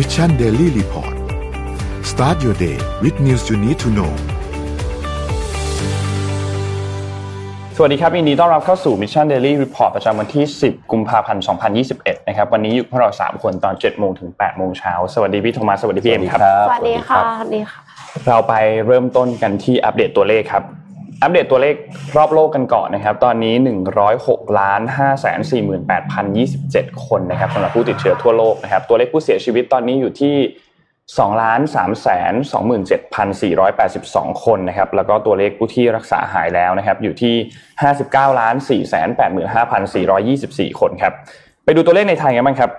[0.00, 1.14] Mission Daily Report
[2.10, 4.12] start your day with news you need to know
[7.76, 11.44] สวัสดีครับยินดีต้อนรับเข้าสู่ Mission Daily Report ประจำวันที่ 10 กุมภาพันธ์
[11.84, 17.80] 2021 นะครับ วันนี้อยู่พวกเรา 3 คนตอน 7 โมงถึง 8 โมงเช้า สวัสดีพี่โทมัส สวัสดีพี่เอ็มครับ สวัสดีค่ะ สวัสดีค่ะ
[18.26, 18.54] เราไป
[18.86, 20.64] เริ่มต้นกันที่อัปเดตตัวเลขครับ
[21.22, 21.74] อัปเดตตัวเลข
[22.16, 23.54] รอบโลกกันก่อนนะครับ ตอนนี้
[24.06, 25.26] 106ล้าน5 4
[25.90, 30.36] 8 0 27 คนนะครับสำหรับผู้ติดเชื้อทั่วโลกนะครับ ตัวเลขผู้เสียชีวิตตอนนี้อยู่ที่
[30.88, 32.32] 2ล้าน3แสน
[33.58, 37.34] 27,482 คนนะครับ แล้วก็ตัวเลขผู้ที่รักษาหายแล้วนะครับ อยู่ที่
[37.86, 39.08] 59ล้าน4แสน
[39.94, 41.12] 85,424 คนครับ
[41.64, 42.70] ไปดูตัวเลขในไทยกันบ้างครับ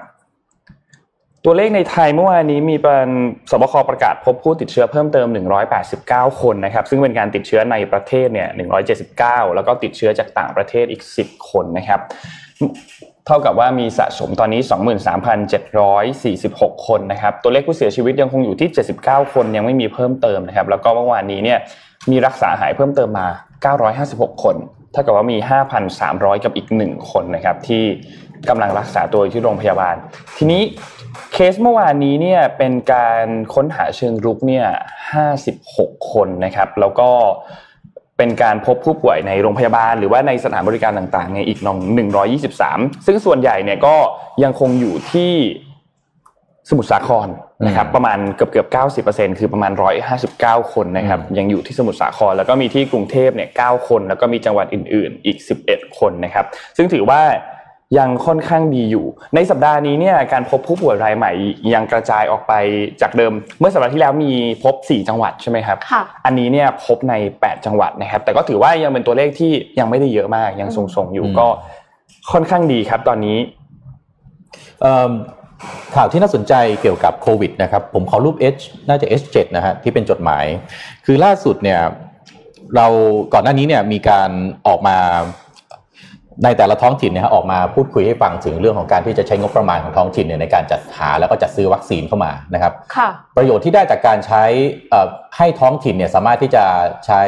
[1.46, 3.10] ตัวเลขในไทยเมื่อวานนี้มีเป็น
[3.52, 5.28] สบคประกาศพบผู้ติดเชื้อเพิ่มเติม
[5.84, 8.50] 189 คนนะครับ ซึ่งเป็นการติดเชื้อในประเทศเนี่ย
[9.02, 12.00] 179 แล้วก็ติดเชื้อจากต่างประเทศอีก 10 คนนะครับ
[13.26, 14.62] เท่ากับว่ามีสะสมตอนนี้
[16.74, 18.70] 23,746 คนนะครับ ตัวเลขผู้เสียชีวิตยังคงอยู่ที่
[19.02, 21.60] 79 คนยังไม่มีเพิ่มเติมนะครับ แล้วก็เมื่อวานนี้เนี่ย
[22.12, 23.28] มีรักษาหายเพิ่มเติมมา
[24.30, 24.56] 956 คน
[24.92, 25.38] เท่ากับว่ามี
[25.92, 27.84] 5,300 กับอีก 1 คนนะครับที่
[28.50, 29.96] กำลังรักษาตัวอยู่ที่โรงพยาบาล
[30.38, 30.62] ทีนี้
[31.34, 34.68] เคสเมื่อวานนี้เนี่ยเป็นการค้นหาเชิงรุกเนี่ย
[35.38, 37.10] 56คนนะครับ แล้วก็
[38.18, 41.78] เป็นการพบผู้ป่วยในโรงพยาบาล หรือว่าในสถานบริการต่างๆเนี่ยอีกน้อง
[42.42, 43.96] 123ซึ่งส่วนใหญ่เนี่ยก็
[44.44, 45.34] ยังคงอยู่ที่
[46.70, 47.28] สมุทรสาคร
[47.68, 48.68] นะครับประมาณเกือบเกือบ
[49.08, 49.72] 90%คือประมาณ
[50.22, 55.38] 159คนนะครับยังอยู่ที่สมุทรสาคร แล้วก็มีที่กรุงเทพเนี่ย9คน แล้วก็มีจังหวัดอื่น ๆ อีก
[55.68, 56.46] 11คนนะครับ
[56.78, 57.22] ซึ่งถือว่า
[57.98, 61.32] ยังค่อนข้างดีอยู่ ในสัปดาห์นี้เนี่ยการพบผู้ป่วยรายใหม่
[61.74, 62.54] ยังกระจายออกไป
[63.02, 64.32] จากเดิม เมื่อสัปดาห์ที่แล้วมี
[64.64, 71.48] พบ 4 จังหวัดใช่ไหมครับค่ะอันนี้เนี่ยพบใน 8 จังหวัดนะครับ แต่ก็ถือว่ายังเป็นตัวเลขที่ยังไม่ได้เยอะมากยังทรงๆอยู่ก็
[72.32, 73.38] ค่อนข้างดีครับตอนนี้
[74.82, 75.12] เอิ่ม
[75.96, 80.46] ข่าวที่น่าสนใจเกี่ยวกับโควิดนะครับผมขอรูป H น่าจะ H7 นะฮะที่เป็นจดหมาย
[81.06, 81.80] คือล่าสุดเนี่ย
[82.76, 82.88] เรา
[83.34, 84.30] ก่อนหน้านี้เนี่ยมีการ
[84.68, 84.98] ออกมา
[86.44, 94.44] ในแต่ละท้องถิ่นเนี่ยฮะออกมาพูดคุยให้ฟังถึงเรื่องของการที่จะใช้งบประมาณของท้องถิ่นเนี่ยในการจัดหาแล้วก็จัดซื้อวัคซีนเข้ามานะครับค่ะประโยชน์ที่ได้จากการใช้
[94.90, 95.08] เอ่อ
[95.38, 96.64] ให้ท้องถิ่นเนี่ยสามารถที่จะ
[97.06, 97.22] ใช้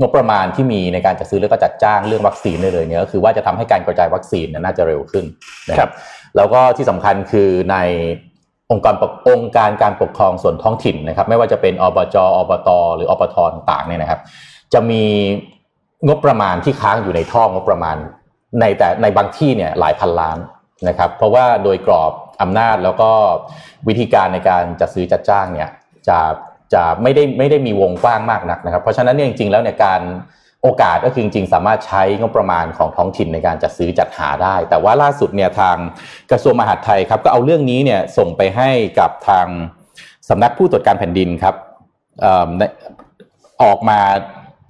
[0.00, 5.24] งบประมาณที่มีในการจัดซื้อแล้วก็จัดจ้างเรื่องวัคซีนได้เลยเนี่ยก็คือว่าจะทำให้การกระจายวัคซีนเนี่ยน่าจะเร็วขึ้น
[5.70, 5.92] นะคครัรับบ
[6.36, 7.76] แล้วก็ที่สำคัญคือใน
[8.70, 14.20] องค์การปกองค์การการปกครองส่วนท้องถิ่นนะครับ ไม่ว่าจะเป็นอบจอบต หรืออบทต่างๆเนี่ยนะครับ
[14.72, 15.04] จะมี
[16.06, 17.96] งบประมาณที่ค้างอยู่ในท่องบประมาณ
[18.60, 20.38] ในแต่ในบางที่เนี่ยหลายพันล้าน
[20.88, 23.10] นะครับ เพราะว่าโดยกรอบอำนาจแล้วก็
[23.88, 25.70] วิธีการในการจัดซื้อจัดจ้างเนี่ย
[26.08, 26.18] จะ
[26.74, 30.02] จะไม่ได้ไม่ได้มีวงกว้างมากนักนะครับ เพราะฉะนั้นเนี่ยจริงๆแล้วเนี่ยการ
[30.62, 35.76] โอกาสก็คือจริงๆ สามารถใช้งบประมาณของท้องถิ่นในการจัดซื้อจัดหาได้ แต่ว่าล่าสุดเนี่ยทาง
[36.30, 39.46] กระทรวงมหาดไทยครับก็เอาเรื่องนี้เนี่ยส่งไปให้กับทาง
[40.28, 41.54] สำนักผู้ตรวจการแผ่นดินครับ
[43.62, 44.00] ออกมา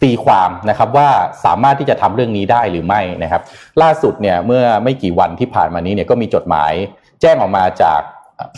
[0.02, 1.08] ตีความนะครับว่า
[1.44, 3.42] สามารถที่จะทำเรื่องนี้ได้หรือไม่นะครับ
[3.82, 6.72] ล่าสุดเนี่ยเมื่อไม่กี่วันที่ผ่านมานี้เนี่ยก็มีจดหมาย
[7.20, 8.00] แจ้งออกมาจาก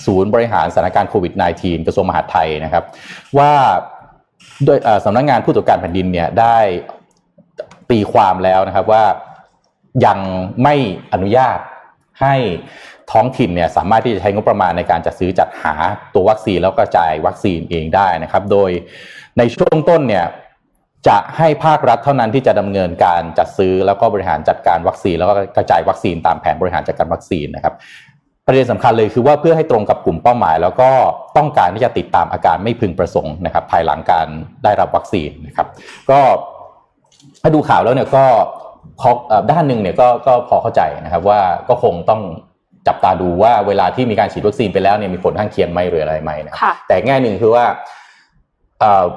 [0.04, 2.84] ศูนย์บริหารสถานการณ์โควิด -19 กระทรวงมหาดไทยนะครับ
[3.38, 3.52] ว่า
[4.64, 6.58] โดยสำนักงานผู้ตรวจการแผ่นดินเนี่ยได้
[7.90, 9.04] ตีความแล้วนะครับว่า
[10.06, 10.18] ยัง
[10.62, 10.74] ไม่
[11.12, 11.58] อนุญาต
[12.22, 12.34] ให้
[13.12, 15.74] ท้องถิ่นเนี่ยสามารถที่จะใช้งบประมาณในการจัดซื้อจัดหา
[16.14, 18.70] ตัววัคซีนแล้วกระจายวัคซีนเองได้นะครับ โดย
[19.38, 20.24] ในช่วงต้นเนี่ย
[21.08, 27.74] จะให้ภาครัฐเท่านั้นที่จะดำเนินการจัดซื้อแล้วก็บริหารจัดการวัคซีน แล้วก็กระจายวัคซีนตามแผนบริหารจัดการวัคซีนนะครับ
[28.46, 30.90] ประเด็นสำคัญเลยคือว่าเพื่อให้ตรงกับกลุ่มเป้าหมาย แล้วก็
[31.36, 34.26] ต้องการที่จะติดตามอาการไม่พึงประสงค์นะครับ ภายหลังการ
[34.64, 35.66] ได้รับวัคซีนนะครับ
[36.10, 36.20] ก็
[37.42, 38.24] ถ้าดูข่าวแล้วเนี่ยก็
[39.00, 42.22] พอเอ่อด้านหนึ่งเนี่ยก็ก็พอเข้าใจนะครับว่าก็คงต้อง
[42.88, 47.99] จับตาดูว่าเวลาที่มีการฉีดวัคซีนไปแล้วเนี่ยมีผลข้างเคียงไหมหรืออะไรไหมนะครับค่ะแต่แง่หนึ่งคือว่าเอ่อ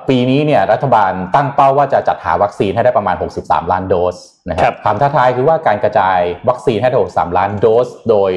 [0.10, 4.16] ปีนี้เนี่ยรัฐบาลตั้งเป้าว่าจะจัดหาวัคซีนให้ได้ประมาณ 63 ล้านโดส
[4.50, 6.20] นะคครัรับบความท้าทายคือว่าการกระจาย
[6.50, 8.32] วัคซีนให้ได้63 ล้านโดส โดย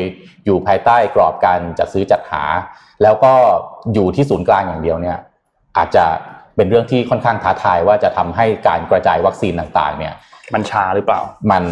[0.44, 2.45] อยู่ภายใต้กรอบการจัดซื้อจัดหา
[3.03, 3.33] แล้วก็
[3.95, 5.18] อยู่ที่ศูนย์กลางอย่างเดียวเนี่ย
[5.77, 6.04] อาจจะ
[6.56, 10.15] เป็นเรื่องที่ค่อนข้างท้าทายว่าจะทำให้การกระจายวัคซีนต่างๆ เนี่ย
[10.54, 11.65] มันช้าหรือเปล่า มัน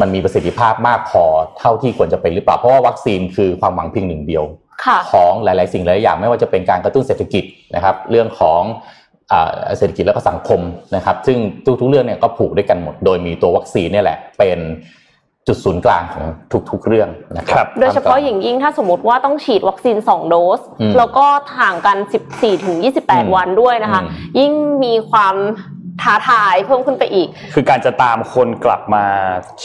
[0.00, 1.24] มันมีประสิทธิภาพมากพอ
[1.58, 4.44] เท่าที่ควรจะเป็นหรือเปล่าเพราะว่าวัคซีนคือความหวังเพียงหนึ่งเดียว
[4.84, 7.44] ค่ะของหลาย ๆ สิ่งหลายๆอย่างไม่ว่าจะเป็นการกระตุ้นเศรษฐกิจ
[7.74, 8.97] นะครับ เรื่องของอ่า
[9.76, 10.60] เศรษฐกิจแล้วก็สังคม
[10.96, 11.38] นะครับ ซึ่ง
[11.80, 14.58] ทุกๆเรื่องเนี่ยก็ผูกด้วยกันหมด โดยมีตัววัคซีนเนี่ยแหละเป็น
[15.46, 16.24] จุดศูนย์กลางของ
[16.70, 21.26] ทุกๆเรื่องนะคครัรับบโดยเฉพาะอย่างยิ่งถ้าสมมติว่าต้องฉีดวัคซีน 2 โดสอืมแล้วก็
[21.58, 21.96] ห่างกัน
[22.30, 24.52] 14ถึงอืม28 วันด้วยนะคะอืมยิ่ง
[24.84, 25.34] มีความ
[26.02, 29.04] ท้าทายเพิ่มขึ้นไปอีก คือการจะตามคนกลับมา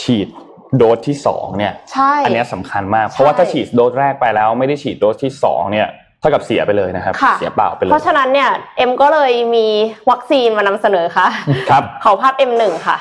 [0.00, 0.28] ฉีด
[0.76, 5.88] โดสที่สองเนี่ยใช่อันเนี้ยสำคัญมาก เพราะว่าถ้าฉีดโดสแรกไปแล้วไม่ได้ฉีดโดสที่สองเนี่ย
[6.24, 9.66] ท่ากับเสียไปเลยนะครับค่ะเสียเปล่าไปเลย เพราะฉะนั้นเนี่ยเอ็มก็เลยมี
[10.10, 11.26] วัคซีนมานำเสนอค่ะ
[11.70, 12.96] ครับขอภาพ M1 ค่ะ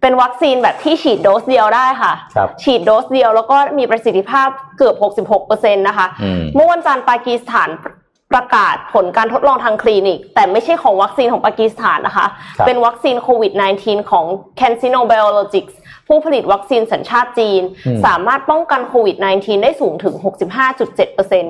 [0.00, 4.48] เป็นวัคซีนแบบที่ฉีดโดสเดียวได้ค่ะครับฉีดโดสเดียวแล้วก็มีประสิทธิภาพ
[4.78, 4.94] เกือบ
[5.42, 7.70] 66%นะคะอืมเมื่อวันจันทร์ปากีสถาน
[8.34, 12.26] ประกาศผลการทดลองทางคลินิก แต่ไม่ใช่ของวัคซีนของปากีสถานนะคะ
[12.58, 13.52] ครับเป็นวัคซีนโควิด
[13.82, 14.24] -19 ของ
[14.60, 15.74] CanSino Biologics
[16.08, 17.62] ผู้ผลิตวัคซีนสัญชาติจีน
[18.06, 20.14] สามารถป้องกันโควิด -19 ได้สูงถึง
[20.82, 21.42] 65.7%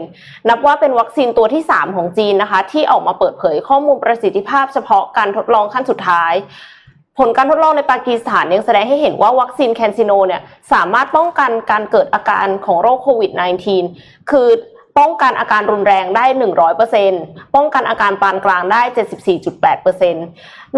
[0.49, 6.35] นับว่าเป็นวัคซีนตัวที่ 3 ของจีนนะคะ ที่ออกมาเปิดเผยข้อมูลประสิทธิภาพเฉพาะการทดลองขั้นสุดท้าย
[7.19, 13.33] ผลการทดลองในปากีสถานยังแสดงให้เห็นว่าวัคซีน CanSino เนี่ยสามารถป้องกันการเกิดอาการของโรคโควิด
[13.81, 14.49] -19 คือ
[14.99, 16.25] ป้องกันอาการรุนแรงได้
[16.91, 18.83] 100%ป้องกันอาการปานกลางได้
[19.45, 20.13] 74.8%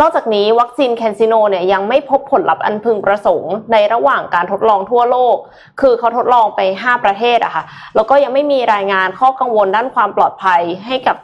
[0.00, 5.37] นอกจากนี้วัคซีนแคนซิโนเนี่ยยังไม่พบผลลัพธ์อันพึงประสงค์ในระหว่างการทดลองทั่วโลก
[5.81, 7.64] คือเขาทดลองไป 5 ประเทศอะค่ะ
[7.94, 11.17] แล้วก็ยังไม่มีรายงานข้อกังวลด้านความปลอดภัยให้กับ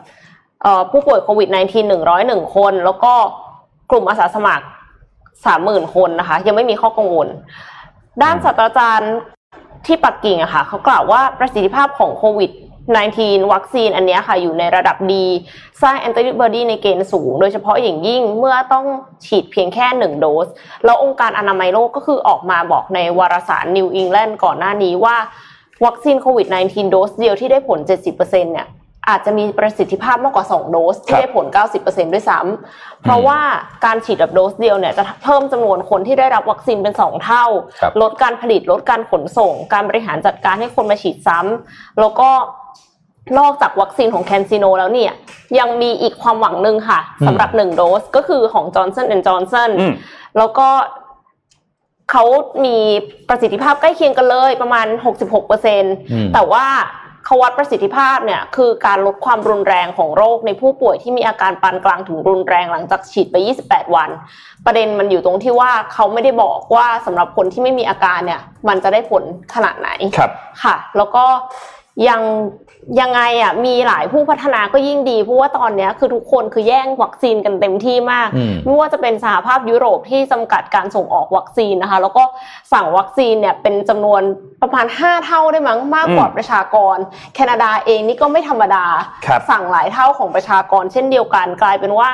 [0.91, 1.57] ผู้ป่วยโควิด -19
[2.45, 3.13] 101 คน แล้วก็
[3.91, 4.65] กลุ่มอาสาสมัคร
[5.45, 7.29] สามหมื่นคนนะคะ ยังไม่มีข้อกังวล
[8.23, 9.15] ด้านศาสตราจารย์
[9.87, 12.51] ที่ปักกิ่งอะค่ะเขากล่าวว่าประสิทธิภาพของโควิด
[12.95, 15.27] 19 วัคซีนอันเนี้ยค่ะอยู่ในระดับดี
[15.83, 18.85] สร้างแอนติบอดีในเกณฑ์สูง โดยเฉพาะอย่างยิ่งเมื่อต้อง
[19.27, 20.49] ฉีดเพียงแค่หนึ่งโดส
[20.85, 25.17] แล้วองค์การอนามัยโลกก็คือออกมาบอกในวารสาร New England ก่อนหน้านี้ว่า
[25.85, 28.69] วัคซีนโควิด 19 โดสเดียวที่ได้ผล 70%เนี่ย
[29.09, 31.47] อาจจะมีประสิทธิภาพมากกว่า 2 โดส ที่ได้ผล
[31.81, 33.41] 90%ด้วยซ้ำเพราะว่า
[33.85, 37.45] การฉีดแบบโดสเดียวเนี่ยจะเพิ่มจำนวนคนที่ได้รับวัคซีนเป็น 2 เท่า
[37.81, 42.31] ครับลดการผลิตลดการขนส่ง การบริหารจัดการให้คนมาฉีดซ้ำแล้วก็
[43.39, 45.13] นอกจากวัคซีนของแคนซิโนแล้วเนี่ย
[45.59, 49.93] ยังมีอีกความหวังหนึ่งค่ะสำหรับหนึ่งโดสก็คือของ Johnson Johnson อืม
[50.39, 50.69] แล้วก็
[52.11, 52.25] เขา
[52.65, 52.77] มี
[53.29, 54.87] ประสิทธิภาพใกล้เคียงกันเลยประมาณ
[55.61, 56.67] 66%แต่ว่า
[57.25, 63.37] เขาวัดประสิทธิภาพเนี่ยคือการลดความรุนแรงของโรคในผู้ป่วยที่มีอาการปานกลางถึงรุนแรงหลังจากฉีดไป
[63.67, 64.11] 28 วัน
[64.67, 69.23] ประเด็นมันอยู่ตรงที่ว่าเขาไม่ได้บอกว่าสำหรับคนที่ไม่มีอาการเนี่ย มันจะได้ผล
[69.55, 69.89] ขนาดไหน
[70.19, 70.31] ครับ
[70.63, 71.25] ค่ะ แล้วก็
[72.09, 72.23] ยัง
[73.01, 82.25] ยังไงอะมีหลายผู้พัฒนาก็ยิ่งดีเพราะว่าตอนเนี้ยคือทุกคนคือแย่งวัคซีนกันเต็มที่มากอืมไม่ว่าจะเป็นสหภาพยุโรปที่จำกัดการส่งออกวัคซีนนะคะ แล้วก็
[82.73, 84.23] สั่งวัคซีนเนี่ยเป็นจำนวน
[84.63, 86.97] ประมาณ 5 เท่าได้มั้งมากกว่าอืมประชากร
[87.35, 88.85] แคนาดาเองนี่ก็ไม่ธรรมดา
[89.27, 92.11] ครับสั่งหลายเท่าของประชากรเช่นเดียวกันกลายเป็นว่า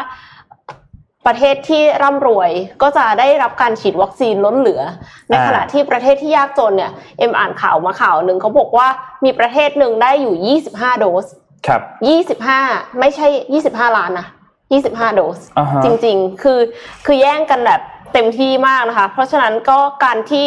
[1.27, 2.51] ประเทศที่ร่ำรวย
[2.83, 4.81] ก็จะได้รับการฉีดวัคซีนล้นเหลือ
[5.29, 8.89] ในขณะที่ประเทศที่ยากจนเนี่ยเอ็มอ่านข่าวมาข่าวหนึ่งเขาบอกว่า
[9.25, 11.27] มีประเทศหนึ่งได้อยู่ 25 โดส
[11.67, 11.81] ครับ
[12.43, 13.27] 25 ไม่ใช่
[13.63, 14.27] 25 ล้านนะ
[14.73, 16.61] 25 โดสอ่าฮะจริง ๆ คือ
[17.07, 17.81] คือแย่งกันแบบ
[18.13, 20.47] เต็มที่มากนะคะ เพราะฉะนั้นก็การที่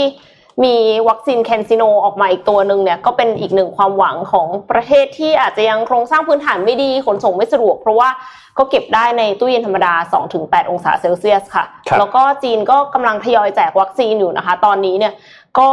[0.63, 0.75] มี
[1.10, 8.10] วัคซีนแคนซิโนออกมาอีกตัวหนึ่งเนี่ยก็เป็นอีกหนึ่งความหวังของประเทศที่อาจจะยังโครงสร้างพื้นฐานไม่ดีขนส่งไม่สะดวก เพราะว่า
[8.57, 9.94] ก็เก็บได้ในตู้เย็นธรรมดา
[10.34, 15.13] 2-8 องศาเซลเซียสค่ะครับแล้วก็จีนก็กำลังทยอยแจกวัคซีนอยู่นะคะ ตอนนี้เนี่ย
[15.60, 15.69] ก็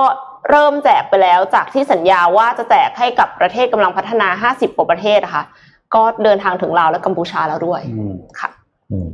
[0.51, 5.45] เริ่มแจกไปแล้วจากที่สัญญาว่าจะแจกให้กับประเทศกำลังพัฒนา 50กว่าประเทศนะคะ
[5.95, 8.51] ก็เดินทางถึงลาวและกัมพูชาแล้วด้วยอืมค่ะ
[8.93, 9.09] อืม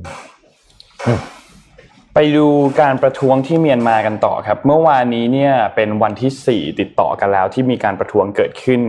[2.21, 2.49] ไปดู
[2.81, 8.81] การประท้วงที่เมียนมากันต่อครับ เมื่อวานนี้เนี่ยเป็นวันที่ 4 ติดต่อกันแล้วที่มีการประท้วงเกิดขึ้น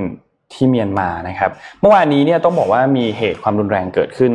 [0.54, 4.34] ที่เมียนมานะครับ เมื่อวานนี้เนี่ยต้องบอกว่ามีเหตุความรุนแรงเกิดขึ้น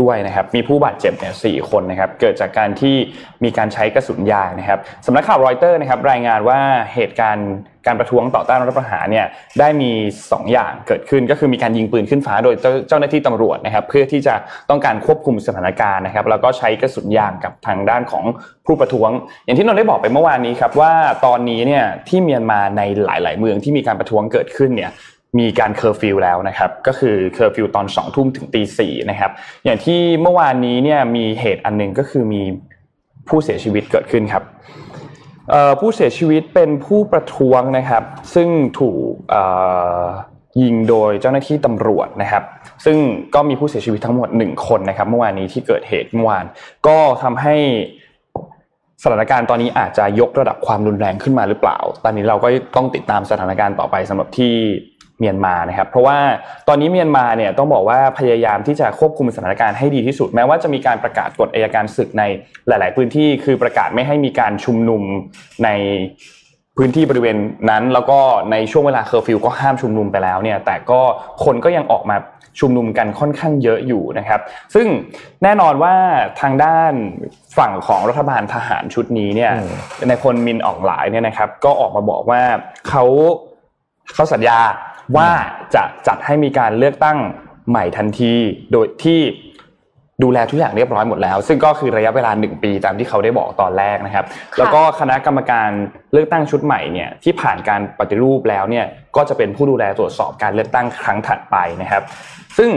[0.00, 2.96] ด้วยนะครับมีผู้บาดเจ็บเนี่ยสคนนะครับเกิดจากการที่
[3.44, 6.58] มีการใช้กระสุนยางนะครับสำนักข่าวรอยเตอร์นะครับรายงานว่า
[6.94, 7.50] เหตุการณ์
[7.86, 9.26] การประท้วงต่อต้านรัฐประหารเนี่ย
[9.60, 9.90] ได้มี
[10.24, 14.34] 2 อย่างเกิดขึ้นก็คือมีการยิงปืนขึ้นฟ้าโดยเจ้าเจ้าหน้าที่ตำรวจนะครับเพื่อที่จะ
[14.70, 18.24] ต้องการควบคุมสถานการณ์นะครับแล้วก็ใช้กระสุนยางกับทางด้านของ
[18.66, 19.10] ผู้ประท้วง
[19.44, 20.92] อย่างที่นนท์ได้บอกไปเมื่อวานนี้ครับว่า
[21.26, 24.90] ตอนนี้เนี่ยที่เมียนมาในหลาย ๆ เมืองที่มีการประท้วงเกิดขึ้นเนี่ย
[25.38, 29.30] มีการเคอร์ฟิวแล้วนะครับก็คือเคอร์ฟิวตอน2ทุ่มถึงตีสี่นะครับ
[29.64, 32.42] อย่างที่เมื่อวานนี้เนี่ยมีเหตุอันหนึงก็คือมี
[33.28, 34.44] ผู้เสียชีวิตเกิดขึ้นครับ
[35.80, 38.02] ผู้เสียชีวิตเป็นผู้ประท้วงนะครับ
[38.34, 38.48] ซึ่ง
[38.80, 39.12] ถูก
[40.62, 42.42] ยิงโดยเจ้าหน้าที่ตำรวจนะครับ
[42.84, 42.96] ซึ่ง
[43.34, 46.44] ก็มีผู้เสียชีวิตทั้งหมดหนึ่งคนนะครับ เมื่อวานนี้ที่เกิดเหตุเมื่อวาน
[46.86, 47.56] ก็ทำให้
[49.02, 54.54] สถานการณ์ตอนนี้อาจจะยกระดับความรุนแรงขึ้นมาหรือเปล่า ตอนนี้เราก็ต้องติดตามสถานการณ์ต่อไปสำหรับที่
[55.20, 56.18] เมียนมานะครับ เพราะว่า
[56.68, 62.22] ตอนนี้เมียนมาเนี่ยต้องบอกว่าพยายามที่จะควบคุมสถานการณ์ให้ดีที่สุด แม้ว่าจะมีการประกาศกฎอัยการศึกใน
[62.68, 65.02] หลาย ๆ พื้นที่คือประกาศไม่ให้มีการชุมนุม
[65.64, 65.68] ใน
[66.76, 67.36] พื้นที่บริเวณ
[67.70, 68.18] นั้น แล้วก็
[68.52, 71.00] ในช่วงเวลาเคอร์ฟิวก็ห้ามชุมนุมไปแล้วเนี่ยแต่ก็
[71.44, 72.16] คนก็ยังออกมา
[72.60, 74.40] ชุมนุมกันค่อนข้างเยอะอยู่นะครับ
[74.74, 74.86] ซึ่ง
[75.42, 75.94] แน่นอนว่า
[76.40, 76.92] ทางด้าน
[77.58, 79.72] ฝั่งของรัฐบาลทหารชุดนี้เนี่ยอืม
[80.08, 82.42] ในพลมินออกหลายเนี่ยนะครับ ก็ออกมาบอกว่า
[82.88, 83.04] เขา
[84.14, 84.58] เขาสัญญา
[85.16, 85.30] ว่า
[85.74, 87.18] จะจัดให้มีการเลือกตั้ง
[87.70, 88.32] ใหม่ทันที
[88.72, 89.20] โดยที่
[90.22, 94.24] ดูแลทุกอย่างเรียบร้อยหมดแล้ว ซึ่งก็คือระยะเวลาหนึ่งปีตามที่เขาได้บอกตอนแรกนะครับ
[94.58, 95.70] แล้วก็คณะกรรมการ
[96.12, 98.86] เลือกตั้งชุดใหม่เนี่ยที่ผ่านการปฏิรูปแล้วเนี่ย
[99.16, 102.02] ก็จะเป็นผู้ดูแลตรวจสอบการเลือกตั้งครั้งถัดไปนะครับ
[102.58, 102.70] ซึ่ง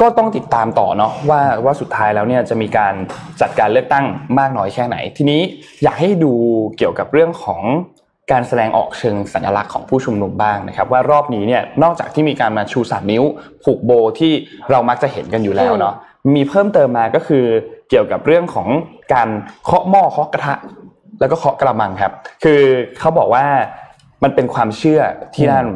[0.00, 2.94] ก็ต้องติดตามต่อเนาะว่าว่าสุดท้ายแล้วเนี่ยจะมีการ
[3.40, 4.04] จัดการเลือกตั้ง
[4.38, 5.40] มากน้อยแค่ไหน ทีนี้
[5.82, 6.32] อยากให้ดู
[6.76, 7.62] เกี่ยวกับเรื่องของ
[8.30, 13.24] การแสดงออกเชิงสัญลักษณ์ของผู้ชุมนุมบ้างนะครับ ว่ารอบนี้เนี่ยนอกจากที่มีการมาชูสามนิ้ว
[13.64, 14.32] ผูกโบที่
[14.70, 15.94] เรามักจะเห็นกันอยู่แล้วเนาะ
[16.34, 17.44] มีเพิ่มเติมมาก็คือ
[17.90, 18.68] เกี่ยวกับเรื่องของ
[19.14, 19.28] การ
[19.64, 20.54] เคาะหม้อเคาะกระทะ
[21.20, 22.12] แล้วก็เคาะกระมังครับ
[22.44, 22.60] คือ
[22.98, 23.44] เขาบอกว่า
[24.22, 25.00] มันเป็นความเชื่อ
[25.34, 25.66] ที่นั่น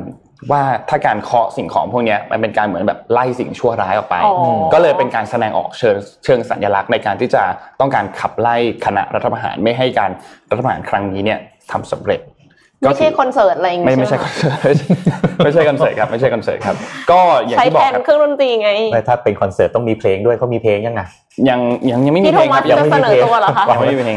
[0.51, 4.35] ว่าถ้าการเคาะสิ่งของพวกนี้มันเป็นการเหมือนแบบไล่สิ่งชั่วร้ายออกไปอ๋อ
[4.75, 7.43] ก็เลยเป็นการแสดงออกเชิงเชิงสัญลักษณ์ในการที่จะ
[7.81, 10.11] ต้องการขับไล่คณะรัฐประหารไม่ให้การ
[10.51, 11.39] รัฐประหารครั้งนี้เนี่ย
[11.73, 12.21] ทำสำเร็จ
[12.81, 14.77] ไม่ใช่คอนเสิร์ตอะไรอย่างไม่เงี้ยไม่ใช่คอนเสิร์ต
[15.45, 16.77] ไม่ใช่คอนเสิร์ตครับไม่ใช่คอนเสิร์ตครับ
[17.11, 21.01] ก็อย่างใช้ที่บแทอกนครับเครื่องดนตรีไงไม่ถ้าเป็นคอนเสิร์ตต้องมีเพลงด้วยเขามีเพลงยังไง
[21.49, 24.17] ยังยังยังไม่มีพี่เพโทลงคมัรัสบยังจะไม่เสมีนอตัวเหรอคะยังไม่มีเพลง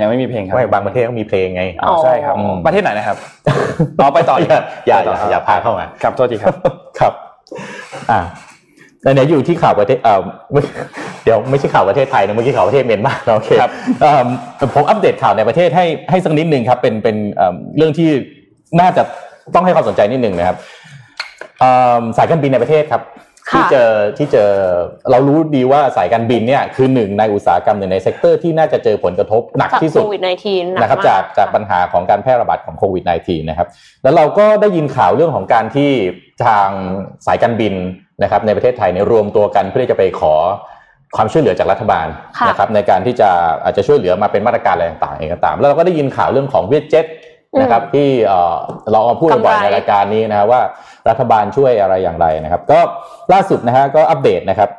[0.00, 3.16] ยังไม่มีเพลงครับไม่บางประเทศต้องมีเพลงไงอ๋อใช่ครับอ๋อประเทศไหนนะครับ
[4.00, 6.54] อ๋อไปต่ออย่าอย่าอย่าอย่าพาเข้ามาครับโทษทีครับ
[7.00, 7.12] ครับ
[8.10, 8.20] อ่า
[9.12, 10.20] ไหนๆอยู่ที่ข่าวประเทศเอ่อ
[10.52, 10.60] ไม่
[11.24, 14.26] เดี๋ยวไม่ใช่ข่าวประเทศไทยนะเมื่อกี้ข่าวประเทศเมียนมาโอเคครับเอิ่ม
[14.74, 18.08] ผมอัปเดตข่าวในประเทศให้ให้สักนิดนึงครับ เป็นเป็นเอิ่มเรื่องที่
[18.80, 19.02] น่าจะ
[19.54, 20.56] ต้องให้ความสนใจนิดนึงนะครับ
[21.60, 23.02] เอิ่มสายการบินในประเทศครับ
[23.50, 24.50] ค่ะที่เจอที่เจอ
[25.10, 30.26] เรารู้ดีว่าสายการบินเนี่ยคือหนึ่งในอุตสาหกรรมหนึ่งใน sector ที่น่าจะเจอผลกระทบหนักจากที่สุดโควิด -19 ห
[30.74, 33.68] นันะครับมจากจากปัญหาของการแพร่ระบาดของโควิด -19 นะครับ
[34.02, 35.90] แล้วเราก็ได้ยินข่าวเรื่องของการที่
[36.46, 36.68] ทาง
[37.26, 37.74] สายการบิน
[38.22, 40.34] นะครับในประเทศไทยเนี่ยรวมตัวกันเพื่อที่จะไปขอ
[41.16, 42.06] ความช่วยเหลือจากรัฐบาล
[42.38, 43.30] ค่ะนะครับในการที่จะ
[43.64, 47.06] อาจจะช่วยเหลือมาเป็นมาตรการอะไรต่างๆเองก็ตาม แล้วเราก็ได้ยินข่าวเรื่องของ Vietjet
[47.60, 48.56] นะครับที่เอ่อ
[48.90, 50.62] เราเอาพูดบ่อยๆในรายการนี้นะครับว่า
[51.08, 52.80] รัฐบาลช่วยอะไรอย่างไรนะครับ ก็
[53.32, 54.70] ล่าสุดนะฮะก็อัปเดตนะครับ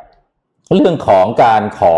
[0.75, 1.95] เรื่องของการขอ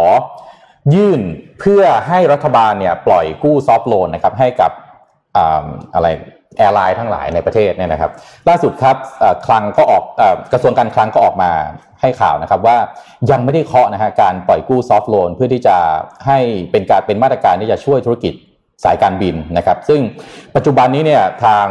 [0.96, 1.22] ยื่น
[1.60, 4.72] เพื่อให้รัฐบาลเนี่ยปล่อยกู้ soft loan นะครับให้กับ
[5.38, 5.66] อ่า
[5.96, 6.08] อะไร
[6.58, 8.12] airline ทั้งหลายในประเทศเนี่ยนะครับ
[8.50, 8.98] ล่าสุดครับ
[9.46, 10.24] คลังก็ออกอ
[10.54, 11.52] กระทรวงการคลังก็ออกมา
[12.02, 12.78] ให้ข่าวนะครับว่า
[13.32, 15.78] ยังไม่ได้เคาะนะฮะการปล่อยกู้ soft loan เพื่อที่จะ
[16.28, 16.40] ให้
[16.72, 18.34] เป็นการเป็นมาตรการที่จะช่วยธุรกิจ
[18.86, 20.02] สายการบินนะครับ ซึ่ง
[20.56, 21.68] ปัจจุบันนี้เนี่ยทาง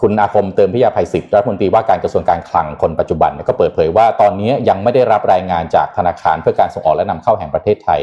[0.00, 8.00] คุณอาคมเติมพิยาภัยศิษย์รัฐมนตรีว่าการกระทรวงการคลังคนปัจจุบันนก็เปิดเผยว่าตอนนี้ยังไม่ได้รับรายงานจากธนาคารเพื่อการส่งออกและนำเข้าแห่งประเทศไทย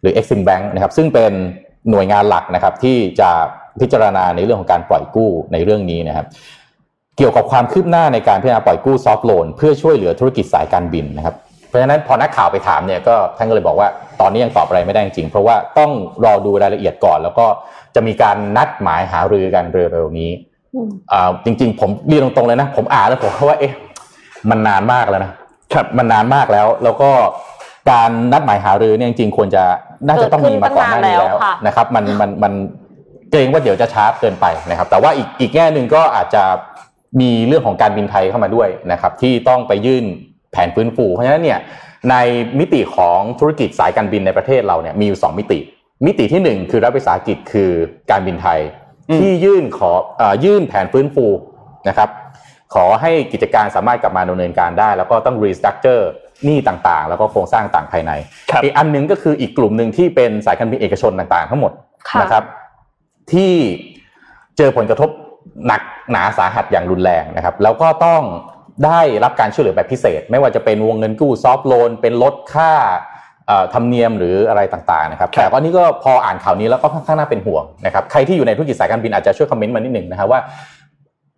[0.00, 1.32] หรือ Exim Bank นะครับซึ่งเป็น
[1.90, 3.30] หน่วยงานหลักนะครับที่จะ
[3.80, 6.26] พิจารณาในเรื่องของการปล่อยกู้ในเรื่องนี้นะครับ
[7.16, 11.34] เกี่ยวกับความคืบหน้าในการพิจารณาปล่อยกู้ซอฟท์โลนเพื่อช่วยเหลือธุรกิจสายการบินนะครับ
[11.68, 13.88] เพราะฉะนั้นพอนักข่าวไปถามเนี่ยก็ท่านก็เลยบอกว่า
[14.20, 15.90] ตอนนี้ยังตอบอะไรไม่ได้จริงๆเพราะว่าต้อง
[16.24, 17.46] รอดูรายละเอียดก่อน แล้วก็
[17.94, 20.30] จะมีการนัดหมายหารือกันเร็วๆนี้
[20.74, 23.72] อืมอ่าจริง ๆ ผมเรียนตรงๆเลยนะ ผมอ่านแล้วผมว่าเอ๊ะ
[24.50, 25.32] มันนานมากแล้วนะ
[25.74, 27.10] ครับมันนานมากแล้ว แล้วก็
[27.90, 29.64] การนัดหมายหารือเนี่ยจริงๆควรจะ
[30.06, 32.52] น่าจะต้องมีมาก่อนหน้านี้เกิดขึ้นตั้งนานแล้แล้ววค่ะนะครับ มันมันมัน
[33.34, 36.42] เกรงว่าเดี๋ยวจะช้าเกินไปนะครับ แต่ว่าอีกอีกแง่หนึ่งก็อาจจะ
[37.20, 40.04] มีเรื่องของการบินไทยเข้ามาด้วยนะครับ ที่ต้องไปยื่น
[40.52, 41.58] แผนฟื้นฟูเพราะฉะนั้นเนี่ย
[42.10, 42.14] ใน
[42.58, 45.58] มิติของธุรกิจสายการบินในประเทศเราเนี่ยมีอยู่สองมิติ
[46.06, 47.70] มิติที่หนึ่งคือรัฐวิสาหกิจคือ
[48.10, 48.60] การบินไทย
[49.10, 51.26] อืมที่ยื่นขอเอ่อยื่นแผนฟื้นฟู
[51.88, 52.08] นะครับ
[52.74, 56.08] ขอให้กิจการสามารถกลับมาดำเนินการได้ แล้วก็ต้องรีสตรัคเจอร์
[56.44, 58.12] หนี้ต่างๆ แล้วก็โครงสร้างต่างภายใน
[58.50, 61.72] ครับอีกอันหนึ่งก็คืออีกกลุ่มหนึ่งที่เป็นสายการบินเอกชนต่างๆ ทั้งหมด
[62.10, 62.44] ค่ะนะครับ
[63.32, 63.52] ที่
[64.56, 65.10] เจอผลกระทบ
[65.66, 68.22] หนักหนาสาหัสอย่างรุนแรงนะครับ แล้วก็ต้อง
[68.86, 72.72] ได้รับการช่วยเหลือแบบพิเศษ ไม่ว่าจะเป็นวงเงินกู้ซอฟท์โลน เป็นลดค่า
[73.46, 80.40] เอ่อธรรมเนียมหรืออะไรต่างๆนะครับครับ แต่ก็นี่ก็พออ่านข่าวนี้แล้วก็ค่อนข้างน่าเป็นห่วงนะครับ ใครที่อยู่ในธุรกิจสายการบินอาจจะช่วยคอมเมนต์มานิดหนึ่งนะครับว่า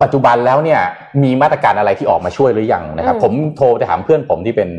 [0.01, 0.79] ปัจจุบันแล้วเนี่ย
[1.23, 4.69] มีมาตรการอะไรที่ออกมาช่วยหรือยังนะครับอืมผมโทรไปถามเพื่อนผมที่เป็น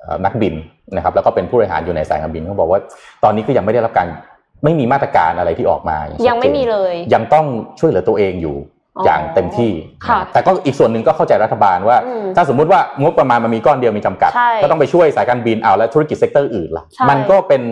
[0.00, 0.54] เอ่อนักบิน
[0.96, 2.80] นะครับ แล้วก็เป็นผู้บริหารอยู่ในสายการบินเขาบอกว่า
[3.24, 4.08] ตอนนี้ก็ยังไม่ได้รับการ
[4.64, 7.46] ไม่มีมาตรการอะไรที่ออกมาอาชัดเจนยังไม่มีเลยยังต้อง
[7.78, 8.56] ช่วยเหลือตัวเองอยู่
[8.96, 9.72] อ๋ออย่างเต็มที่
[10.06, 17.62] ค่ะแต่ก็อีกส่วนหนึ่งก็เข้าใจรัฐบาลว่าอืมถ้าสมมุติว่างบประมาณมันมีก้อนเดียวมีจำกัดใช่ก็ต้องไปช่วยสายการบินเอาแล้วธุรกิจเซกเตอร์อื่นล่ะใช่มันก็เป็น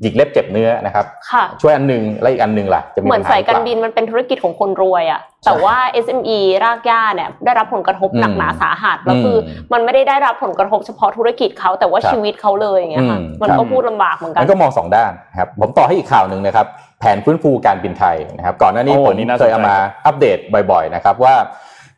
[0.00, 16.66] หยิกเล็บเจ็บเนื้อนะครับค่ะช่วยอันหนึงแล้วอีกอันหนึงล่ะจะมีเหมือนปัญหสายการหอเปล่บินมันเป็นธุรกิจของคนรวยอะแต่ว่า SME รากหญ้าเนี่ยได้รับผลกระทบหนักหนาสาหัสแล้วคืออมมันไม่ได้ได้รับผลกระทบเฉพาะธุรกิจเขาแต่ว่าครับชีวิตเขาเลยอย่างเงี้ยค่ะอืมมันครับก็พูดลำบากเหมือนกัมันนก็มองสองด้านนะครับผมต่อให้อีกข่าวหนึ่งนะครับ
[17.02, 20.38] แผนฟื้นฟูการบินไทยนะครับ ก่อนหน้านี้โอ้ผมนี่น่าสนใจเคยเอามาอัปเดต
[20.72, 21.34] บ่อย ๆ นะครับว่า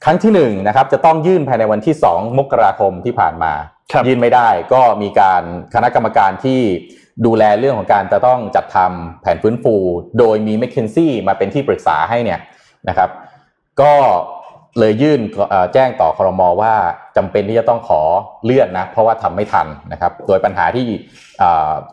[0.05, 3.53] ครั้งที่หนึ่งนะครับจะต้องยื่นภายในวันที่ 2 มกราคมที่ผ่านมา
[3.93, 5.43] ครับยื่นไม่ได้ก็มีการ
[5.75, 6.61] คณะกรรมการที่
[7.27, 9.75] ดูแลเรื่องของการจะต้องจัดทำแผนฟื้นฟู
[10.19, 12.41] โดยมี m c k เคนซี่มาเป็นที่ปรึกษาให้เนี่ย
[12.89, 13.11] นะครับ
[13.81, 13.95] ก็
[14.78, 15.21] เลยยื่น
[15.75, 16.75] แจ้งต่อครมว่า
[17.16, 18.00] จำเป็นที่จะต้องขอ
[18.45, 20.87] เลื่อนนะเพราะว่าทำไม่ทันนะครับ โดยปัญหาที่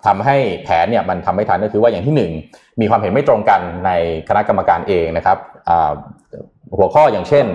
[0.06, 3.92] ทำให้แผนเนี่ยมันทำไม่ทันก็คือว่าอย่างที่ 1 มีความเห็นไม่ตรงกันใน
[4.30, 5.38] คณะกรรมการเองนะครับ
[6.78, 7.46] หัวข้ออย่างเช่น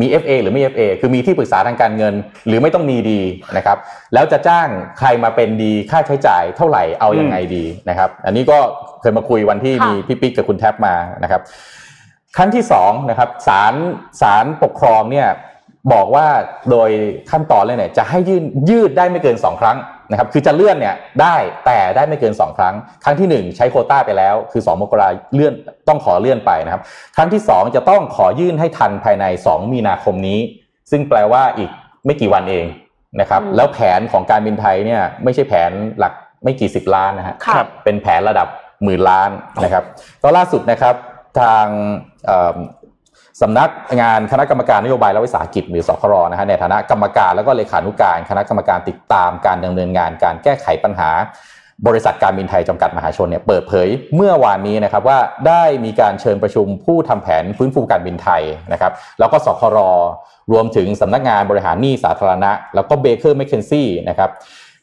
[0.00, 2.14] มี FA หรือไม่ FA คือมีที่ปรึกษาทางการเงิน
[2.46, 3.20] หรือไม่ต้องมีดี
[3.56, 3.78] นะครับ
[4.14, 8.58] แล้วจะจ้างใครมาเป็นดีค่าใช้จ่ายเท่าไหร่เอาอยัางไงดีนะครับ อันนี้ก็
[9.00, 11.40] เคยมาคุยวันที่มีพี่ปิ๊กกับคุณแท็บมานะครับ
[12.36, 13.74] ครั้งที่สองนะครับศาล
[14.20, 15.28] ศาลปกครองเนี่ย
[15.92, 16.26] บอกว่า
[16.70, 16.90] โดย
[17.30, 19.76] ขั้นตอนเลยเนี่ยจะให้ยืดยืดได้ไม่เกิน 2 ครั้ง
[20.10, 21.36] นะครับคือจะเลื่อนเนี่ยได้
[21.66, 22.74] แต่ได้ไม่เกิน 2 ครั้ง
[23.04, 25.54] ครั้งที่ 1 ใช้โคต้าไปแล้ว คือ 2 มกราเลื่อน
[25.88, 26.82] ต้องขอเลื่อนไปนะครับ
[27.16, 30.40] ครั้งที่ 2 จะต้องขอยื่นให้ทันภายใน 2 มีนาคมนี้
[30.90, 31.70] ซึ่งแปลว่าอีก
[32.06, 32.66] ไม่กี่วันเอง
[33.20, 36.12] นะครับแล้วแผนของการบินไทยเนี่ยไม่ใช่แผนหลัก
[36.44, 37.34] ไม่กี่สิบล้านนะฮะ
[37.84, 38.48] เป็นแผนระดับ
[38.84, 39.30] หมื่นล้าน
[39.64, 39.84] นะครับ
[40.22, 40.94] ก็ล่าสุดนะครับ
[41.40, 41.66] ทาง
[43.42, 51.10] สำนักงานคณะกรรมการนโยบายและวิสาหกิจหรือสครนะฮะในฐานะกรรมการแล้วก็เลขานุการ คณะกรรมการติดตามการดำเนินงานการแก้ไขปัญหา
[51.86, 59.78] บริษัทการบินไทยจำกัดมหาชนเนี่ยเปิดเผยเมื่อวานนี้นะครับว่าได้มีการเชิญประชุมผู้ทำแผนฟื้นฟูการบินไทยนะครับ แล้วก็สคร
[60.52, 64.30] รวมถึงสำนักงานบริหารหนี้สาธารณะ แล้วก็ Baker McKenzie นะครับ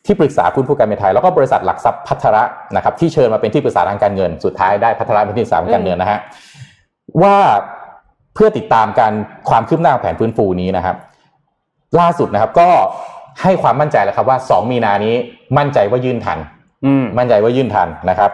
[0.05, 2.43] ที่ปรึกษาคุณผู้การบินไทย แล้วก็บริษัทหลักทรัพย์พัทระ
[2.75, 6.20] นะครับที่เชิญมาเป็นที่ปรึกษาทางการเงิน สุดท้ายได้พัทระเป็นที่ปรึกษาทางการเงินนะฮะ
[7.22, 7.36] ว่า
[8.34, 9.13] เพื่อติดตามการ
[9.50, 10.96] ความคืบหน้าแผนฟื้นฟูนี้นะครับ
[12.00, 12.70] ล่าสุดนะครับก็
[13.41, 15.15] ให้ความมั่นใจแล้วครับว่า 2 มีนานี้
[15.58, 16.39] มั่นใจว่ายื่นทัน
[17.17, 18.31] มั่นใจว่ายื่นทันนะครับ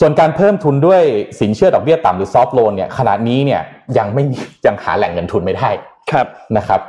[0.00, 1.02] ส่วนการเพิ่มทุนด้วย
[1.40, 3.60] สินเชื่อดอกเบี้ยต่ำหรือซอฟท์โลนเนี่ยขณะนี้เนี่ย
[3.98, 4.24] ยังไม่
[4.66, 5.70] ยังหาแหล่งเงินทุนไม่ได้
[6.12, 6.80] ครับนะครับ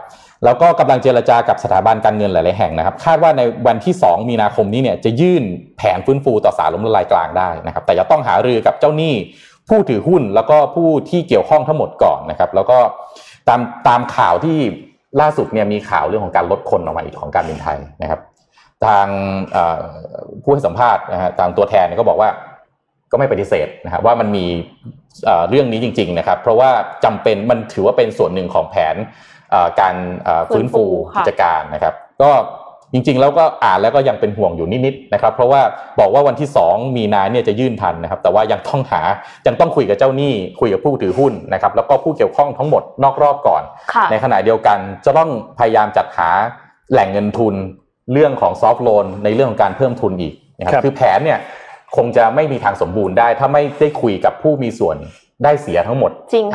[0.45, 5.43] แล้วก็กำลังเจรจากับสถาบันการเงินหลาย ๆ แห่งนะครับ คาดว่าในวันที่ 2 มีนาคมนี้เนี่ยจะยื่น
[5.77, 9.13] แผนฟื้นฟูต่อสารล้มละลายกลางได้นะครับ แต่จะต้องหารือกับเจ้าหนี้
[9.69, 12.77] ผู้ถือหุ้นแล้วก็ผู้ที่เกี่ยวข้องทั้งหมดก่อนนะครับ แล้วก็
[13.47, 14.57] ตามตามข่าวที่
[15.21, 18.19] ล่าสุดเนี่ยมีข่าวเรื่องของการลดคนออกมาอีกของการบินไทยนะครับ
[18.85, 19.07] ทาง
[20.43, 22.29] ผู้ให้สัมภาษณ์นะฮะทางตัวแทนก็บอกว่า
[23.11, 24.45] ก็ไม่ปฏิเสธนะครับว่ามันมี
[25.49, 26.69] เรื่องนี้จริง ๆ นะครับ เพราะว่า
[27.03, 28.95] จำเป็นมันถือว่าเป็นส่วนหนึ่งของแผน
[29.79, 29.95] การ
[30.53, 30.83] ฟื้นฟู
[31.15, 32.31] กิจการนะครับ ก็
[32.93, 35.61] จริงๆ แล้วก็อ่านแล้วก็ยังเป็นห่วงอยู่นิดๆนะครับ เพราะว่า
[35.99, 39.01] บอกว่าวันที่ 2 มีนาเนี่ยจะยื่นทันนะครับ แต่ว่ายังต้องหา
[39.47, 43.63] ยังต้องคุยกับเจ้าหนี้คุยกับผู้ถือหุ้นนะครับ แล้วก็ผู้เกี่ยวข้องทั้งหมดนอกรอบก่อน
[44.11, 45.29] ในขณะเดียวกันจะต้อง
[45.59, 46.29] พยายามจัดหา
[46.91, 47.55] แหล่งเงินทุน
[48.13, 51.39] เรื่องของซอฟท์โลนในเรื่องของการเพิ่มทุนอีกนะครับคือแผนเนี่ย
[51.97, 54.97] คงจะไม่มีทางสมบูรณ์ได้ ถ้าไม่ได้คุยกับผู้มีส่วน
[55.43, 56.11] ได้เสียทั้งหมด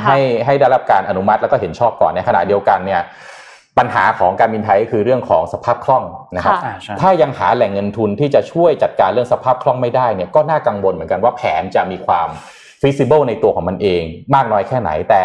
[0.07, 3.03] ให้ให้ได้รับการอนุมัติแล้วก็เห็นชอบก่อนในขณะเดียวกันเนี่ย
[3.79, 6.57] ปัญหาของการบินไทยก็คือเรื่องของสภาพคล่องนะครับ
[7.01, 12.29] ถ้ายังหาแหล่งเงินทุนที่จะช่วยจัดการเรื่องสภาพคล่องไม่ได้เนี่ยก็น่ากังวลเหมือนกันว่าแผนจะมีความ
[12.81, 14.03] feasible ในตัวของมันเอง
[14.35, 15.25] มากน้อยแค่ไหนแต่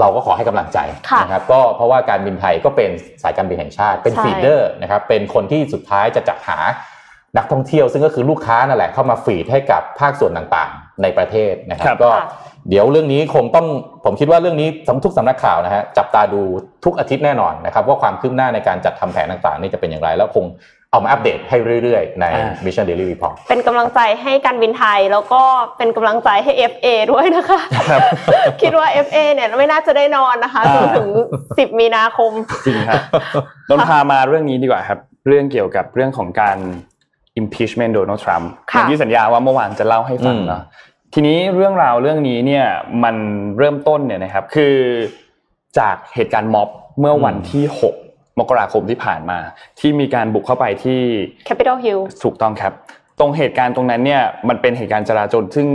[0.00, 0.78] เราก็ขอให้กำลังใจ
[1.22, 2.90] นะครับก็เพราะว่าการบินไทยก็เป็น
[3.22, 6.58] สายการบินแห่งชาติ เป็น feeder นะครับเป็นคนที่สุดท้ายจะจัดหา
[7.36, 12.10] นักท่องเที่ยว ซึ่งก็คือลูกค้านั่นแหละเข้ามา feed ให้กับภาคส่วนต่างๆ ในประเทศนะครับก็
[12.70, 13.66] เดี๋ยวเรื่องนี้คงต้อง
[14.04, 16.40] ผมคิดว่าเรื่องนี้สำทุกสำนักข่าวนะฮะจับตาดู
[16.84, 20.46] ทุกอาทิตย์แน่นอนนะครับว่าความคืบหน้าในการจัดทำแผนต่างๆ นี่จะเป็นอย่างไร แล้วคง
[20.90, 22.26] เอามาอัปเดตให้เรื่อยๆ ใน
[22.64, 25.42] Mission Daily Report เป็นกำลังใจให้การบินไทยแล้วก็
[25.78, 27.60] เป็นกำลังใจให้ FA ด้วยนะคะ
[28.62, 31.08] คิดว่า FA เนี่ยไม่น่าจะได้นอนนะคะจนถึง
[31.44, 32.32] 10 มีนาคม
[32.66, 33.00] จริงครับ
[33.68, 36.58] นนพามาเรื่องนี้ดีกว่าครับ เรื่องเกี่ยวกับเรื่องของการ
[37.40, 40.62] impeachment โดนัลด์ทรัมป์อย่างที่สัญญาว่าเมื่อวานจะเล่าให้ฟังเนาะ
[41.14, 42.66] ทีนี้เรื่องราวเรื่องนี้เนี่ย
[43.04, 43.16] มัน
[43.58, 44.74] เริ่มต้นเนี่ยนะครับคือ
[45.78, 46.68] จากเหตุการณ์ม็อบ
[47.00, 47.64] เมื่อวันที่
[48.02, 49.38] 6 มกราคมที่ผ่านมา
[49.80, 51.00] ที่มีการบุกเข้าไปที่
[51.48, 52.72] Capitol Hill ถูกต้องครับ
[53.18, 55.66] ตรงเหตุการณ์ตรงนั้นเนี่ยมันเป็นเหตุการณ์จราจรซึ่ง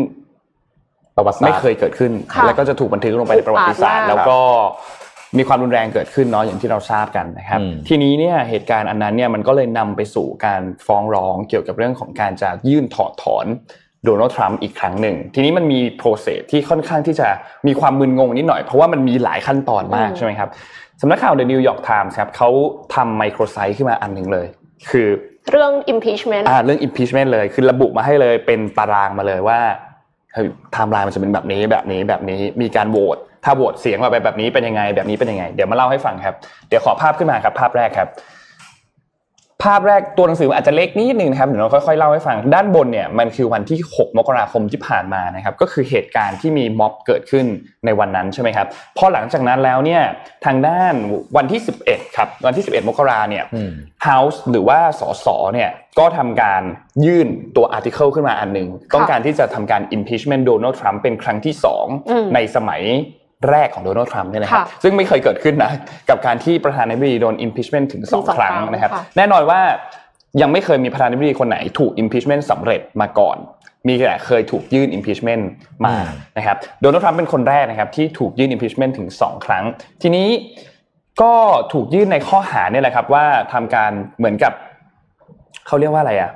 [1.15, 2.11] ประวัติไม่เคยเกิดขึ้น
[2.45, 4.39] แล้วก็จะถูกบันทึกลงไปในประวัติศาสตร์แล้วก็
[5.37, 13.45] มีความรุนแรงเกิดขึ้นเนาะอย่างที่เราทราบกันนะครับ ทีนี้เนี่ยเหตุการณ์อันนั้นเนี่ยมันก็เลยนำไปสู่การฟ้องร้องเกี่ยวกับเรื่องของการจะยื่นถอดถอน
[14.05, 17.27] โดนัลด์ทรัมป์อีกครั้งหนึ่ง ทีนี้มันมีโปรเซสที่ค่อนข้างที่จะ
[17.67, 20.49] มีความมึนงงนิดหน่อย เพราะว่ามันมีหลายขั้นตอนมากใช่ไหมครับ
[21.01, 22.49] สำนักข่าว The New York Times ครับเขา
[22.95, 24.47] ทำไมโครไซต์ขึ้นมาอันหนึ่งเลย
[24.89, 25.07] คือ
[25.51, 29.59] เรื่อง impeachment อ่าเรื่อง impeachment เลย คือระบุมาให้เลยเป็นตารางมาเลยว่า
[30.33, 36.35] ไทม์ไลน์มันจะเป็นแบบนี้แบบนี้แบบนี้มีการโหวต ถ้าโหวตเสียงมาแบบนี้เป็นยังไง แบบนี้เป็นยังไง เดี๋ยวมาเล่าให้ฟังครับ
[36.69, 38.09] เดี๋ยวขอภาพขึ้นมาครับ ภาพแรกครับ
[39.65, 47.45] ภาพแรกตัวหนังสืออาจจะเล็กนิดนึงนะครับเดี๋ยวเราค่อยๆเล่าให้ฟัง ด้านบนเนี่ยมันคือวันที่ 6 มกราคมที่ผ่านมานะครับ ก็คือเหตุการณ์ที่มีม็อบเกิดขึ้น
[47.85, 50.01] ในวันนั้นใช่ไหมครับพอหลังจากนั้นแล้วเนี่ย
[50.45, 50.93] ทางด้าน
[51.37, 53.43] วันที่ 11 ครับวันที่ 11 มกราเนี่ย
[54.07, 55.69] House หรือว่าสสเนี่ย
[55.99, 56.61] ก็ทำการ
[57.05, 61.53] ยื่นตัวอาร์ติเคิลขึ้นมาอันหนึ่งต้องการที่จะทำการ impeachment Donald Trump เป็นครั้งที่
[61.93, 62.83] 2ในสมัย
[63.49, 65.71] แรกของโดนัลด์ทรัมป์เนี่ยนะครับซึ่งไม่เคยเกิดขึ้นนะ
[66.09, 69.61] กับการที่ประธานาธิบดีโดน impeachment ถึงสองครั้งนะครับ แน่นอนว่า
[70.41, 73.37] ยังไม่เคยมีประธานาธิบดีคนไหนถูก impeachment สำเร็จมาก่อน
[73.87, 75.43] มีแต่เคยถูกยื่น impeachment
[75.85, 75.95] มา
[76.37, 79.63] นะครับโดนัลด์ทรัมป์เป็นคนแรกนะครับที่ถูกยื่น impeachment ถึงสองครั้ง
[80.01, 80.27] ทีนี้
[81.21, 81.33] ก็
[81.73, 84.53] ถูกยื่นในข้อหาเนี่ยแหละครับว่าทำการเหมือนกับ
[85.67, 86.31] เขาเรียกว่าอะไรอะ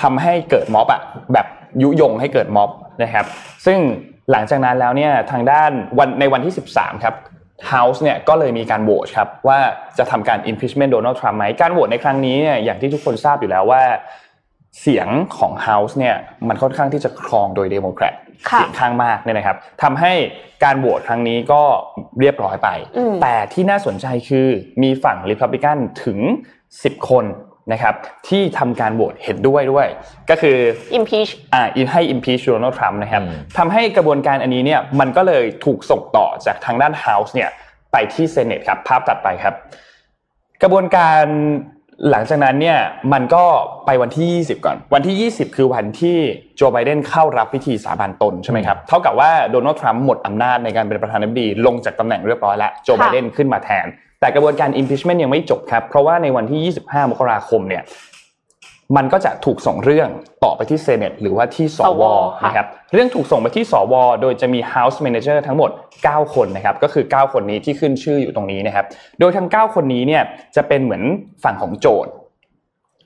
[0.00, 1.46] ทำให้เกิดม็อบอะแบบ
[1.82, 2.70] ยุยงให้เกิดม็อบ
[3.02, 3.26] นะครับ
[3.66, 3.78] ซึ่ง
[4.30, 7.14] หลังจากนั้นแล้วเนี่ยทางด้านวันในวันที่ 13 ครับ
[7.72, 9.58] House เนี่ยก็เลยมีการโหวตครับว่า
[9.98, 13.82] จะทำการ impeachment โดนัลด์ทรัมป์ไหมการโหวตในครั้งนี้เนี่ยอย่างที่ทุกคนทราบอยู่แล้วว่า
[14.80, 15.08] เสียง
[15.38, 16.16] ของ House เนี่ย
[16.48, 18.14] มันค่อนข้างที่จะครองโดยเดโมแครต
[18.52, 20.12] เสียงข้างมากเนี่ยนะครับทำให้
[20.64, 21.62] การโหวตครั้งนี้ก็
[22.20, 22.68] เรียบร้อยไป
[23.22, 24.48] แต่ที่น่าสนใจคือ
[24.82, 26.18] มีฝั่งริพับลิกันถึง
[26.64, 27.24] 10 คน
[27.72, 27.94] นะครับ
[28.28, 29.86] ที่ทำการโหวตเห็นด้วยด้วย
[30.30, 30.56] ก็คือ
[30.98, 33.22] impeach อ่าให้ impeach Donald Trump นะครับ
[33.58, 37.50] ทำให้กระบวนการอันนี้เนี่ยมันก็เลยถูกส่งต่อจากทางด้าน House เนี่ย
[37.92, 39.54] ไปที่ Senate ครับภาพตัดไปครับ
[40.62, 41.24] กระบวนการ
[42.10, 42.78] หลังจากนั้นเนี่ย
[43.12, 43.44] มันก็
[43.86, 46.16] ไปวันที่ 20 ก่อน วันที่ 20 คือวันที่
[46.56, 53.86] โจไบเดนเข้ารับพิธีสาบานตนใช่ไหมครับเท่ากับว่าโดนัลด์ทรัมป์หมดอำนาจในการเป็นประธานาธิบดีลงจากตำแหน่งเรียบร้อยแล้วโจไบเดนขึ้นมาแทน
[54.22, 57.82] แต่กระบวนการ impeachment ยังไม่จบครับ เพราะว่าในวันที่ 25 มกราคมเนี่ย
[58.96, 60.08] มันก็จะถูกส่งเรื่อง
[60.44, 62.02] ต่อไปที่เซเนตหรือว่าที่สว
[62.46, 65.70] นะครับเรื่องถูกส่งไปที่สวโดยจะมี House Manager ทั้งหมด
[66.02, 68.86] 9 คนนะครับก็คือ 9 คนนี้ที่ขึ้นชื่ออยู่ตรงนี้นะครับ
[69.20, 70.22] โดยทั้ง 9 คนนี้เนี่ย
[70.56, 71.02] จะเป็นเหมือน
[71.44, 72.12] ฝั่งของโจทย์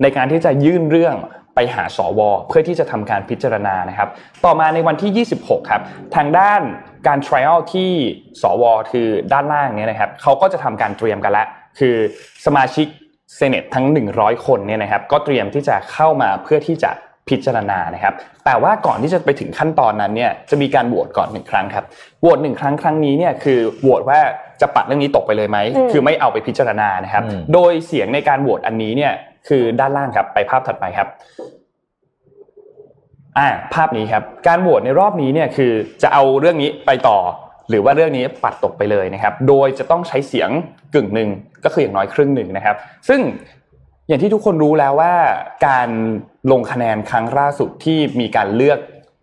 [0.03, 1.17] ในการที่จะยื่นเรื่อง
[1.55, 4.09] ไปหาสว เพื่อที่จะทำการพิจารณานะครับ
[4.45, 5.83] ต่อมาในวันที่ 26 ครับ
[6.17, 6.63] ทางด้าน
[7.07, 7.91] การ trial ที่
[8.43, 11.47] สวคือด้านล่างเนี่ยนะครับเขาก็จะทำการเตรียมกันแล้ว
[11.79, 11.97] คือ
[12.47, 12.87] สมาชิก
[13.37, 16.91] เซเนตทั้ง 100 คนเนี่ยนะครับก็เตรียมที่จะเข้ามาเพื่อที่จะ
[17.29, 18.15] พิจารณานะครับ
[18.47, 21.85] แต่ว่าก่อนที่จะไปถึงขั้นตอนนั้นเนี่ยจะมีการโหวตก่อนหนึ่งครั้งครับ
[22.21, 24.21] โหวตหนึ่งครั้งครั้งนี้เนี่ยคือโหวตว่า
[24.61, 25.59] จะปัดเรื่องนี้ตกไปเลยไหม
[25.93, 29.13] คือไม่เอาไปพิจารณานะครับ โดยเสียงในการโหวตอันนี้เนี่ย
[29.49, 31.09] คือด้านล่างครับไปภาพถัดไปครับ
[33.39, 35.73] อ่าภาพนี้ครับการโหวตในรอบนี้เนี่ยคือ
[36.03, 37.19] จะเอาเรื่องนี้ไปต่อ
[37.69, 40.51] หรือว่าเรื่องนี้ปัดตกไปเลยนะครับ โดยจะต้องใช้เสียง
[40.95, 41.29] กึ่งหนึ่ง
[41.65, 42.77] ก็คืออย่างน้อยครึ่งหนึ่งนะครับ
[43.09, 43.21] ซึ่ง
[44.09, 45.15] อย่างที่ทุกคนรู้แล้วว่า
[45.67, 45.89] การ
[46.53, 48.79] ลงคะแนนครั้งล่าสุดที่มีการเลือก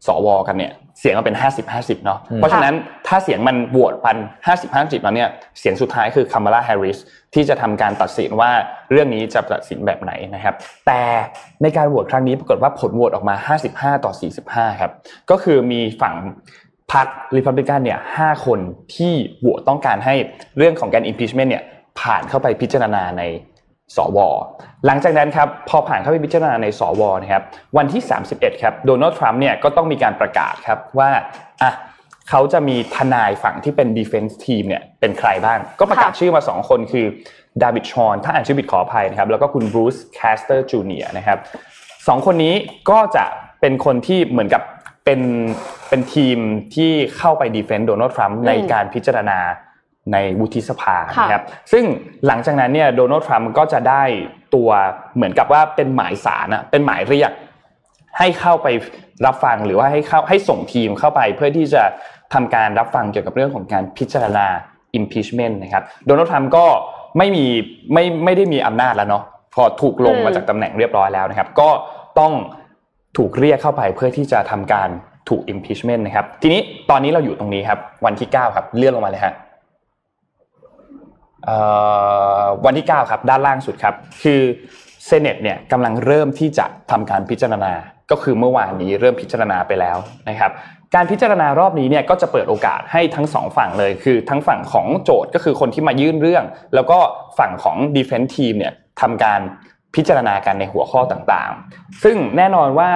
[0.07, 1.37] สวกันเนี่ย เสียงมันเป็น
[1.69, 2.75] 50-50 เนาะ เพราะฉะนั้น
[3.07, 4.17] ถ้าเสียงมันโหวตปัน
[4.55, 5.29] 50-50 แล้วเนี่ย
[5.59, 6.97] เสียงสุดท้ายคือคามาลาแฮร์ริส
[7.33, 8.51] ที่จะทำการตัดสินว่า
[8.91, 10.55] เรื่องนี้จะตัดสินแบบไหนนะครับ
[10.87, 11.01] แต่
[11.61, 13.35] ในการโหวตครั้งนี้ปรากฏว่าผลโหวตออกมา
[13.69, 14.11] 55 ต่อ
[14.45, 14.91] 45 ครับ
[15.29, 16.15] ก็คือมีฝั่ง
[16.91, 18.59] พรรคริพับลิกันเนี่ยห้าคน
[18.95, 20.15] ที่โหวตต้องการให้
[20.57, 21.63] เรื่องของการ impeachment เนี่ย
[21.99, 23.23] ผ่านเข้าไปพิจารณาใน
[23.95, 24.19] สว
[24.85, 27.43] หลังจากนั้นครับพอผ่านเข้าไปพิจารณาในสวนะครับ
[27.77, 28.01] วันที่
[28.31, 31.09] 31ครับโดนัลด์ทรัมป์เนี่ยก็ต้องมีการประกาศครับว่า
[31.61, 31.71] อะ
[32.29, 37.05] เขาจะมีทนายฝั่งที่เป็น defense team เนี่ยเป็นใครบ้าง ก็ประกาศชื่อมา 2 คนคือ
[37.63, 41.37] ดาวิดชอนถ้าอ่านชื่อผิดขออภัยนะครับแล้วก็คุณบรูซแคสเตอร์จูเนียนะครับ
[42.07, 42.55] สองคนนี้
[42.89, 43.25] ก็จะ
[43.61, 44.61] เป็นคนที่เหมือนกับ
[45.05, 45.21] เป็น
[45.89, 46.37] เป็นทีม
[46.75, 49.39] ที่เข้าไปดีเฟนต์โดนัลด์ทรัมป์ในการพิจารณา
[50.11, 51.83] ในวุฒิสภานะครับซึ่ง
[52.27, 54.03] หลังจากนั้นเนี่ยโดนัลด์ทรัมป์ก็จะได้
[54.55, 54.69] ตัว
[55.15, 57.31] เหมือนกับว่าเป็นหมายสารอะเป็นหมายเรียก
[58.19, 58.67] ให้เข้าไป
[59.25, 61.83] รับฟังหรือว่าให้เข้าให้ส่งทีมเข้าไปเพื่อที่จะ
[62.33, 64.45] ทำการรับฟังเกี่ยวกับเรื่องของการพิจารณา
[64.99, 66.65] impeachment นะครับโดนัลด์ทรัมป์ก็
[67.17, 67.45] ไม่มี
[67.93, 69.23] ไม่ไม่ได้มีอำนาจแล้วเนาะ
[69.55, 71.69] พอถูกลงมาจากตำแหน่งเรียบร้อยแล้วนะครับ ก็
[72.19, 72.33] ต้อง
[73.17, 74.89] ถูกเรียกเข้าไปเพื่อที่จะทำการ
[75.29, 79.33] ถูก impeachment นะครับ ทีนี้ตอนนี้เราอยู่ตรงนี้ครับ วันที่ 9 ครับเลื่อนลงมาเลยฮะ
[82.65, 84.41] วันที่ 9 ครับ ด้านล่างสุดครับ คือ
[85.05, 87.73] เซเนตเนี่ยกำลังเริ่มที่จะทำการพิจารณา
[88.11, 89.97] ก็คือเมื่อวานนี้เริ่มพิจารณาไปแล้ว
[90.29, 90.51] นะครับ
[90.95, 96.43] การพิจารณารอบนี้เนี่ยก็จะเปิดโอกาสให้ทั้งสองฝั่งเลย คือทั้งฝั่งของโจทย์ก็คือคนที่มายื่นเรื่อง
[96.75, 96.99] แล้วก็
[97.39, 99.39] ฝั่งของ defense team เนี่ยทำการ
[99.95, 102.89] พิจารณากันในหัวข้อต่างๆ ซึ่งแน่นอนว่า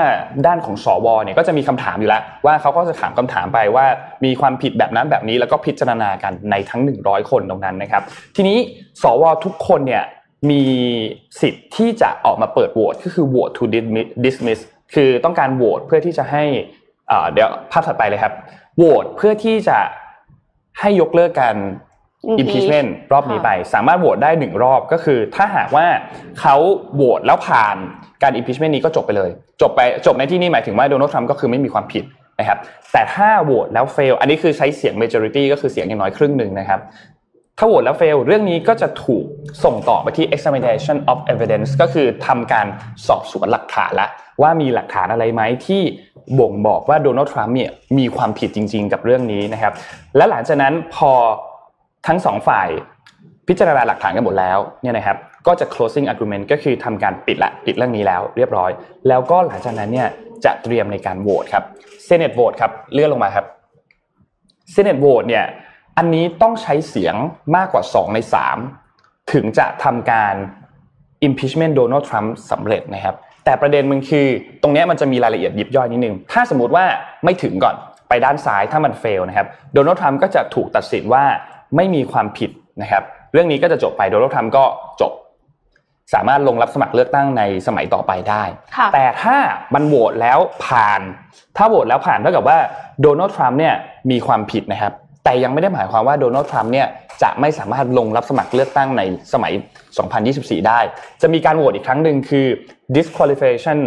[0.45, 3.85] ด้านของสวเนี่ยก็จะมีคำถามอยู่แล้ว ว่าเขาก็จะถามคำถามไปว่า
[4.25, 8.03] มีความผิดแบบนั้นแบบนี้แล้วก็พิจารณากันในทั้ง 100 คนตรงนั้นนะครับ
[8.35, 8.57] ทีนี้
[9.01, 10.03] สวทุกคนเนี่ย
[10.49, 10.61] มี
[11.41, 13.63] สิทธิ์ที่จะออกมาเปิดโหวตก็คือโหวต to
[14.25, 14.59] dismiss
[14.95, 16.43] คือต้องการโหวตเพื่อที่จะให้
[17.33, 18.33] เดี๋ยวภาพถัดไปเลยครับ
[18.77, 19.77] โหวตเพื่อที่จะ
[20.79, 21.55] ให้ยกเลิกการ
[22.41, 25.85] impeachment รอบนี้ไป สามารถโหวตได้หนึ่งรอบก็คือ ถ้าหากว่า
[26.39, 26.55] เขา
[26.95, 27.75] โหวตแล้วผ่าน
[28.23, 29.29] การ impeachment นี้ก็จบไปเลย
[29.61, 32.03] จบไปจบในที่นี้หมายถึงว่าโดนัลด์ทรัมป์ก็คือไม่มีความผิด
[32.39, 32.59] นะครับ
[32.93, 36.79] แต่ถ้าโหวตแล้ว fail อันนี้คือใช้เสียง majority ก็คือเสียงอย่างน้อยครึ่งหนึ่งนะครับ
[37.59, 39.25] ถ้าโหวตแล้ว fail เรื่องนี้ก็จะถูก
[39.63, 42.67] ส่งต่อไปที่ examination of evidence ก็คือทำการ
[43.07, 44.07] สอบสวนหลักฐานละ
[44.41, 45.81] ว่ามีหลักฐานอะไรไหมที่
[46.39, 49.73] บ่งบอกว่าโดนัลด์ทรัมป์เนี่ยมีความผิดจริง ๆ กับเรื่องนี้นะครับ
[50.15, 51.11] และหลังจากนั้นพอ
[52.07, 52.67] ทั้งสองฝ่าย
[53.47, 55.17] พิจารณาหลักฐานกันหมดแล้วเนี่ยนะครับ
[55.47, 58.71] ก็จะ closing argument ก็คือทำการปิดละปิดเรื่องนี้แล้วเรียบร้อย
[59.07, 60.07] แล้วก็หลังจากนั้นเนี่ย
[60.45, 61.63] จะเตรียมในการโหวตครับ
[62.05, 63.45] เซเนตโหวตครับเลื่อนลงมาครับ
[64.71, 65.45] เซเนตโหวตเนี่ย
[65.97, 67.15] อันนี้ต้องใช้เสียง
[67.55, 68.19] มากกว่า 2 ใน
[68.75, 70.35] 3 ถึงจะทำการ
[71.27, 73.15] impeachment โดนัลด์ทรัมป์สำเร็จนะครับ
[73.45, 74.27] แต่ประเด็นมันคือ
[74.61, 76.85] ตรงนี้มันจะมีรายละเอียดยิบย่อยนิดนึง ถ้าสมมติว่า
[77.23, 77.75] ไม่ถึงก่อน
[78.09, 81.25] ไปด้านซ้ายถ้ามัน fail นะครับโดนัลด์ทรัมป์ก็จะถูกตัดสินว่า
[81.75, 82.51] ไม่มีความผิด
[82.81, 83.03] นะครับ
[83.33, 84.65] เรื่องนี้ก็จะจบไปโดนัลด์ทรัมป์ก็
[85.01, 85.13] จบ
[86.13, 88.43] สามารถลงรับสมัครเลือกตั้งในสมัยต่อไปได้
[88.93, 89.37] แต่ถ้า
[89.73, 91.01] มันโหวตแล้วผ่าน
[91.57, 92.57] ถ้าโหวตแล้วผ่านเท่ากับว่า
[93.01, 93.75] โดนัลด์ทรัมป์เนี่ย
[94.11, 96.87] มีความผิดนะครับ แต่ยังไม่ได้หมายความว่าโดนัลด์ทรัมป์เนี่ย
[97.23, 99.01] จะไม่สามารถลงรับสมัครเลือกตั้งใน
[99.33, 99.53] สมัย
[100.09, 100.79] 2024 ได้
[101.21, 102.47] จะมีการโหวตอีกครั้งหนึ่งคือ
[102.95, 103.79] disqualification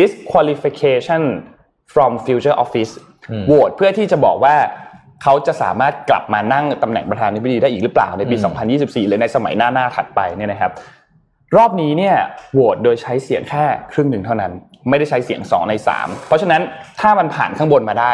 [0.00, 1.22] disqualification
[1.94, 2.92] from future office
[3.46, 4.56] โหวตเพื่อที่จะบอกว่า
[5.22, 8.36] เขาจะสามารถกลับมานั่งตำแหน่งประธานาธิบดีได้อีกหรือเปล่าในปี
[8.72, 10.72] 2024 หรือในสมัยหน้าหน้าถัดไปเนี่ยนะครับ
[11.56, 12.16] รอบนี้เนี่ย
[12.52, 14.52] โหวตโดยใช้เสียงแค่ครึ่งหนึ่งเท่านั้น
[14.88, 16.62] ไม่ได้ใช้เสียง 2 ใน 3 เพราะฉะนั้น
[17.00, 18.12] ถ้ามันผ่านข้างบนมาได้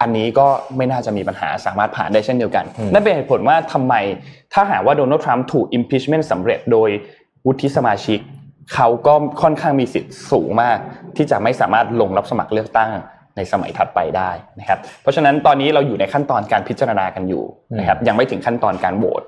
[0.00, 0.46] อันนี้ก็
[0.76, 3.94] ไม่น่าจะมีปัญหาสามารถผ่านได้เช่นเดียวกัน นั่นเป็นเหตุผลว่าทำไม
[4.54, 6.88] ถ้าหากว่าโดนัลด์ทรัมป์ถูก impeachment สำเร็จโดย
[7.46, 8.18] วุฒิสมาชิก
[8.74, 10.78] เขาก็ค่อนข้างมีสิทธิ์สูงมาก
[11.16, 12.90] ที่จะไม่สามารถลงรับสมัครเลือกตั้ง
[13.36, 17.44] ในสมัยถัดไปได้นะครับ เพราะฉะนั้นตอนนี้เราอยู่ในขั้นตอนการพิจารณากันอยู่
[17.78, 19.22] นะครับ ยังไม่ถึงขั้นตอนการโหวต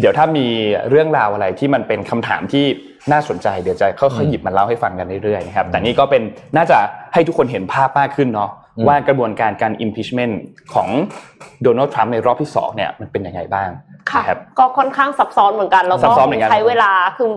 [0.00, 0.46] เดี๋ยวถ้ามี
[0.90, 2.64] เรื่องราวอะไรที่มันเป็นคำถามที่
[3.12, 6.22] น่าสนใจเดี๋ยวจะค่อยๆหยิบมาเล่าให้ฟังกันเรื่อยๆนะครับ แต่นี่ก็เป็น
[6.56, 6.78] น่าจะ
[7.12, 8.50] ให้ทุกคนเห็นภาพมากขึ้นเนาะ
[8.86, 10.34] ว่ากระบวนการการ impeachment
[10.74, 10.88] ของ
[11.62, 13.68] โดนัลด์ทรัมป์ในรอบที่สองเนี่ยมันเป็นยังไงบ้าง
[14.10, 17.28] ค่ะนะครับก็ค่อนข้างซับซ้อนเหมือนกันแล้วซัก็บซ้อนเหมือนกันใช้เวลาคือ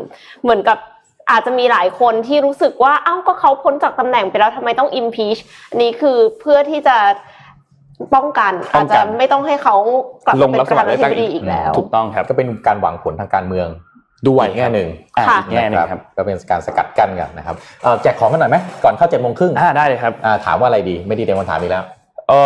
[0.44, 0.78] เหมือนกับ
[1.32, 5.40] อาจจะมีหลายคนที่รู้สึกว่าเอ้าก็เขาพ้นจากตำแหน่งไปแล้วทำไมต้อง impeach
[5.70, 6.98] อันนี้คือเพื่อที่จะ
[8.16, 9.76] ป้องกันป้อาอจงกัจะนไม่ต้องให้เขา
[10.26, 13.68] กลับลมางเป็นรับปสระมัธาครนาเลือกตั้งธิบดีอีกแล้ว ถูกต้องครับก็เป็นการหวังผลทางการเมือง
[14.28, 20.14] ด้วยอีกแง่หนึ่งอ่าค่ะอีกแง่หนึงครับก็เป็นการสกัดกั้นกันนะครับเอ่อแจกของกันหน่อยไหมก่อนเข้าเจ็ดโมงครึ่งอ่าได้เลยครับ
[20.46, 21.84] ถามว่าอะไรดีไม่ดีเต็มคำถามอีกแล้ว
[22.30, 22.40] เอ่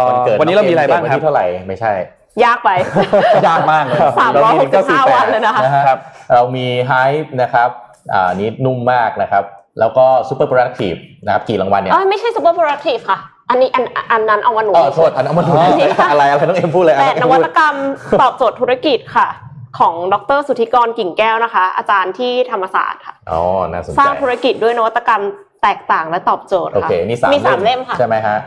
[0.00, 1.92] อวันเกิดวันนี้เรามีอะไรบ้างวันครับที่เท่าไหร่ไม่ใช่
[2.44, 2.70] ยากไป
[3.46, 5.78] ยากมากเลยสามร้อยหกสิบห้าวันเลยนะคะฮ
[6.34, 7.70] เรามีไฮป์นะครับ
[8.12, 9.44] อ่านี้นุ่มมากนะครับ
[9.80, 10.94] แล้วก็ซูเปอร์โปรดักทีฟ
[11.24, 13.18] นะครับกี่รางวัลเนี่ยเอ้ยไม่ใช่ super productive ค่ะ
[13.50, 15.52] อันนี้อันอันนั้นเอามาหนูเออโทษอันนั้นมาดู
[16.10, 17.74] อะไรอะไรต้องเอ็มพูดเลยแต่อันวัตกรรม
[18.22, 19.28] ตอบโจทย์ธุรกิจค่ะ
[19.78, 23.40] ของดรสุทธิกรกิ่งแก้วนะคะ อาจารย์ที่ธรรมศาสตร์ค่ะอ๋อ
[23.70, 25.22] น่าสนใจสร้างธุรกิจด้วยนวัตกรรม
[25.62, 28.38] แตกต่างและตอบโจทย์โอค่ะเคนี่สามมีสามเล่มค่ะใช่ไหมฮะ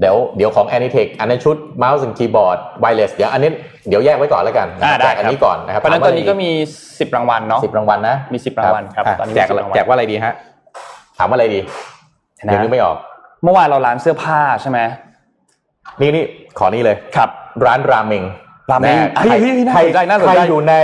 [0.00, 3.50] เดี๋ยวเดี๋ยวของ Anitech อันนั้นชุดเมาส์และคีย์บอร์ดไวเลสเดี๋ยวอันนี้
[3.88, 6.50] เดี๋ยวแยกไว้ก่อนแล้วกันนะอ่าครับได้แจกอันครับนี้ก่อนนะครับเพราะฉะนั้นตอนนี้ก็มี
[6.84, 10.34] 10 รางวัลเนาะสิบรางวัลนะมี 10 รางวัลครับอะตอนนี้มีแจก10รางวัลแจกว่าอะไรดีฮะ
[11.18, 11.60] ถามว่าอะไรดี
[12.46, 12.96] นะเดี๋ยวนึกไม่ออก
[13.44, 14.78] เมื่อวานเราร้านเสื้อผ้าใช่ไหม
[16.00, 16.24] นี่นี่
[16.58, 17.28] ขอนี่เลยครับ
[17.66, 18.24] ร้านราเมง
[18.70, 20.74] ราเมงนะเฮ้ยเฮ้ยเฮ้ยน่าสนใจน่าสนใจใครอยู่ใน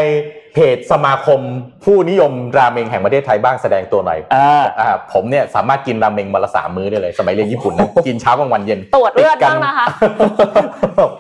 [0.57, 1.41] เพจสมาคม
[1.85, 9.87] ผู้นิยมราเมงแห่งประเทศไทยบ้างแสดงตัวหน่อยอ่าอ่าผมเนี่ยสามารถกินราเมงวันละสามมื้อได้เลย สมัยเรียนญี่ปุ่นนะกินเช้ากลางวันเย็นตรวจเลือดกับ้างนะคะ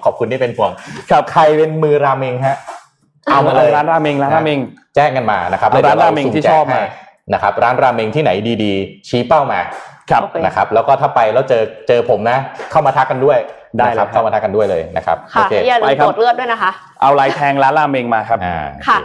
[0.04, 0.70] ขอบคุณที่เป็นห่วง
[1.10, 2.56] ครับใครเป็นมือราเมงฮะ
[3.26, 4.58] เอามาเลยร้านราเมงร้านราเมง
[4.96, 6.82] แจ้งกันมานะครับเอาร้านราเมงที่ชอบมา
[7.32, 8.30] นะครับร้านราเมงที่ไหน
[8.64, 9.60] ดีๆ ชี้เป้ามา
[10.10, 12.38] ครับโอเคนะครับแล้วก็ถ้าไปแล้วเจอเจอผมนะ
[12.70, 13.38] เข้ามาทักกันด้วย
[13.78, 18.98] ได้นะคเลยครัรับบเข้ามาทักกันด้วยเลยนะครับโอค่ะเคอย่าลืไปมครับตรวจเลือดด้วยนะคะ เอาลายแทงร้านราเมงมาครับอ่าค่ะ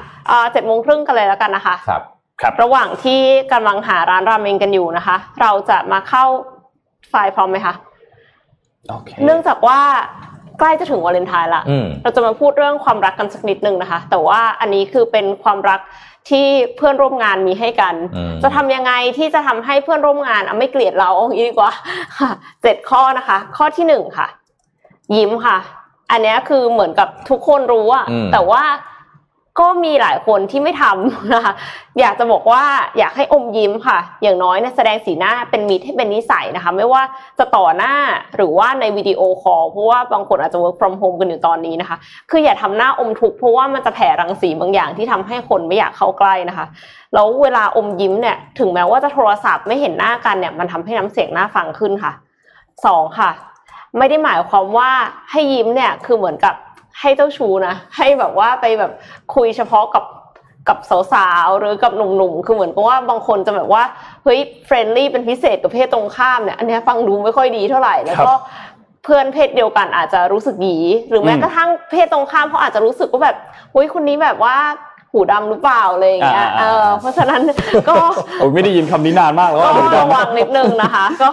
[0.51, 2.01] เจ็ดโมงครึ่งกันเลยแล้วกันนะคะครับ
[2.41, 3.21] ครับระหว่างที่
[3.53, 6.25] กำลังหาร้านราเมงกันอยู่นะคะ เราจะมาเข้า
[7.09, 7.73] ไฟล์พร้อมไหมคะ
[8.89, 9.79] โอเคเนื่องจากว่า
[10.59, 15.79] ใกล้จะถึงวาเลนไทน์ละอืมเราจะมาพูดเรื่องความรักกันสักนิดนึงนะคะ แต่ว่าอันนี้คือเป็นความรัก
[16.29, 21.71] ที่เพื่อนร่วมงานมีให้กันอืมจะทำยังไงที่จะทำให้เพื่อนร่วมงานอะไม่เกลียดเราเอาอย่างนี้ดีกว่า
[22.19, 22.31] ค่ะ
[22.63, 24.27] เจ็ดข้อนะคะ ข้อที่หนึ่งค่ะ
[25.15, 25.57] ยิ้มค่ะ
[26.12, 28.63] อันเนี้ยคือเหมือนกับทุกคนรู้อะอืมแต่ว่า
[29.59, 31.53] ก็มีหลายคนที่ไม่ทำนะคะ
[31.99, 32.63] อยากจะบอกว่า
[32.97, 37.01] อยากให้อมยิ้มค่ะ อย่างน้อยเนี่ยแสดงสีหน้าเป็นมิตรให้เป็นนิสัยนะคะ ไม่ว่า
[37.39, 37.93] จะต่อหน้า
[38.35, 41.97] หรือว่าในวิดีโอคอลเพราะว่าบางคนอาจจะ work from home กันอยู่ตอนนี้นะคะ
[42.29, 46.65] คืออย่าทำหน้าอมทุกข์เพราะว่ามันจะแผ่รังสีบางอย่างที่ทำให้คนไม่อยากเข้าใกล้นะคะ
[47.13, 52.13] แล้วเวลาอมยิ้มเนี่ยถึงแม้ว่าจะโทรศัพท์ไม่เห็นหน้ากันเนี่ยมันทำให้น้ำเสียงหน่าฟังขึ้นค่ะ
[52.85, 53.31] สองค่ะ
[53.97, 54.89] ไม่ได้หมายความว่า
[55.31, 56.55] ให้ยิ้มเนี่ยคือเหมือนกับ
[57.01, 58.91] ให้เจ้าชู้นะให้แบบว่าไปแบบ
[59.35, 60.05] คุยเฉพาะกับ
[60.69, 60.79] กับ
[61.13, 63.83] สาวๆหรือกับหนุ่มๆ คือเหมือนกับว่าบางคนจะแบบว่า
[64.23, 68.33] เฮ้ยเฟรนลี่เป็นพิเศษกับเพศตรงข้ามเนี่ยอันเนี้ยฟังดูไม่ค่อยดีเท่าไหร่แล้วก็
[69.03, 70.77] เพื่อนเพศเดียวกันอาจจะรู้สึกหยี
[71.09, 73.37] หรือแม้อืมกระทั่งเพศตรงข้ามเขาอาจจะรู้สึกว่าแบบ
[73.71, 74.55] เฮ้ยคนนี้แบบว่า
[75.11, 77.41] หูดำหรือเปล่าอะไรอย่างเงี้ยอ่าเออ เพราะฉะนั้น
[77.89, 77.95] ก็
[78.39, 81.29] โอ้ยไม่ได้ยินคำนี้นานมากแล้วก็อะระวังนิดนึงนะคะ ก็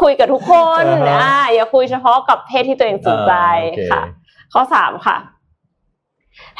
[0.00, 4.02] คุยกับทุกคนอ่าฮะอ่า อย่าคุยเฉพาะกับเพศที่ตัวเองสนใจอ่าโอเคค่ะ
[4.54, 5.16] ข้อสามค่ะ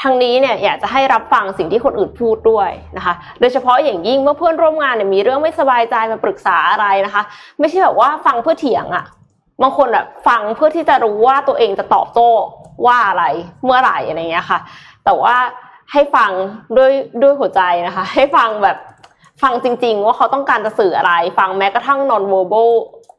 [0.01, 7.23] ทางนี้เนี่ยอยากจะให้รับฟังสิ่งที่คนอื่นพูดด้วยนะคะ โดยเฉพาะอย่างยิ่งเมื่อเพื่อนร่วมงานเนี่ยมีเรื่องไม่สบายใจมาปรึกษาอะไรนะคะ
[7.59, 9.05] ไม่ใช่แบบว่าฟังเพื่อเถียงอะ
[9.61, 12.29] บางคนแบบฟังเพื่อที่จะรู้ว่าตัวเองจะตอบโต้
[12.85, 13.25] ว่าอะไร
[13.65, 14.59] เมื่อไหร่อะไรเงี้ยค่ะ
[15.05, 15.35] แต่ว่า
[15.91, 16.31] ให้ฟัง
[16.77, 18.77] ด้วยด้วยหัวใจนะคะ ให้ฟังแบบ
[19.41, 22.71] ฟังจริง ๆ ว่าเขาต้องการจะสื่ออะไร ฟังแม้กระทั่ง non verbal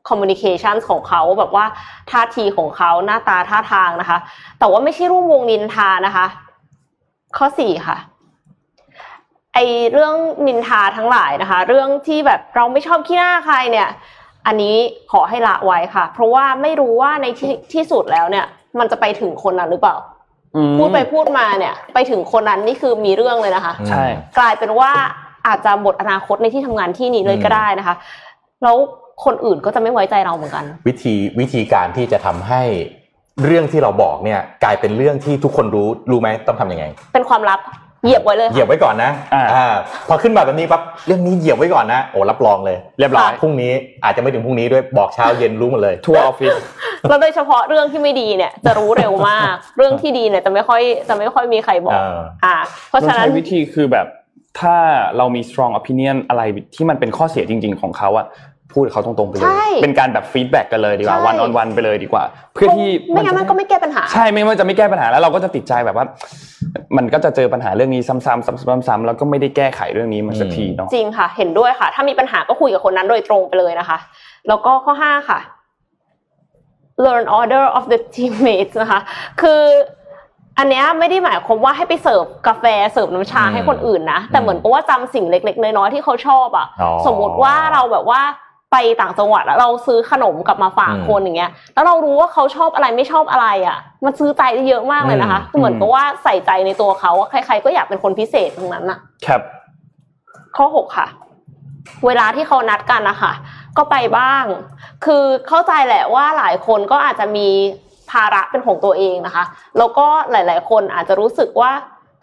[0.08, 1.64] communication ของเขาแบบว่า
[2.10, 4.18] ท่าทีของเขาหน้าตาท่าทางนะคะ
[4.58, 6.26] แต่ว่าไม่ใช่ร่วมวงนินทานะคะ
[7.36, 7.96] ข้อสี่ค่ะ
[9.54, 9.58] ไอ
[9.92, 10.14] เรื่อง
[10.46, 13.88] นินทาทั้งหลายนะคะ เรื่องที่แบบเราไม่ชอบขี้หน้าใครเนี่ย
[14.46, 14.76] อันนี้
[15.12, 18.46] ขอให้ละไว้ค่ะ เพราะว่าไม่รู้ว่าในที่ที่สุดแล้วเนี่ย
[18.78, 19.96] มันจะไปถึงคนนั้นหรือเปล่า
[20.56, 24.04] อืมพูดไปพูดมาเนี่ย ไปถึงคนนั้นนี่คือมีเรื่องเลยนะคะ ใช่
[24.38, 24.90] กลายเป็นว่า
[25.46, 27.94] อาจจะหมดอนาคตในที่ทำงานที่นี้เลยก็ได้นะคะ
[28.62, 28.76] แล้ว
[29.24, 32.62] คนอื่นก็จะไม่ไว้ใจเราเหมือนกัน วิธีวิธีการที่จะทำให้
[33.44, 37.60] เรื่องที่เราบอกเนี่ย กลายเป็นเรื่องที่ทุกคนรู้รู้ไหมต้องทำยังไง เป็นความลับ
[38.04, 39.74] เหยียบไว้เลยเหยียบค่ะไว้ก่อนนะอ่า
[40.08, 43.72] พอขึ้นมาแบบนี้ปั๊บเรื่องนี้เหยียบไว้ก่อนนะโอ้รับรองเลย เรียบร้อยพรุ่งนี้
[44.04, 46.54] อาจจะไม่ถึงพรุ่งนี้ด้วยบอกเช้าเย็นรู้หมดเลยทั่วออฟฟิศ
[47.08, 52.56] แล้วโดยเฉพาะเรื่องที่ไม่ดีเนี่ย จะรู้เร็วมาก เรื่องที่ดีเนี่ยจะไม่ค่อยจะไม่ค่อยมีใครบอกเอออ่า
[52.88, 54.06] เพราะต้องฉะนั้ใช้นวิธีคือแบบ
[54.60, 54.76] ถ้า
[55.16, 56.42] เรามี strong opinion อะไร
[56.74, 58.26] ที่มันเป็นข้อเสียจริง ๆ ของเขาอะ
[58.76, 66.06] พูดกับเขาตรงๆไปเลใช่ยเป็นการแบบ feedback กันเลยดีกว่าใช่ one on one ไปเลยดีกว่า เพื่อที่ไม่งั้นมันก็ไม่แก้ปัญหา ใช่ไม่ว่าจะไม่แก้ปัญหาแล้วเราก็จะติดใจแบบว่า
[66.96, 68.26] มันก็จะเจอปัญหาเรื่องนี้ซ้ำๆ
[68.88, 73.98] ซ้ำๆแล้วก็ไม่ได้แก้ไขเรื่องนี้มันสักทีเนาะจริงค่ะ เห็นด้วยค่ะ ถ้ามีปัญหาก็คุยกับคนนั้นโดยตรงไปเลยนะคะ
[74.48, 75.40] แล้วก็ข้อห้าค่ะ
[77.04, 79.00] learn order of the teammates นะคะ
[79.42, 79.62] คือ
[80.58, 88.20] อันเนี้ยไม่ได้หมายความว่าให้ไปเสิร์ฟกาแฟเสิร์ฟน้ำชาอืมให้คนอื่นนะ แต่เหมือนกับว่าจำสิ่งเล็ก ๆ น้อยๆที่เขาชอบอะอ๋อสมมติว่าเราแบบว่า
[88.72, 99.40] ไปต่างจังหวัดแล้วเราซื้อขนมกลับมาฝากอืมคนอย่างเงี้ย แล้วเรารู้ว่าเขาชอบอะไรไม่ชอบอะไรอะ มันซื้อใจได้เยอะมากเลยนะคะอืมคือเหมือนกับว่าใส่ใจในตัวเขาอะใคร ๆ ก็อยากเป็นคนพิเศษทั้งนั้นอะครับ
[100.56, 101.06] ข้อหกค่ะ
[102.06, 103.32] เวลาที่เขานัดกันนะคะ
[103.76, 104.44] ก็ไปบ้าง
[105.04, 107.48] คือเข้าใจแหละว่าหลายคนก็อาจจะมี
[108.10, 109.44] ภาระเป็นของตัวเองนะคะ
[109.78, 111.72] แล้วก็หลาย ๆ คนอาจจะรู้สึกว่า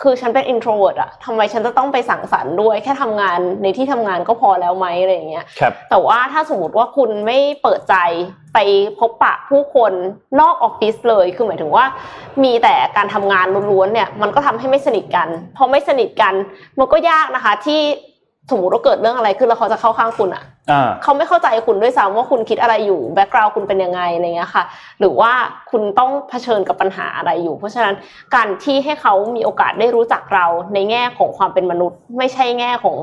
[0.01, 7.95] คือฉันเป็น introvert อะทำไมฉันจะต้องไปสังสรรค์ด้วย แค่ทำงานในที่ทำงานก็พอแล้วไหมอะไรอย่างเงี้ย ครับ แต่ว่าถ้าสมมติว่าคุณไม่เปิดใจ
[8.53, 8.58] ไป
[8.99, 9.93] พบปะผู้คน
[10.39, 11.86] นอกออฟฟิศเลย คือหมายถึงว่า
[12.43, 15.27] มีแต่การทำงานล้วนๆเนี่ย มันก็ทำให้ไม่สนิทกัน
[15.58, 16.34] พอไม่สนิทกัน
[16.79, 17.82] มันก็ยากนะคะที่
[18.51, 24.63] สมมติว่าเกิดเรื่องอะไรขึ้นแล้วเขาจะเข้าข้างคุณอะอ่าเขาไม่เข้าใจคุณด้วยซ้ำว่าคุณคิดอะไรอยู่แบ็กกราวคุณเป็นยังไงอะไรเงี้ยค่ะ
[24.99, 25.32] หรือว่า
[25.71, 27.93] คุณต้องเผชิญกับปัญหาอะไรอยู่ เพราะฉะนั้น
[28.36, 32.97] การที่ให้เขามีโอกาสได้รู้จักเราในแง่ของความเป็นมนุษย์ ไม่ใช่แง่ของ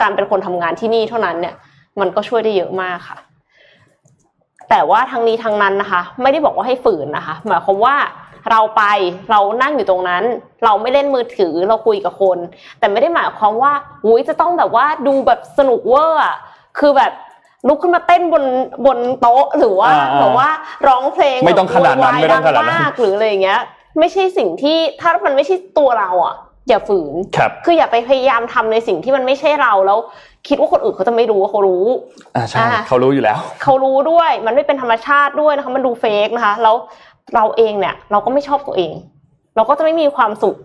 [0.00, 1.54] การเป็นคนทำงานที่นี่เท่านั้นเนี่ย
[2.00, 3.18] มันก็ช่วยได้เยอะมากค่ะ
[4.70, 7.94] แต่ว่าทั้งนี้ทั้งนั้นนะคะ ไม่ได้บอกว่าให้ฝืนนะคะ หมายความว่า
[8.50, 8.82] เราไป
[9.30, 10.24] เรานั่งอยู่ตรงนั้น
[10.64, 12.38] เราไม่เล่นมือถือเราคุยกับคน
[12.78, 13.72] แต่ไม่ได้หมายความว่า
[14.04, 16.36] อุ้ยจะต้องแบบว่าดูแบบสนุกเวอร์อะ
[16.78, 17.12] คือแบบ
[17.68, 18.44] ลุกขึ้นมาเต้นบน
[18.86, 20.48] บนโต๊ะหรือว่าอ่าๆแบบว่า
[20.88, 23.60] ร้องเพลงไม่ต้องขนาดนั้นแบบไม่ต้องขนาดนั้นโวยวายมากหรืออะไรอย่างเงี้ย
[23.98, 26.34] ไม่ใช่สิ่งที่ถ้ามันไม่ใช่ตัวเราอะ
[26.68, 29.98] อย่าฝืนครับคืออย่าไปพยายามทำในสิ่งที่มันไม่ใช่เราแล้ว
[30.48, 31.84] คิดว่าคนอื่นเขาจะไม่รู้ว่าเขารู้
[32.36, 36.76] อ่าใช่อ่าเขารู้อยู่แล้ว เขารู้ด้วย มันไม่เป็นธรรมชาติด้วยนะคะ มันดู fake นะคะ แล้ว
[37.34, 38.92] เราเองเนี่ยเราก็ไม่ชอบตัวเอง
[39.56, 40.56] เราก็จะไม่มีความสุข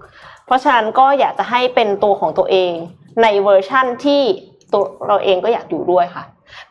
[0.46, 2.72] เพราะฉะนั้นก็อยากจะให้เป็นตัวของตัวเอง
[3.22, 4.22] ในเวอร์ชั่นที่
[4.74, 6.24] ตัวเราเองก็อยากอยู่ด้วยค่ะ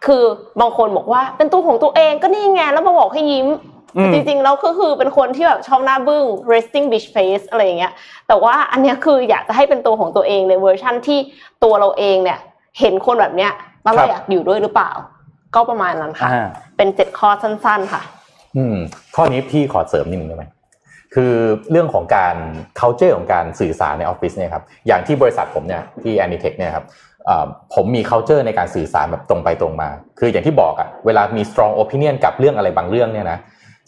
[0.06, 0.24] คือ
[0.60, 3.48] บางคนบอกว่าเป็นตัวของตัวเองก็นี่ไงแล้วมาบอกให้ยิ้ม
[3.96, 7.92] อืมจริงๆแล้วก็คือเป็นคนที่แบบชอบหน้าบึ้ง resting bitch face อะไรอย่างเงี้ย
[8.28, 11.18] แต่ว่าอันเนี้ยคืออยากจะให้เป็นตัวของตัวเองในเวอร์ชั่นที่
[11.64, 12.38] ตัวเราเองเนี่ย
[12.80, 14.90] เห็นคนแบบเนี้ยแล้วครัเราบอยากอยู่ด้วยหรือเปล่า
[15.54, 18.02] ก็ประมาณนั้นค่ะอ่าเป็นเจ็ดข้อสั้น ๆ ค่ะ
[18.56, 18.76] อืม
[19.16, 20.44] ข้อนี้พี่ขอเสริมนิดนึงได้ไหม
[21.14, 21.34] คือ
[21.70, 22.36] เรื่องของการ
[22.80, 26.84] culture ของการสื่อสารในออฟฟิศเนี่ยครับอย่างที่บริษัทผมเนี่ยที่ Anitech เนี่ยครับ
[27.26, 29.88] เอ่อผมมี culture ในการสื่อสารแบบตรงไปตรงมา
[30.18, 33.38] คืออย่างที่บอกอะเวลามี strong opinion กับเรื่องอะไรบางเรื่องเนี่ยนะ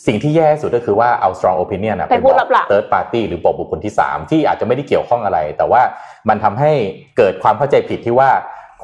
[0.06, 5.82] สิ่งที่แย่สุดก็คือว่าเอา strong opinion อะไปพูดลับๆ third party หรือบอกบุคคลที่ 3 ที่อาจจะไม่ได้เกี่ยวข้องอะไร แต่ว่า
[6.28, 6.72] มันทำให้
[7.16, 8.30] เกิดความเข้าใจผิดที่ว่า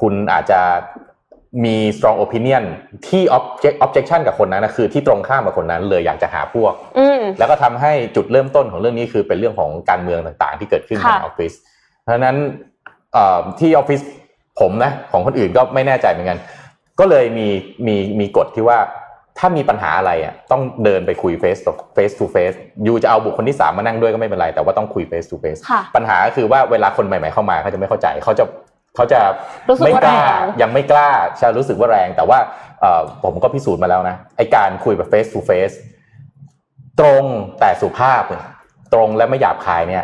[0.01, 0.59] คุณอาจจะ
[1.65, 2.63] มี strong opinion
[3.07, 11.53] ที่ object objection กับคนนั้นนะคือที่ตรงข้ามกับคนนั้นเลยอยากจะหาพวกอืมแล้วก็ทำให้จุดเริ่มต้นของเรื่องนี้คือเป็นเรื่องของการเมืองต่างๆ ที่เกิดขึ้นในค่ะออฟฟิศ
[12.03, 12.37] เพราะฉะนั้น
[13.13, 14.01] เอ่อที่ออฟฟิศ
[14.59, 16.39] ผมนะของคนอื่นก็ไม่แน่ใจเหมือนกัน
[16.99, 17.47] ก็เลยมี
[17.87, 18.79] มีมีกฎที่ว่า
[19.39, 22.55] ถ้ามีปัญหาอะไรอะต้องเดินไปคุย face to face to face
[22.87, 28.43] ยูจะเอาบุคคลที่สามมานั่งด้วยก็ไม่เป็นไร แต่ว่าต้องคุย face to face ค่ะปัญหาคือว่าเวลาคนใหม่ๆเข้ามาเขาจะไม่เข้าใจเขาจะ
[28.95, 29.19] เขาจะ
[29.69, 31.09] รู้สึกไม่ว่ากล้าแรงยังไม่กล้า
[31.41, 32.39] จะรู้สึกว่าแรง แต่ว่า
[32.81, 35.75] เอ่อผมก็พิสูจน์มาแล้วนะไอการคุยแบบ face to face
[36.99, 37.23] ตรง
[37.59, 38.43] แต่สุภาพเนี่ย
[38.93, 40.03] ตรงและไม่หยาบคายเนี่ย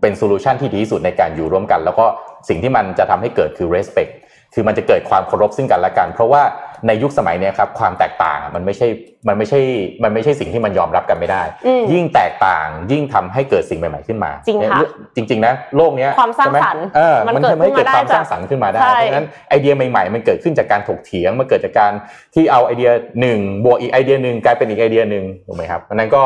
[0.00, 2.06] เป็นโซลูชันที่ดีที่สุดในการอยู่ร่วมกัน แล้วก็
[2.48, 4.12] สิ่งที่มันจะทำให้เกิดคือ respect
[4.54, 6.42] คือมันจะเกิดความเคารพซึ่งกันและกัน เพราะว่า
[6.86, 8.88] ในยุคสมัยเนี้ยครับความแตกต่างอะมันไม่ใช่
[9.28, 9.60] มันไม่ใช่
[10.04, 21.92] มันไม่ใช่สิ่งที่มันยอมรับกันไม่ได้อืมยิ่งแตกต่างยิ่งทำให้เกิดสิ่งใหม่ๆขึ้นมา จริงค่ะเนี่ยจริง ๆ นะ โลกเนี้ยความสร้างใช่ไหสรรค์เออมันมันเกิดทำให้เกิดขึ้นมาความได้สร้างสรรค์ขึ้นมาได้ใช่เพราะฉะนั้นไอเดียใหม่ๆ มันเกิดขึ้นจากการถกเถียงมันเกิดจากการ
[22.34, 26.24] ที่เอาไอเดียหนึ่งบวกอีกไอเดียหนึ่งกลายเป็นอีกไอเดียหนึ่งถูกไหมครับเพราะฉะนั้นก็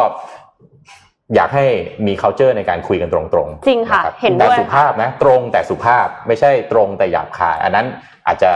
[1.34, 1.66] อยากให้
[2.06, 7.86] มี culture ในการคุยกันตรงๆ จริงค่ะนบเห็นด้วยแต่สุภาพนะ ตรงแต่สุภาพไม่ใช่ตรงแต่หยาบคาย อันนั้น
[8.26, 8.50] อาจจะ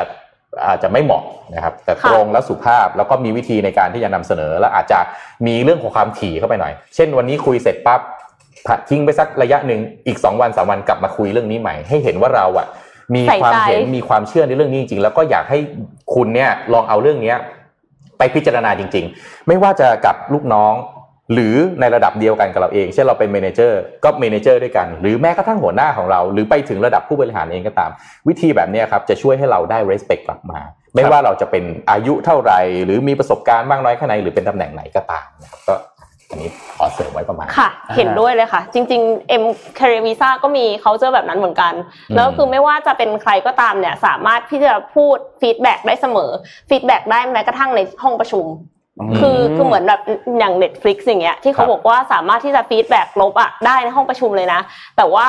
[0.67, 1.23] อาจจะไม่เหมาะ
[1.55, 4.99] นะครับแต่ค่ะตรงและสุภาพแล้วก็มีวิธีในการที่จะนำเสนอ แล้วอาจจะ
[5.47, 8.01] มีเรื่องของความถี่เข้าไปหน่อย เช่น วันนี้คุยเสร็จปั๊บ
[8.89, 12.67] ทิ้งไปสักระยะหนึ่งอีกสองวันสามวันกลับมาคุยเรื่องนี้ใหม่ ให้เห็นว่าเราอะ
[13.15, 15.59] มีใส่ความใจเห็นมีความเชื่อในเรื่องนี้จริง ๆ แล้วก็อยากให้
[16.15, 17.37] คุณเนี่ยลองเอาเรื่องเนี้ย
[18.19, 20.75] ไปพิจารณาจริง ๆ ไม่ว่าจะกับลูกน้อง
[21.33, 27.91] หรือในระดับเดียวกันกับเราเอง เช่นเราเป็น manager ก็ manager ด้วยกัน หรือแม้กระทั่งหัวหน้าของเรา หรือไปถึงระดับผู้บริหารเองก็ตาม
[28.29, 30.61] วิธีแบบเนี้ยครับจะช่วยให้เราได้ respect กลับมา
[30.95, 35.75] ไม่ว่าเราจะเป็นอายุเท่าไหร่ หรือมีประสบการณ์มากน้อยแค่ไหนหรือเป็นตำแหน่งไหนก็ตามนะครับก็
[36.31, 39.45] อันนี้ขอเสริมไว้ประมาณค่ะ เห็นด้วยเลยค่ะ จริงๆ M
[39.79, 41.73] Career Visa ก็มี culture แบบนั้นเหมือนกัน
[42.11, 46.31] อืมแล้วคือไม่ว่าจะเป็นใครก็ตามเนี่ยสามารถที่จะพูด feedback ได้เสมอ
[46.69, 48.47] feedback ได้แม้กระทั่งในห้องประชุม
[49.19, 50.01] คือคือเหมือนแบบ
[50.39, 54.61] อย่าง Netflix อย่างเงี้ยที่เขาครับบอกว่าสามารถที่จะ feedback ลบอะได้ในห้องประชุมเลยนะ
[54.97, 55.27] แต่ว่า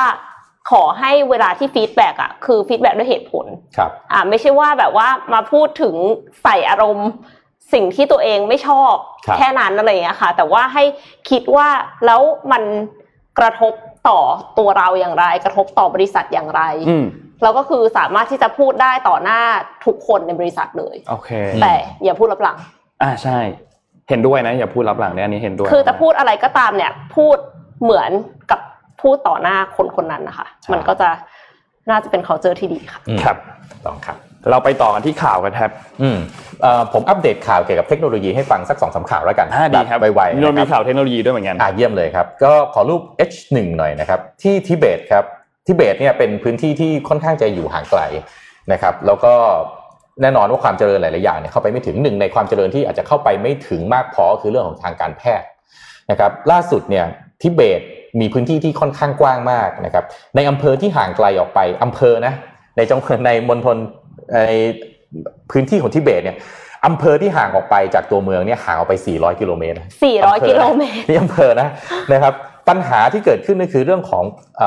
[0.70, 3.46] ขอให้เวลาที่ feedback อะคือ feedback ด้วยเหตุผล
[3.76, 5.94] ครับอ่าไม่ใช่ว่าแบบว่ามาพูดถึง
[6.42, 7.08] ใส่อารมณ์
[7.72, 8.94] สิ่งที่ตัวเองไม่ชอบ
[9.26, 10.84] ครับแค่นั้นอะไรอย่างเงี้ยค่ะ แต่ว่าให้
[11.30, 11.68] คิดว่า
[12.06, 12.20] แล้ว
[12.52, 12.62] มัน
[13.38, 13.72] กระทบ
[14.08, 14.18] ต่อ
[14.58, 17.06] ตัวเราอย่างไร กระทบต่อบริษัทอย่างไรอืม
[17.42, 19.40] แล้วก็คือสามารถที่จะพูดได้ต่อหน้า
[19.86, 21.30] ทุกคนในบริษัทเลย โอเค
[21.62, 22.58] แต่อย่าพูดรับหลัง
[23.02, 23.38] อ่าใช่
[24.08, 27.36] เห็นด้วยนะอย่าพูดรับหลังเนี่ยอันนี้เห็นด้วย คือจะพูดอะไรก็ตามเนี่ย พูด
[27.82, 28.10] เหมือน
[28.50, 28.60] กับ
[29.02, 31.08] พูดต่อหน้าคนคนนั้นนะคะใช่มันก็จะ
[31.90, 33.36] น่าจะเป็น culture ที่ดีค่ะอืมครับ
[33.86, 34.16] ต้องครับ
[34.50, 35.70] เราไปต่อกันที่ข่าวกันครับ
[36.02, 36.18] อืม
[36.62, 45.24] เอ่อผมอัปเดตข่าวเกี่ยวกับเทคโนโลยีให้ฟังสักสองสามข่าวแล้วกันอ่าดีครับไวๆเรามีนะครับข่าวเทคโนโลยีด้วยเหมือนกันอ่าเยี่ยมเลยครับ ก็ขอรูป H1 หน่อยนะครับ ที่ทิเบตครับ
[45.66, 48.00] ทิเบตเนี่ยเป็นพื้นที่ที่ค่อนข้างจะอยู่ห่างไกล
[48.72, 49.34] นะครับ แล้วก็
[50.22, 55.46] แน่นอนว่าความเจริญหลาย ๆ อย่างเนี่ยเข้าไปไม่ถึงหนึ่งในความเจริญที่อาจจะเข้าไปไม่ถึงมากพอคือเรื่องของทางการแพทย์
[56.10, 57.04] นะครับล่าสุดเนี่ย
[57.42, 57.80] ทิเบต
[58.20, 60.04] มีพื้นที่ที่ค่อนข้างกว้างมากนะครับ
[60.36, 62.32] ในอำเภอที่ห่างไกลออกไปอำเภอนะ
[62.76, 63.76] ในจังหวัดในมณฑล
[64.34, 64.50] ใน
[65.50, 66.36] พื้นที่ของทิเบตเนี่ย
[66.86, 69.76] อำเภอที่ห่างออกไปจากตัวเมืองเนี่ยห่างออกไป 400 กิโลเมตร
[70.10, 71.68] 400 กิโลเมตรที่อำเภอนะ
[72.12, 72.34] นะครับ
[72.68, 74.24] ปัญหาที่เกิดขึ้นก็คือเรื่องของ
[74.60, 74.62] อ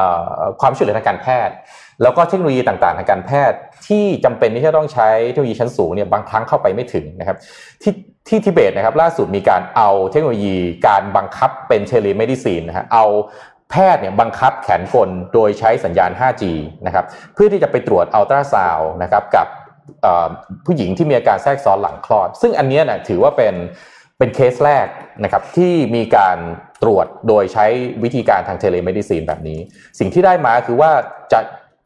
[0.62, 1.56] ความช่วยเหลือทางการแพทย์
[2.02, 7.38] แล้วก็เทคโนโลยีต่างๆทางการแพทย์ ที่จำเป็นที่จะต้องใช้เทคโนโลยีชั้นสูงเนี่ยบางครั้งเข้าไปไม่ถึงนะครับ
[7.82, 7.94] ที่
[8.28, 10.56] ที่ทิเบตนะครับล่าสุดมีการเอาเทคโนโลยี
[10.88, 13.06] การบังคับเป็น telemedicine นะฮะเอา
[13.72, 16.44] แพทย์เนี่ยบังคับแขนกลโดยใช้สัญญาณ 5G
[16.86, 19.48] นะครับเพื่อที่จะไปตรวจอัลตราซาวน์นะครับกับ
[20.66, 23.56] ผู้หญิงที่มีอาการแทรกซ้อนหลังคลอด ซึ่งอันเนี้ยนะถือว่าเป็น
[24.18, 24.88] เป็นเคสแรก
[25.24, 26.38] นะครับที่มีการ
[26.84, 27.66] ตรวจโดยใช้
[28.04, 29.60] วิธีการทาง telemedicine แบบนี้
[30.00, 30.92] สิ่งที่ได้มาคือว่า
[31.34, 31.40] จะ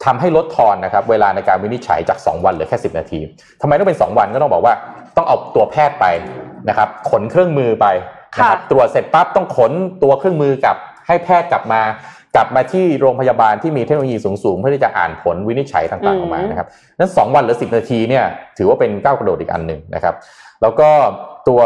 [0.05, 3.19] ทำให้ลดทอนนะครับเวลาในการวินิจฉัยจาก 2 วันเหลือแค่ 10 นาที
[3.61, 4.73] ทำไมต้องเป็น 2 วันก็ต้องบอกว่า
[5.17, 6.05] ต้องเอาตัวแพทย์ไป
[6.69, 7.87] นะครับขนเครื่องมือไป
[8.37, 9.71] นะครับค่ะตรวจเสร็จปั๊บต้องขน
[10.03, 10.77] ตัวเครื่องมือกลับ
[11.07, 11.81] ให้แพทย์กลับมา
[12.35, 16.67] กลับมาที่โรงพยาบาลที่มีเทคโนโลยีสูงๆ เพื่อที่จะอ่านผลวินิจฉัยต่างๆออกมานะครับ
[16.99, 18.25] นั้น 2 วันหรือ 10 นาทีเนี่ย
[18.57, 20.15] ถือว่าเป็นก้าวกระโดดอีกอันหนึ่งนะครับ
[20.61, 20.89] แล้วก็
[21.47, 21.61] ตัว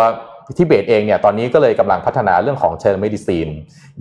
[0.57, 3.47] ทิเบตเองเนี่ยตอนนี้ก็เลยกำลังพัฒนาเรื่องของ telemedicine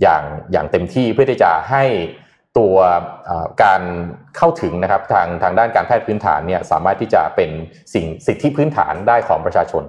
[0.01, 1.83] อย่างอย่างเต็มที่เพื่อที่จะให้
[2.57, 2.75] ตัว
[3.63, 3.81] การ
[4.37, 7.49] เข้าถึงนะครับทางทางด้านการแพทย์พื้นฐานเนี่ยสามารถที่จะเป็น
[7.93, 9.83] สิ่งสิทธิพื้นฐานได้ของประชาชน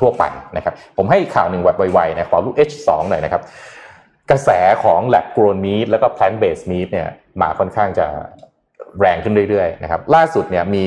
[0.00, 0.24] ทั่วไป
[0.56, 3.42] นะครับผมให้ข่าวหนึ่งแบบไวๆนะขอรูป H2 หน่อยนะครับ
[4.30, 4.50] กระแส
[4.84, 7.08] ของ lab grown meat แล้วก็ plant based meat เนี่ย
[7.42, 8.06] มาค่อนข้างจะ
[9.00, 10.86] แรงขึ้นเรื่อยๆนะครับล่าสุดเนี่ยมี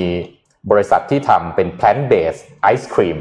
[0.71, 3.17] บริษัทที่ทำเป็น plant based ice cream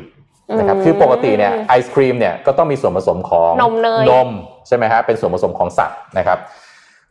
[0.59, 4.28] นะครับอืมคือปกติเนี่ยไอศครีมเนี่ยก็ต้องมีส่วนผสมของนมเนยนม
[4.68, 6.38] ใช่ไหมฮะเป็นส่วนผสมของสัตว์นะครับ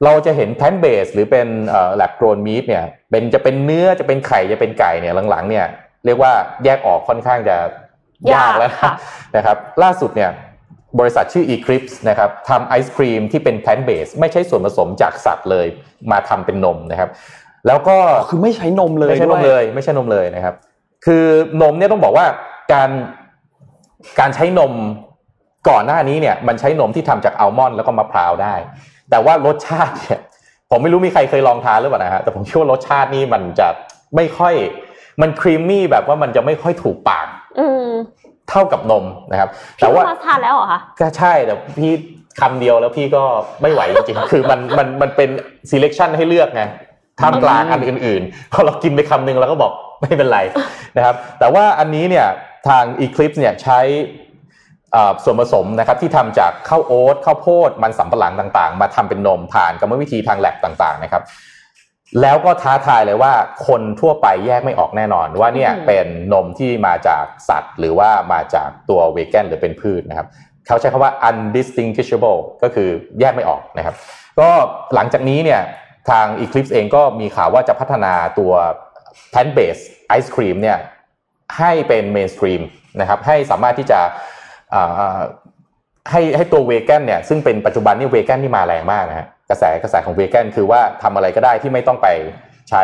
[0.04, 5.66] เราจะเห็น plant based หรือเป็นเอ่อ lab grown meat เนี่ยเป็นจะเป็นเนื้อจะเป็นไข่จะเป็นไก่เนี่ยหลังๆเนี่ย
[6.06, 6.32] เรียกว่า
[6.64, 7.58] แยกออกค่อนข้างจะ
[8.34, 8.92] ยากแล้วค่ะ
[9.36, 10.32] นะครับ ล่าสุดเนี่ย
[11.00, 15.68] บริษัทชื่อ Eclipse นะครับทำไอศครีมที่เป็น plant based ไม่ใช่ส่วนผสมจากสัตว์เลย
[16.12, 17.10] มาทำเป็นนมนะครับ
[17.68, 17.98] แล้วก็
[18.30, 20.56] คือไม่ใช้นมเลยไม่ใช่นมด้เลวยไม่ใช่นมเลยนะครับ
[21.06, 21.24] คือ
[21.62, 22.26] นมเนี่ยต้องบอกว่า
[22.74, 22.90] การ
[24.20, 24.74] การใช้นม
[25.70, 28.56] ก่อนหน้านี้เนี่ยมันใช้นมที่ทำจากอัลมอนด์แล้วก็มะพร้าวได้
[29.10, 30.20] แต่ว่ารสชาติเนี่ย
[30.72, 33.68] ผมไม่รู้มีใครเคยลองทานหรือเปล่านะฮะแต่ผมเชื่อว่ารสชาตินี่มันจะ
[34.16, 34.54] ไม่ค่อย
[35.22, 37.28] มันครีมมี่แบบว่ามันจะไม่ค่อยถูกปาก
[37.60, 37.88] อืม
[38.50, 41.92] เท่ากับนมนะครับพี่แต่ว่ามาทานแล้วเหรอคะก็ใช่แต่พี่
[42.42, 43.24] คำเดียวแล้วพี่ก็
[43.62, 45.30] ไม่ไหวจริงๆคือมันมันมันเป็น
[45.72, 46.64] selection ให้เลือกไง
[47.20, 50.40] ท่ามกลางอันอื่นๆพอเรากินไปคำหนึงเราก็บอกไม่เป็นไร
[50.98, 52.28] นะครับ แต่ว่าอันนี้เนี่ย
[52.68, 53.80] ทาง Eclipse เนี่ยใช้
[54.96, 61.24] อ่าส่วนผสมนะครับที่ทำจากข้าวโอ๊ตข้าวโพดมันสำปะหลังต่างๆ มาทำเป็นนมผ่านกรรมวิธีทางแลบต่างๆนะครับ
[62.22, 63.34] แล้วก็ท้าทายเลยว่า
[63.68, 70.28] คนทั่วไปแยกไม่ออกแน่นอน ว่าเนี่ยอืมเป็นนมที่มาจากสัตว์ หรือว่ามาจากตัวเวแกนหรือเป็นพืชนะครับ
[70.68, 72.90] เขาใช้คำว่า undistinguishable ก็คือ
[73.20, 73.96] แยกไม่ออกนะครับ
[74.40, 74.50] ก็
[74.96, 75.62] หลังจากนี้เนี่ย
[76.10, 78.52] ทาง Eclipse เองก็มีข่าวว่าจะพัฒนาตัว
[79.34, 79.86] plant based
[80.18, 80.78] ice cream เนี่ย
[81.58, 82.62] ให้เป็น mainstream
[83.00, 84.00] นะครับให้สามารถที่จะ
[84.74, 85.20] อ่า
[86.12, 92.08] ให้ให้ตัวเวแกนเนี่ยซึ่งเป็นปัจจุบันนี่เวแกนนี่มาแรงมากนะฮะกระแสกระแสของเวแกนคือว่าทำอะไรก็ได้ที่ไม่ต้องไป
[92.70, 92.84] ใช้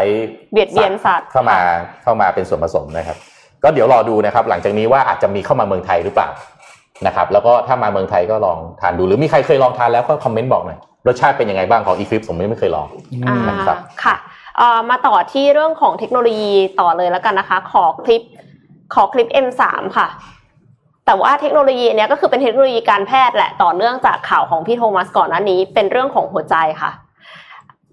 [0.53, 1.59] เบียดเบียนสัตว์เข้ามา
[2.03, 3.17] เข้ามาเป็นส่วนผสมนะครับ
[3.63, 6.29] ก็เดี๋ยวรอดูนะครับ หลังจากนี้ว่าอาจจะมีเข้ามาเมืองไทยหรือเปล่า
[7.07, 12.87] นะครับ แล้วก็ถ้ามาเมืองไทยก็ลองทานดู หรือมีใครเคยลองทานแล้วก็คอมเมนต์บอกหน่อยรสชาติเป็นยังไงบ้างของ Eclipse ผมยังไม่เคยลอง
[13.25, 14.15] อ่านะครับค่ะ
[14.57, 18.21] เอ่อมาต่อที่เรื่องของเทคโนโลยีต่อเลยแล้วกันนะคะ ขอคลิป
[18.93, 19.63] ขอคลิป M3
[19.97, 20.07] ค่ะ
[21.05, 26.91] แต่ว่าเทคโนโลยีเนี้ยก็คือเป็นเทคโนโลยีการแพทย์แหละต่อเนื่องจากข่าวของพี่โทมัสก่อนหน้านี้ เป็นเรื่องของหัวใจค่ะ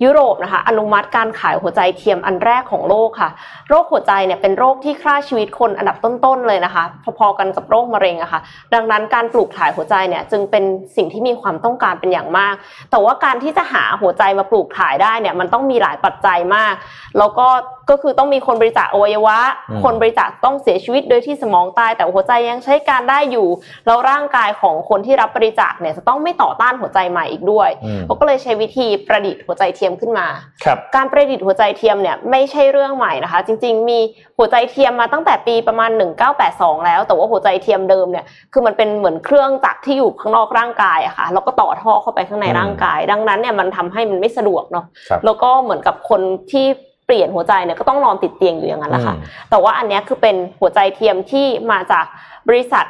[0.04, 3.30] ยุโรปนะคะอนุมัติการขายหัวใจเทียมอันแรกของโลกค่ะ
[3.68, 6.84] โรคหัวใจเนี่ยเป็นโรคที่ฆ่าชีวิตคนอันดับต้นๆเลยนะคะ
[7.18, 8.40] พอๆกันกับโรคมะเร็งอะค่ะ
[8.74, 10.64] ดังนั้นการปลูกถ่ายหัวใจเนี่ยจึงเป็น
[10.96, 12.54] สิ่งที่มีความต้องการเป็นอย่างมาก
[12.90, 16.74] แต่ว่าการที่จะหาหัวใจมาปลูกถ่ายได้เนี่ยมันต้องมีหลายปัจจัยมาก
[17.18, 17.48] แล้วก็
[17.90, 19.38] ก็คือต้องมีคนบริจาคอวัยวะ
[19.70, 23.48] อืมคนบริจาคต้องเสียชีวิตโดยที่สมองตาย แต่หัวใจยังใช้การได้อยู่
[23.86, 30.26] แล้วร่างกายของคนที่รับบริจาคเนี่ยจะต้องไม่ต่อต้านหัวใจใหม่อีกด้วยอืมเขาก็เลยใช้วิธีประดิษฐ์หัวใจเทียมขึ้นมา
[30.64, 33.98] ครับการประดิษฐ์หัวใจเทียมเนี่ยไม่ใช่เรื่องใหม่นะคะ จริง ๆ มี
[34.38, 35.90] หัวใจเทียมมาตั้งแต่ปีประมาณ
[36.38, 46.20] 1982 แล้ว แต่ว่าหัวใจเทียมเดิมเนี่ยคือมันเป็นเหมือนเครื่องจักรที่อยู่ข้างนอกร่างกายอะค่ะแล้วก็ต่อท่อเข้าไปข้างในอืมร่างกาย ดังนั้นเนี่ยมันทำให้มันไม่สะดวกเนาะครับแล้วก็เหมือนกับคน
[46.52, 46.66] ที่
[47.06, 52.06] เปลี่ยนหัวใจเนี่ยก็ต้องนอนติดเตียงอยู่อย่างนั้นแหละค่ะอืมแต่ว่าอันเนี้ยคือเป็นหัวใจเทียมที่มาจาก
[52.48, 52.84] บริษัท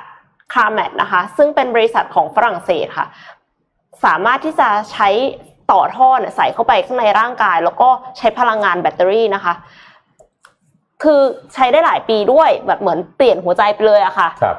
[0.55, 3.07] คาร์แมทนะคะ ซึ่งเป็นบริษัทของฝรั่งเศสค่ะ
[4.05, 5.09] สามารถที่จะใช้
[5.73, 7.89] ต่อท่อเนี่ยใส่เข้าไปข้างในร่างกาย แล้วก็
[8.19, 9.55] ใช้พลังงานแบตเตอรี่นะคะ
[11.03, 11.21] คือ
[11.55, 14.57] ใช้ได้หลายปีด้วยแบบเหมือนเปลี่ยนหัวใจไปเลยอะค่ะครับ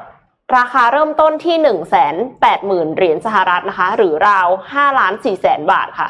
[0.56, 6.08] ราคาเริ่มต้นที่หนึ่งแสนแปดหมื่นเหรียญสหรัฐนะคะ หรือราวห้าล้านสี่แสนบาทค่ะ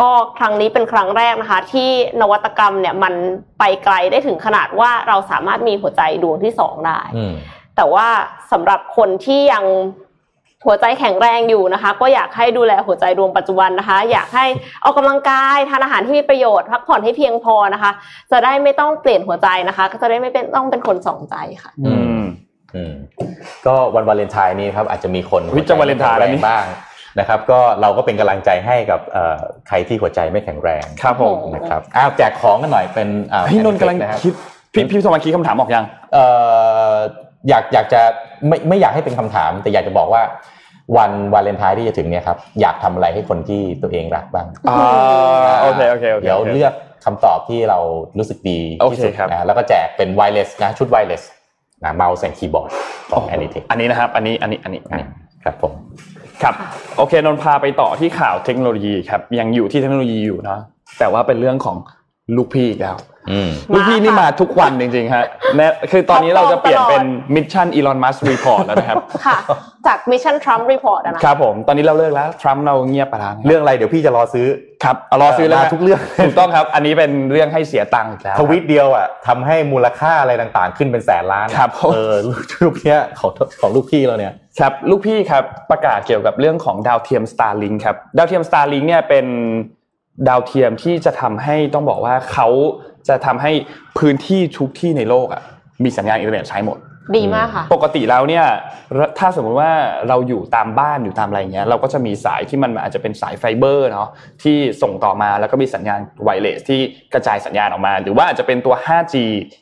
[0.00, 1.90] ก็ครั้งนี้เป็นครั้งแรกนะคะ ที่
[2.20, 3.14] นวัตกรรมเนี่ยมัน
[3.58, 7.34] ไปไกลได้ถึงขนาดว่าเราสามารถมีหัวใจดวงที่สองได้อืม
[7.76, 8.06] แต่ว่า
[8.52, 9.64] สำหรับคนที่ยัง
[10.66, 14.46] หัวใจแข็งแรงอยู่นะคะ ก็อยากให้ดูแลหัวใจดวงปัจจุบันนะคะ อยากให้
[14.82, 17.90] ออกกำลังกายทานอาหารที่มีประโยชน์พักผ่อนให้เพียงพอนะคะ
[18.32, 22.22] จะได้ไม่ต้องเปลี่ยนหัวใจนะคะ ก็จะได้ไม่เป็นต้องเป็นคนสองใจค่ะ อืม
[22.74, 22.94] อืม
[23.66, 26.64] ก็วันวาเลนไทน์นี้ครับอาจจะมีคนอุ๊ยจะวาเลนไทน์แล้วนี่แข็งรงบ้าง
[27.18, 34.34] นะครับก็เราก็เป็นกำลังใจให้กับเอ่อใครที่หัวใจไม่แข็งแรงครับผมนะครับอ้าวแจกของกันหน่อยเป็นอ่าพี่นนท์กำลังนะครับคิด
[34.72, 35.84] พี่พี่โทมัสคิดคำถามออกยัง
[36.14, 36.26] เอ่
[36.92, 36.96] อ
[37.48, 38.00] อยากอยากจะ
[38.48, 40.22] ไม่ไม่อยากให้เป็นคำถาม แต่อยากจะบอกว่า
[40.96, 46.72] วันวาเลนไทน์ที่จะถึงเนี่ยครับอยากทำอะไรให้คนที่ตัวเองรักบ้างอ่าโอเคโอเคโอเคเดี๋ยวเลือก
[47.04, 47.78] คำตอบที่เรา
[48.18, 48.60] รู้สึกดี
[48.92, 51.22] ที่สุดโอเคครับนะแล้วก็แจกเป็น wireless นะชุด wireless
[51.84, 52.70] นะ mouse and keyboard
[53.10, 55.06] ของ a n i t e c อันนี้นะครับอันนี้อันนี้อันนี้อันนี้
[55.44, 55.72] ครับผม
[56.42, 56.54] ครับ
[56.96, 60.60] โอเคนนท์พาไปต่อที่ข่าวเทคโนโลยีครับยังอยู่ที่เทคโนโลยีอยู่เนาะ
[60.98, 61.76] แต่ว่าเป็นเรื่องของ
[62.36, 62.96] ลูกพี่อีกแล้ว
[63.30, 65.24] อืมลูกพี่นี่มาทุกวันจริงๆฮะ
[65.56, 67.04] แม้คือตอนนี้เราจะเปลี่ยนเป็น
[67.34, 68.96] Mission Elon Musk Report แล้วนะครับ
[69.26, 69.38] ค่ะ
[69.86, 74.46] จาก Mission Trump Report อะนะครับผม ตอนนี้เราเลิกแล้ว ทรัมป์เราเงียบไปแล้วนะเรื่องอะไรเดี๋ยวพี่จะรอซื้อ
[74.84, 82.14] ครับเอารอซื้อแล้วมาทุกเรื่อง ถูกต้องครับ อันนี้เป็นเรื่องให้เสียตังค์อีกแล้ว ทวิตเดียวอะทำให้มูลค่าอะไรต่างๆ ขึ้นเป็นแสนล้าน ครับผมเออ
[82.62, 89.26] ลูกเนี้ยของของลูกพี่เราเนี่ยครับลูกพี่ครับประกาศเกี่ยวกับเรื่องของดาวเทียม Starlink ครับ ดาวเทียม Starlink เนี่ยเป็น
[90.28, 92.48] ดาวเทียมที่จะทำให้ต้องบอกว่าเขา
[93.08, 93.52] จะทำให้
[93.98, 95.42] พื้นที่ทุกที่ในโลกอะ
[95.84, 96.78] มีสัญญาณอินเทอร์เน็ตใช้หมด
[97.16, 98.44] ดีมากค่ะ ปกติแล้วเนี่ย
[99.18, 99.72] ถ้าสมมุติว่า
[100.08, 104.08] เราอยู่ตามบ้านอยู่ตามอะไรเงี้ยเราก็จะมีสายที่มันอาจจะเป็นสายไฟเบอร์เนาะ
[104.42, 106.80] ที่ส่งต่อมาแล้วก็มีสัญญาณ wireless ที่
[107.14, 109.14] กระจายสัญญาณออกมา หรือว่าอาจจะเป็นตัว 5G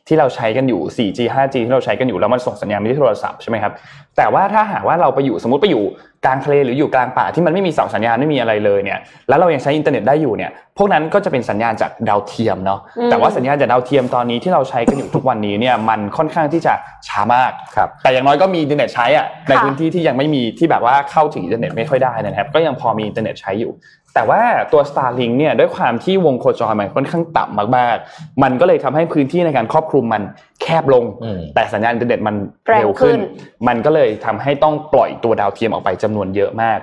[0.08, 3.72] ที่เราใช้กันอยู่ 4G 5G ที่เราใช้กันอยู่แล้วมันส่งสัญญาณไปที่โทรศัพท์ใช่ไหมครับ
[4.16, 5.84] แต่ว่าถ้าหากว่าเราไปอยู่สมมติไปอยู่
[6.24, 8.98] กลางทะเลหรืออยู่กลางป่าที่มันไม่มีเสาสัญญาณไม่มีอะไรเลยเนี่ย
[9.28, 16.74] แล้วเรายังใช้อินเทอร์เน็ตได้อยู่เนี่ยพวกนั้นก็จะเป็นสัญญาณจากดาวเทียมเนาะอืมแต่ว่าสัญญาณจากดาวเทียมตอนนี้ที่เราใช้กันอยู่ทุกวันนี้เนี่ยมันค่อนข้างที่จะ
[17.08, 23.72] ช้ามากครับแต่อย่างน้อยก็มีอินเทอร์เน็ตใช้อะในค่ะพื้นที่ที่ยังไม่มีที่แบบว่าเข้าถึงอินเทอร์เน็ตไม่ค่อยได้นะครับก็ยังพอมีอินเทอร์เน็ตใช้อยู่
[24.14, 24.42] แต่ว่า
[24.72, 30.22] ตัว Starlink เนี่ยด้วยความที่วงโคจรมันค่อนข้างต่ำมากๆ มันก็เลยทำให้พื้นที่ในการครอบคลุมมัน
[30.62, 32.36] แคบลงอืมแต่สัญญาณอินเทอร์เน็ตมัน
[32.66, 33.20] แรงเร็วขึ้นขึ้น
[33.68, 36.78] มันก็เลยทำให้ต้องปล่อยตัวดาวเทียมออกไปจำนวนเยอะมาก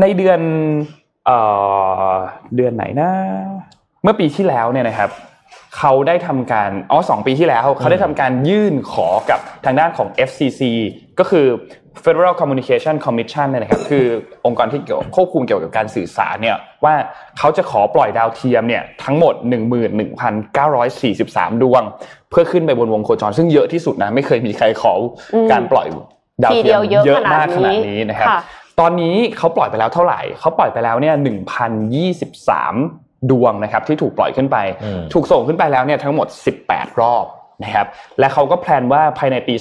[0.00, 0.40] ในเดือน
[1.26, 1.38] เอ่
[2.10, 2.12] อ
[2.56, 3.10] เดือนไหนนะ
[4.02, 5.10] เมื่อปีที่แล้วเนี่ยนะครับ
[5.78, 10.62] เขาได้ทำการอ๋อสองปีที่แล้วเขาได้ทำการยื่นขอกับทางด้านของ FCC
[11.18, 11.46] ก็คือ
[12.04, 14.06] Federal Communication Commission เนี่ยนะครับคือ
[14.46, 16.94] องค์กรที่เกี่ยวควบคุมเกี่ยวกับการสื่อสารเนี่ยว่า
[17.38, 19.34] เขาจะขอปล่อยดาวเทียมเนี่ยทั้งหมด
[20.28, 21.82] 11,943 ดวง
[22.30, 24.92] เพื่อขึ้นไปบนวงโคจร ซึ่งเยอะที่สุดนะไม่เคยมีใครขอ
[25.34, 25.86] อมการปล่อย
[26.42, 28.40] ดาวทีเทีเดียยมวเยอะเยอะมากขขนานาดดนี้นี้นะครับค่ะ
[28.80, 31.14] ตอนนี้เขาปล่อยไปแล้วเท่าไหร่เขาปล่อยไปแล้วเนี่ย
[32.02, 36.26] 1,023 ดวงนะครับที่ถูกปล่อยขึ้นไปอืมถูกส่งขึ้นไปแล้วเนี่ยทั้งหมด
[36.64, 37.24] 18 รอบ
[37.64, 37.86] นะครับ
[38.18, 39.54] และเขาก็แพลนว่าภายในปี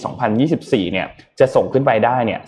[0.44, 1.08] 2024 เนี่ย
[1.40, 2.40] จะส่งขึ้นไปได้เนี่ย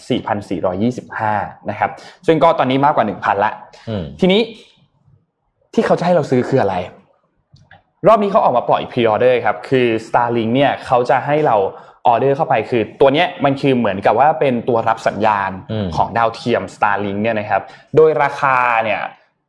[0.80, 1.90] 4,425 นะครับ
[2.28, 3.52] ซึ่งก็ตอนนี้มากกว่า 1,000 ละ
[3.90, 4.42] อืมทีนี้
[5.74, 6.76] ที่เขาจะให้เราซื้อคืออะไร
[8.08, 11.58] รอบนี้เขาออกมาปล่อย pre-order ครับคือ Starlink เนี่ยเขาจะให้เรา
[12.08, 17.62] ออเดอร์เข้าไปคือตัวเนี้ยมันคือเหมือนกับว่าเป็นตัวรับสัญญาณอืมของดาวเทียม Starlink เนี่ยนะครับ
[17.96, 19.02] โดยราคาเนี่ย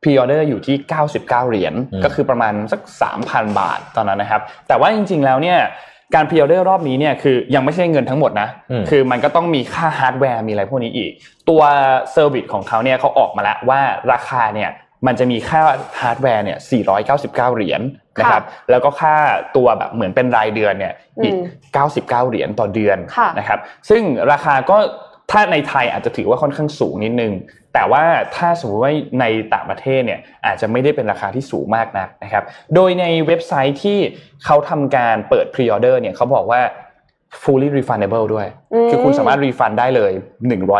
[0.03, 0.75] pre-order อยู่ที่
[1.07, 1.73] 99 เหรียญ
[2.03, 2.81] ก็คือประมาณสัก
[3.19, 5.59] 3,000 บาทตอนนั้นนะครับ แต่ว่าจริง ๆ แล้วเนี่ย
[6.15, 11.11] การ pre-order รอบนี้เนี่ยคือยังไม่ใช่เงินทั้งหมดนะอืมคือมันก็ต้องมีค่าฮาร์ดแวร์มีอะไรพวกนี้อีก
[11.49, 11.61] ตัว
[12.13, 13.79] service ของเขาเนี่ยเขาออกมาแล้วว่า
[14.11, 14.69] ราคาเนี่ย
[15.07, 15.61] มันจะมีค่า
[16.01, 16.57] ฮาร์ดแวร์เนี่ย
[17.07, 17.81] 499 เหรียญ
[18.19, 19.15] นะครับ แล้วก็ค่า
[19.55, 20.93] ตัวแบบเหมือนเป็นรายเดือนเนี่ย
[21.23, 24.77] อีกอืม99 เหรียญต่อเดือนค่ะนะครับ ซึ่งราคาก็
[25.31, 27.33] ถ้าในไทยอาจจะถือว่าค่อนข้างสูงนิดนึง
[27.73, 28.03] แต่ว่า
[28.35, 32.43] ถ้าสมมติว่าในต่างประเทศเนี่ยอาจจะไม่ได้เป็นราคาที่สูงมากนักนะครับ
[32.75, 33.99] โดยในเว็บไซต์ที่
[34.45, 36.61] เขาทำการเปิด pre-order เนี่ยเขาบอกว่า
[37.41, 40.11] fully refundable ด้วยอืมคือคุณสามารถรีฟันได้เลย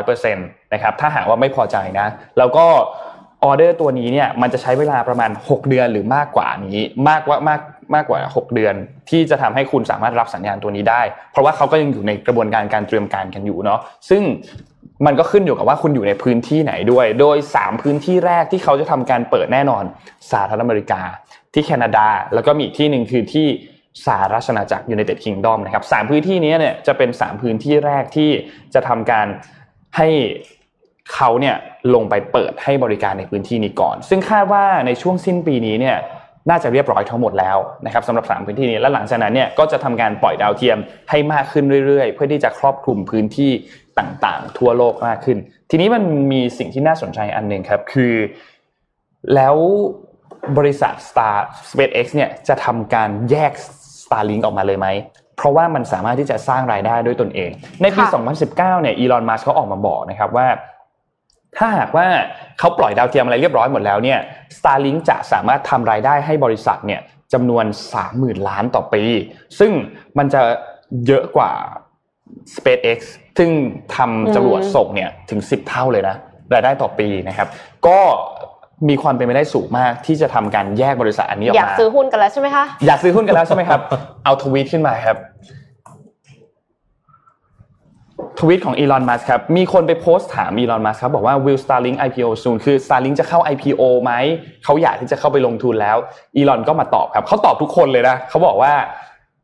[0.02, 2.66] 100%นะครับ ถ้าหากว่าไม่พอใจนะ แล้วก็
[3.46, 6.80] ออเดอร์ตัวนี้เนี่ยมันจะใช้เวลาประมาณ 6 เดือนหรือมากกว่านี้
[7.10, 7.62] มากว่ามาก
[7.96, 8.76] มากกว่า 6 เดือน
[9.10, 13.80] ที่จะทำให้คุณสามารถรับสัญญาณตัวนี้ได้ เพราะว่าเขาก็ยังอยู่ในกระบวนการการเตรียมการกันอยู่เนาะ
[14.10, 14.24] ซึ่ง
[15.06, 19.84] มันก็ขึ้นอยู่กับว่าคุณอยู่ในพื้นที่ไหนด้วย โดย 3 พื้นที่แรกที่เขาจะทำการเปิดแน่นอน
[20.32, 21.02] สหรัฐอเมริกา
[21.54, 23.48] ที่แคนาดา แล้วก็มีอีกที่หนึ่งคือที่
[24.06, 28.32] สหราชอาณาจักร United Kingdom นะครับสามพื้นที่นี้เนี่ยจะเป็นสามพื้นที่แรกที่
[28.74, 29.28] จะทำการ
[29.98, 30.10] ให้
[31.14, 31.56] เขาเนี่ย
[31.94, 35.98] ลงไปเปิดให้บริการในพื้นที่นี้ก่อน ซึ่งคาดว่าในช่วงสิ้นปีนี้เนี่ย
[36.50, 40.78] น่าจะเรียบร้อยทั้งหมดแล้วนะครับสำหรับสามพื้นที่นี้และหลังจากนั้นเนี่ยก็จะทำการปล่อยดาวเทียม
[41.10, 43.52] ให้มากขึ้นเรื่อยๆ เพื่อที่จะครอบคลุมพื้นที่
[43.98, 45.38] ต่างๆ ทั่วโลกมากขึ้น
[45.70, 48.14] ทีนี้มันมีสิ่งที่น่าสนใจอันหนึ่งครับ คือ
[49.36, 49.56] แล้ว
[50.58, 51.36] บริษัท Star
[51.70, 53.52] SpaceX เนี่ยจะทำการแยก
[54.04, 54.88] Starlink ออกมาเลยไหม
[55.38, 60.48] เพราะว่ามันสามารถที่จะสร้างรายได้ด้วยตนเอง ในปีค่ะ2019 เนี่ยอีลอนมัสเขาออกมาบอกนะครับว่า
[61.58, 62.08] ถ้าหากว่า
[62.60, 64.20] เขาปล่อยดาวเทียมอะไรเรียบร้อยหมดแล้วเนี่ย
[64.58, 67.02] Starlink จะสามารถทำรายได้ให้บริษัทเนี่ย
[67.34, 67.66] จำนวน
[68.06, 69.04] 30,000 ล้านต่อปี
[69.60, 69.72] ซึ่ง
[70.18, 70.42] มันจะ
[71.06, 71.52] เยอะกว่า
[72.56, 73.00] SpaceX
[73.40, 73.52] ซึ่ง
[73.96, 76.16] ทำจรวดส่งเนี่ยถึง 10 เท่าเลยนะ
[76.54, 77.48] รายได้ต่อปีนะครับ
[77.88, 78.00] ก็
[78.90, 83.80] มีความเป็นไปได้สูงมากที่จะทำการแยกบริษัทอันนี้ออกอยากมาซื้อหุ้นกันแล้วใช่ไหมคะอยากซื้อหุ้นกันแล้วใช่ไหมครับ
[84.26, 85.18] เอาทวีตขึ้นมาครับ
[88.40, 94.12] ทวีตของอีลอน มัสครับ มีคนไปโพสต์ถามอีลอน มัสครับ บอกว่า will Starlink IPO soon คือ Starlink จะเข้า IPO ไหม
[94.64, 95.98] เขาอยากที่จะเข้าไปลงทุนแล้ว
[96.36, 98.74] อีลอนก็มาตอบครับ เขาตอบทุกคนเลยนะ เขาบอกว่า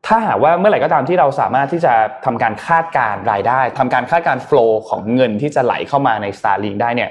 [0.07, 1.93] ถ้าหากว่าเมื่อไหร่ก็ตามที่เราสามารถที่จะ
[2.25, 7.09] ทำการคาดการณ์รายได้ทำการคาดการณ์ flow ของเงินที่จะไหลเข้ามาใน Starlink ได้เนี่ย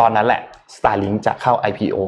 [0.00, 0.40] ตอนนั้นแหละ
[0.76, 1.98] Starlink จะเข้า IPO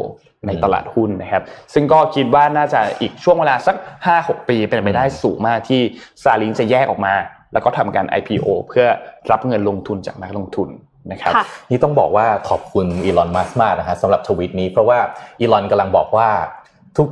[0.46, 1.42] ในตลาดหุ้นนะครับ
[1.74, 3.76] ซึ่งก็คิดว่าน่าจะอีกช่วงเวลาสัก
[4.12, 5.80] 5-6 ปีเป็นไปได้สูงมากที่
[6.20, 7.14] Starlink จะแยกออกมา
[7.52, 8.86] แล้วก็ทำการ IPO เพื่อ
[9.30, 10.68] รับเงินลงทุนจากนักลงทุน
[11.12, 14.98] นะครับค่ะนี่ต้องบอกว่าขอบคุณอีลอนมัสมากนะฮะสำหรับทวิตนี้เพราะว่า
[15.40, 16.28] อีลอนกำลังบอกว่า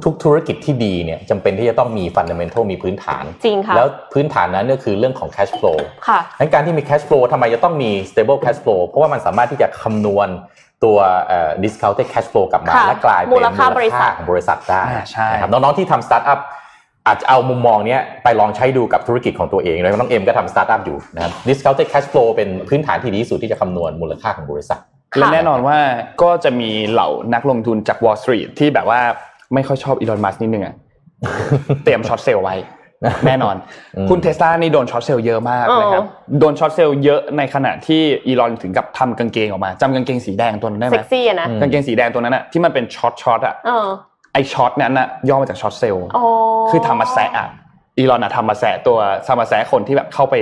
[0.04, 5.78] ทุกๆธุรกิจที่ดีเนี่ยจำเป็นที่จะต้องมีฟันเดเมนทัลมีพื้นฐาน จริงค่ะ แล้วพื้นฐานนั้นก็คือเรื่องของ cash flow
[6.08, 10.28] ค่ะงั้นการที่มี cash flow ทำไมจะต้องมี stable cash flow เพราะว่ามันสามารถที่จะคำนวณ
[10.84, 16.40] ตัวเอ่อ discounted cash flow กลับมาค่ะและกลายเป็นมูลค่าบริษัทของบริษัทได้อ่าใช่นะครับน้องๆที่ทำ startup
[17.06, 24.80] อาจจะเอามุมมองเนี้ยไปลองใช้ดูกับธุรกิจของตัวเองแล้วน้องเอ็มก็ทำ startup อยู่นะครับ discounted cash flow เป็นพื้นฐานที่ดีที่สุดที่จะคำนวณมูลค่าของบริษัท
[25.18, 25.78] และแน่นอนว่า
[26.22, 29.00] ก็จะมีเหล่านักลงทุนจาก Wall Street ที่แบบว่า
[29.54, 30.74] ไม่ค่อยชอบอีลอนมัสก์นิดนึงอะ
[31.84, 32.56] เตรียม short sell ไว้
[33.26, 33.56] แน่นอน
[33.96, 36.04] อืมหุ้นเทสลานี่โดน short sell เยอะมากนะครับ
[36.40, 43.86] โดน short sell เยอะในขณะที่อีลอนถึงกับทำกางเกงออกมาจำกางเกงสีแดงตัวนั้นได้ไหมกซี่อะนะอืมกางเกงสีแดงตัวนั้นอะที่มันเป็นช็อตช็อตอะเออ
[44.32, 46.26] ไอช็อตนั้นอะย่อมาจากช็อตเซลล์อ๋อ
[46.70, 47.48] คือทำมาแซะอะ
[47.98, 50.34] อีลอนอะทำมาแซะตัวทำมาแซะคนที่แบบเข้าไป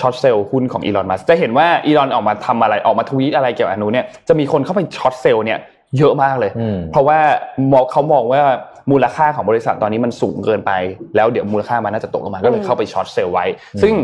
[0.00, 5.58] short sell หุ้นของอีลอนมัสก์จะเห็นว่าอีลอนออกมาทำอะไรออกมาทวีตอะไรเกี่ยวกับอันนู้นเนี่ยจะมีคนเข้าไป short sell เนี่ย
[5.98, 7.18] เยอะมากเลยอืมเพราะว่า
[7.72, 8.40] มองเขามองว่า
[8.90, 10.72] มูลค่าของบริษัทตอนนี้มันสูงเกินไป
[11.16, 13.46] แล้วเดี๋ยวมูลค่ามันน่าจะตกลงมาก็เลยเข้าไป short sell ไว้
[13.82, 13.94] ซึ่ง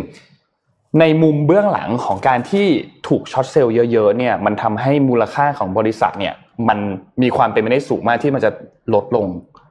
[1.01, 2.67] ในมุมเบื้องหลังของการที่
[3.09, 6.35] ถูก short sell เยอะๆเนี่ยมันทำให้มูลค่าของบริษัทเนี่ย
[6.69, 6.79] มัน
[7.23, 8.51] มีความเป็นไปได้สูงมากที่มันจะ
[8.95, 9.27] ลดลง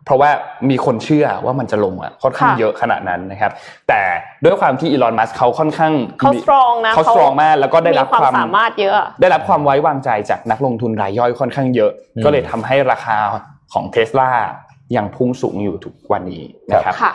[0.07, 0.31] เพราะว่า
[0.69, 3.51] มีคนเชื่อว่ามันจะลงอะค่อนข้างค่ะเยอะขนาดนั้นนะครับ
[3.89, 4.01] แต่
[4.45, 13.17] ด้วยความที่อีลอนมัสก์เขาค่อนข้างเขา strong นะเขา strong มากแล้วก็ได้รับมีความความสามารถเยอะ ได้รับความไว้วางใจจากนักลงทุนรายย่อยค่อนข้างเยอะอืมก็เลยทำให้ราคา
[13.73, 14.29] ของเทสลา
[14.95, 17.13] ยังพุ่งสูงอยู่ทุกวันนี้นะครับค่ะ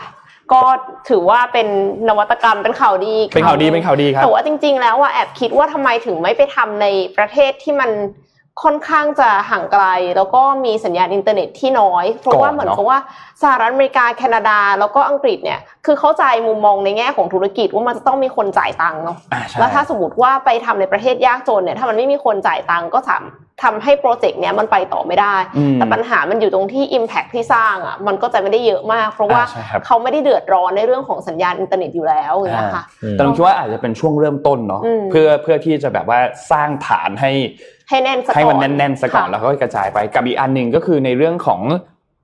[0.52, 0.62] ก็
[1.08, 1.68] ถือว่าเป็น
[2.08, 6.86] นวัตกรรมเป็นข่าวดีเป็นข่าวดีเป็นข่าวดีครับแต่ว่าจริง ๆ แล้วอะแอบคิดว่าทำไมถึงไม่ไปทำใน
[7.16, 7.90] ประเทศที่มัน
[8.62, 9.84] ค่อนข้างจะห่างไกล
[10.16, 12.98] แล้วก็มีสัญญาณอินเทอร์เน็ตที่น้อย เพราะว่าก่อนเหมือนเนอะกับว่า
[13.42, 37.30] สหรัฐอเมริกาแคนาดา แล้วก็อังกฤษเนี่ยคือเข้าใจมุมมองในแง่ของธุรกิจว่ามันจะต้องมีคนจ่ายตังค์เนาะอ่าใช่แล้วถ้าสมมติว่าไปทำในประเทศยากจนเนี่ยถ้ามันไม่มีคนจ่ายตังค์ก็ทำทำให้ project เนี้ยมันไปต่อไม่ได้อืมแต่ปัญหามันอยู่ตรงที่ impact ที่สร้างอะมันก็จะไม่ได้เยอะมาก เพราะว่าอ่าใช่ครับเขาไม่ได้เดือดร้อนในเรื่องของสัญญาณอินเทอร์เน็ตอยู่แล้วอย่างเงี้ยค่ะอืมแต่ผมคิดว่าอาจจะเป็นช่วงเริ่มต้นเนาะอืมเพื่อเพื่อที่จะแบบว่าสร้างฐานให้
[37.88, 41.60] ให้แน่นซะก่อนให้มันแน่นๆซะก่อนค่ะแล้วก็กระจายไปกับอีกอันหนึ่งก็คือในเรื่องของ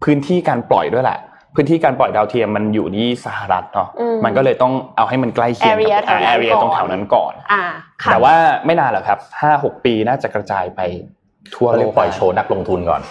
[0.04, 1.18] พื้นที่การปล่อยด้วยแหละ
[1.54, 7.62] พื้นที่การปล่อยดาวเทียมมันอยู่ที่สหรัฐเนาะอืมมันก็เลยต้องเอาให้มันใกล้เคียง Area กับแถวนั้นแอเรียก่อนตรงแถวนั้นก่อนอ่า
[8.02, 8.34] ค่ะแต่ว่า
[8.66, 10.80] ไม่นานหรอกครับห้าหกปีน่าจะกระจายไป
[11.54, 13.02] ทั่วก็โลเรียกกปล่อยโชว์นักลงทุนก่อน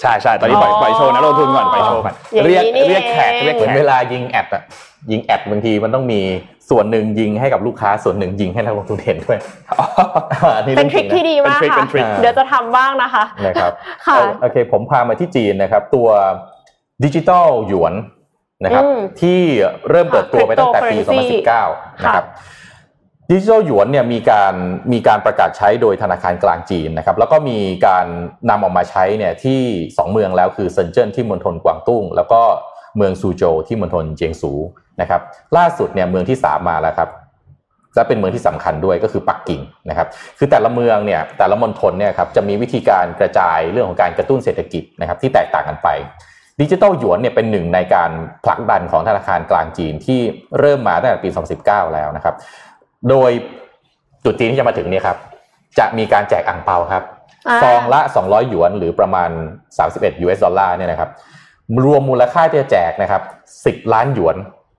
[0.00, 4.62] ใช่ใช่ตอนนี้ปล่อยอ๋อปล่อยโชว์นะลงทุนก่อนปล่อยโชว์ก่อนอย่างนี้เรียกนี่เรียกแขกเองเรียกเหมืแขอนกเวลายิงแอดอะ
[5.10, 6.20] ยิงแอดบางทีมันต้องมี
[6.70, 9.38] ส่วนหนึ่งยิงให้กับลูกค้าส่วนหนึ่งยิงให้นักลงทุนเห็นด้วย
[10.56, 13.72] อัเป็นทริคที่ดีมากเป็นทริคค่ะเป็นทริคเดี๋ยวจะทำบ้างนะคะนะครับ
[14.06, 16.08] ค่ะเอาโอเคผมพามาที่จีนนะครับ ตัว
[17.04, 17.94] ดิจิตอลหยวน
[18.64, 19.40] นะครับอืมที่
[19.90, 22.26] เริ่มเปิดตัวไปตั้งแต่ปี Cryptocurrency 2019 นะครับ
[23.30, 24.54] ดิจิทัลหยวนเนี่ยมีการ
[24.92, 28.06] มีการประกาศใช้โดยธนาคารกลางจีนนะครับแล้วก็มีการ
[28.50, 32.42] นำออกมาใช้เนี่ยที่ 2 เมืองแล้วคือเซินเจิ้นที่มณฑลกวางตุ้ง แล้วก็
[32.96, 34.52] เมืองซูโจวที่มณฑลเจียงซู
[35.00, 35.20] นะครับ
[35.56, 37.10] ล่าสุดเนี่ยเมืองที่ 3 มาแล้วครับ
[37.94, 45.88] และเป็นเมืองที่สำคัญด้วยก็คือปักกิ่งนะครับ คือแต่ละเมืองเนี่ยแต่ละมณฑลเนี่ยครับจะมีวิธีการกระจายเรื่องของการกระตุ้นเศรษฐกิจนะครับที่แตกต่างกันไป
[46.60, 48.10] ดิจิทัลหยวนเนี่ยเป็นหนึ่งในการ
[48.44, 50.20] ผลักดันของธนาคารกลางจีนที่
[50.58, 51.28] เริ่มมาตั้งแต่ปี
[51.62, 52.34] 2019 แล้วนะครับ
[53.10, 53.30] โดย
[54.24, 55.18] ตรุษจีนที่จะมาถึงเนี่ยครับ
[55.78, 57.04] จะมีการแจกอ่างเปาครับ
[57.48, 59.30] อ่าซองละ 200 หยวนหรือประมาณ
[59.78, 61.10] 31 US ดอลลาร์เนี่ยนะครับ
[61.84, 63.22] รวมมูลค่าที่จะแจกนะครับ
[63.86, 64.36] 10ล้านหยวน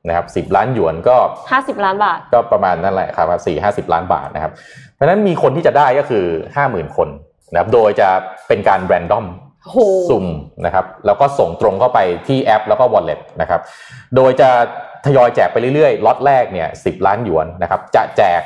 [0.07, 1.17] นะครับ10ล้านหยวนก็
[1.51, 4.51] ห้าสิบล้านบาท ก็ประมาณนั่นแหละครับสี่ห้าสิบล้านบาทนะครับ
[4.95, 6.25] เพราะฉะนั้นมีคนที่จะได้ก็คือ
[6.55, 7.09] ห้าหมื่นคน
[7.51, 8.09] นะครับโดยจะ
[8.47, 9.25] เป็นการแรนดอม
[9.69, 9.75] โห
[10.09, 10.25] สุ่ม
[10.65, 13.61] นะครับแล้วก็ส่งตรงเข้าไปที่แอป แล้วก็ wallet นะครับ
[14.15, 14.49] โดยจะ
[15.05, 18.41] ทยอยแจกไปเรื่อยๆล็อตแรกเนี่ยสิล้านหยวนนะครับจะแจก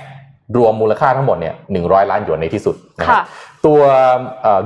[0.58, 3.26] รวมมูลค่าทั้งหมดเนี่ยหนึ่งล้านหยวนในที่สุดนะครัค่ะบ
[3.66, 3.80] ตัว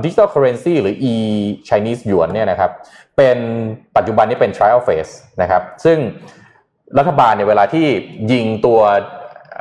[0.04, 1.14] ดิจิ t a ลเคอร์เรนซีหรือ e
[1.68, 2.70] Chinese หยวนเนี่ยนะครับ
[3.20, 3.38] เป็น
[3.96, 5.12] ปัจจุบันนี้เป็น trial phase
[5.42, 5.98] นะครับซึ่ง
[6.98, 7.86] รัฐบาลเนี่ยเวลาที่
[8.32, 8.80] ยิงตัว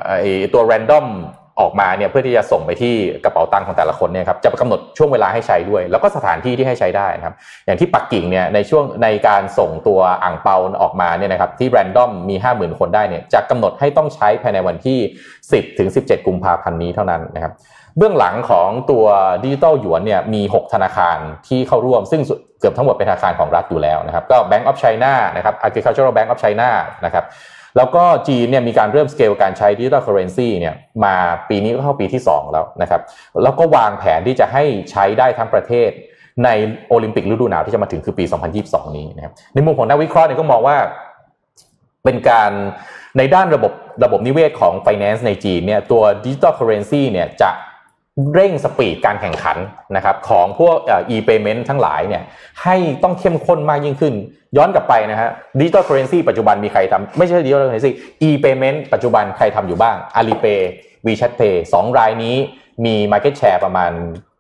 [0.05, 1.05] ไอตัว random
[1.60, 7.36] ออกมาเนี่ยเพื่อที่จะส่งไปที่กระเป๋าตังค์ของแต่ละคนเนี่ยครับจะกำหนดช่วงเวลาให้ใช้ด้วย แล้วก็สถานที่ที่ให้ใช้ได้นะครับ
[7.66, 14.99] อย่างที่ปักกิ่งเนี่ยในช่วงในการส่งตัวอ่างเปาออกมาเนี่ยนะครับที่ random มี 50,000 คนได้เนี่ยจะกำหนดให้ต้องใช้ภายในวันที่
[15.39, 17.53] 10 ถึง 17 กุมภาพันธ์นี้เท่านั้นนะครับ
[18.00, 19.06] เบื้องหลังของตัว
[19.43, 22.22] ดิจิทัลหยวนเนี่ยมี 6 ธนาคารที่เข้าร่วม ซึ่ง
[22.60, 26.70] เกือบทั้งหมดเป็นธนาคารของรัฐอยู่แล้วนะครับก็ Bank of China นะครับ Agricultural Bank of China
[27.06, 27.26] นะครับ
[27.78, 31.16] แล้วก็จีนเนี่ยมีการเริ่มสเกลการใช้ดิจิ t a ลเคอร์เรนซีเนี่ยมา
[31.50, 33.02] ปีนี้ก็เข้าปีที่ 2 แล้วนะครับ
[33.43, 35.89] แล้วก็วางแผนที่จะให้ใช้ได้ทั้งประเทศ
[36.43, 36.50] ใน
[36.89, 38.24] โอลิมปิกฤดูหนาวที่จะมาถึงคือปี
[38.62, 40.78] 2022 นี้นะครับในมุมของนักวิเคราะห์เนี่ยก็มองว่า
[42.04, 42.52] เป็นการ
[43.18, 43.74] ในด้านระบบ
[44.04, 47.52] ระบบนิเวศของ Finance ในจีนเนี่ยตัว Digital Currency เนี่ยจะ
[48.34, 49.58] เร่งสปีดการแข่งขัน
[49.96, 52.24] นะครับของพวกเอ่อ e-payment ทั้งหลายเนี่ย
[52.64, 54.14] ให้ต้องเข้มข้นมากยิ่งขึ้น
[54.58, 57.92] ย้อนกลับไปนะฮะ Digital Currency ปัจจุบันมีใครทำไม่ใช่ Digital Currency
[58.28, 60.60] e-payment ปัจจุบันใครทำอยู่บ้าง Alipay
[61.06, 62.36] WeChat Pay สองรายนี้
[62.86, 63.92] มี market share ประมาณ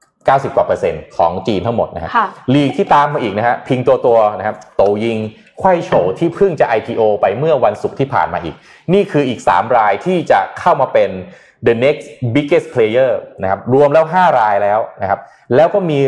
[0.09, 5.17] 90 กว่าเปอร์เซ็นต์ของจีนทั้งหมดนะฮะค่ะลีกที่ตามมาอีกนะฮะพิงตัวตัวๆนะครับโตยิง
[5.59, 8.55] ไขว้โฉที่เพิ่งจะ IPO ไปเมื่อวันศุกร์ที่ผ่านมาอีก
[8.93, 11.09] นี่คืออีก 3 รายที่จะเข้ามาเป็น
[11.67, 15.19] the next biggest player นะครับรวมแล้ว 5 รายแล้วนะครับ
[15.55, 15.99] แล้วก็มี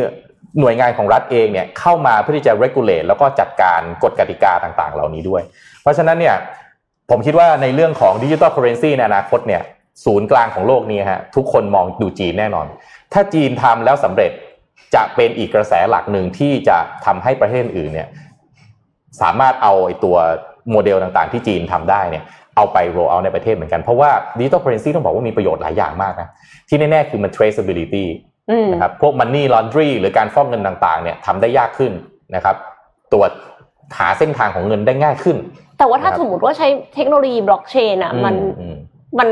[0.59, 5.41] หน่วยงานของรัฐเองเนี่ยเข้ามาเพื่อที่จะ regulate แล้วก็จัดการกฎกติกาต่างๆ เหล่านี้ด้วย
[5.81, 6.35] เพราะฉะนั้นเนี่ย
[7.09, 9.61] ผมคิดว่าในเรื่องของดิจิ t a ลเคอเรนซีในอนาคตเนี่ย
[10.05, 12.67] ศูนย์กลางของโลกนี้ฮะทุกคนมองดูจีนแน่นอน
[13.13, 14.31] ถ้าจีนทำแล้วสำเร็จ
[14.95, 18.07] จะเป็นอีกกระแสหลักหนึ่งที่จะทำให้ประเทศอื่นเนี่ย
[19.21, 20.17] สามารถเอาไอ้ตัว
[20.71, 22.23] โมเดลต่างๆที่จีนทำได้เนี่ย
[22.55, 26.29] เอาไป roll out ในประเทศเหมือนกัน เพราะว่าดิจิ t a ลเคอเรนซีต้องบอกว่ามีประโยชน์หลายอย่างมากนะ
[26.67, 28.05] ที่แน่ๆคือมัน traceability
[28.51, 31.91] อืมนะครับพวก money laundry หรือการฟอกเงินต่างๆเนี่ยทำได้ยากขึ้น
[32.35, 32.55] นะครับ
[33.13, 33.31] ตรวจ
[33.97, 35.37] หาเส้นทางของเงินได้ง่ายขึ้น
[35.77, 38.75] แต่ว่าถ้าครับสมมติว่าใช้เทคโนโลยีบล็อกเชนอะมันอืม
[39.19, 39.29] มัน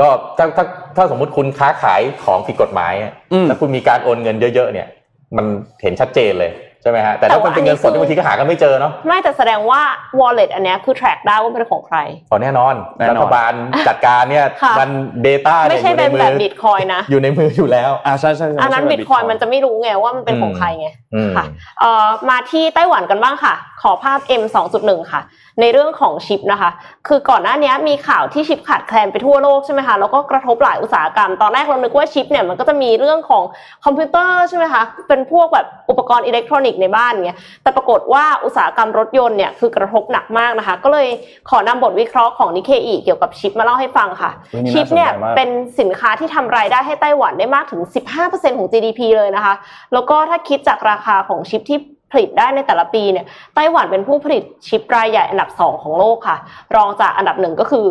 [0.00, 0.64] ก็ถ้าถ้า
[0.96, 4.88] ถ้าสมมุติคุณค้าขายของผิดกฎหมายอะอืมแล้วคุณมีการโอนเงินเยอะ ๆ เนี่ย
[5.36, 5.46] มัน
[5.82, 9.80] เห็นชัดเจนเลยใช่ไหมฮะแต่ถ้ามันเป็นเงินสดแต่ว่าอันนี้คือบางทีก็หากันไม่เจอเนาะไม่แต่แสดงว่า
[10.20, 11.98] wallet อันเนี้ยคือ track ได้ว่าเป็นของใคร
[12.30, 13.52] อ๋อแน่นอนแน่นอนรัฐบาล
[13.88, 14.90] จัดการเนี่ยค่ะมัน
[15.26, 21.44] Data ไม่เนี่ยอใช่ยู่ในเป็นมืแบบอบิตคอยนะอยู่ในมืออยู่แล้วอ่าใช่ใช่ใช่อันนั้นไม่บิใช่ตคอย Bitcoin มันจะไม่รู้ไงว่ามันเป็นของใครไงอืมค่ะ
[21.80, 24.42] เอ่อมาที่ไต้หวันกันบ้างค่ะ ขอภาพ M
[24.78, 25.22] 2.1ค่ะ
[25.60, 26.70] ในเรื่องของชิปนะคะ
[27.08, 33.42] คือก่อนหน้านี้มีข่าวที่ชิปขาดแคลนไปทั่วโลกใช่ไหมคะแล้วก็กระทบหลายอุตสาหกรรม ตอนแรกเรานึกว่าชิปเนี่ยมันก็จะมีเรื่องของ
[33.84, 41.08] คอมพิวเตอร์ใช่ไหมคะเป็นพวกแบบอุปกรณ์อิเล็กทรอนิกส์ในบ้านเงี้ยแต่ปรากฏว่าอุตสาหกรรมรถยนต์เนี่ยคือกระทบหนักมากนะคะ ก็เลย
[41.50, 45.50] ขอนำบทวิเคราะห์ของนิเคอีเกี่ยวกับชิปมาเล่าให้ฟังค่ะอุ๊ยนี่ชิปเนี่ยน่าสนใจมากเป็น
[45.80, 47.82] สินค้าที่ทำรายได้ให้ไต้หวันได้มากถึง
[48.20, 49.54] 15%ของ GDP เลยนะคะ
[49.92, 51.78] แล้วก็ถ้าคิดจากราคาของชิปที่
[52.12, 56.36] ผลิตได้ในแต่ละปีเนี่ยไต้หวันเป็นผู้ผลิตชิปรายใหญ่อันดับ2ของโลกค่ะ
[56.76, 57.86] รองจากอันดับหนึ่งก็คือ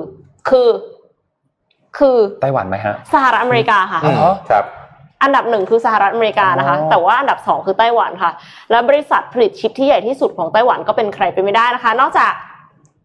[0.49, 0.69] คือ
[1.97, 4.65] คือไต้หวันไหมฮะสหรัฐอเมริกาค่ะอ๋อครับ
[5.23, 8.31] อันดับหนึ่งคือสหรัฐอเมริกานะคะอ๋อแต่ว่าอันดับสองคือไต้หวันค่ะ
[8.71, 12.33] และบริษัทผลิตชิปที่ใหญ่ที่สุดของไต้หวันก็เป็นใครไปไม่ได้นะคะ นอกจาก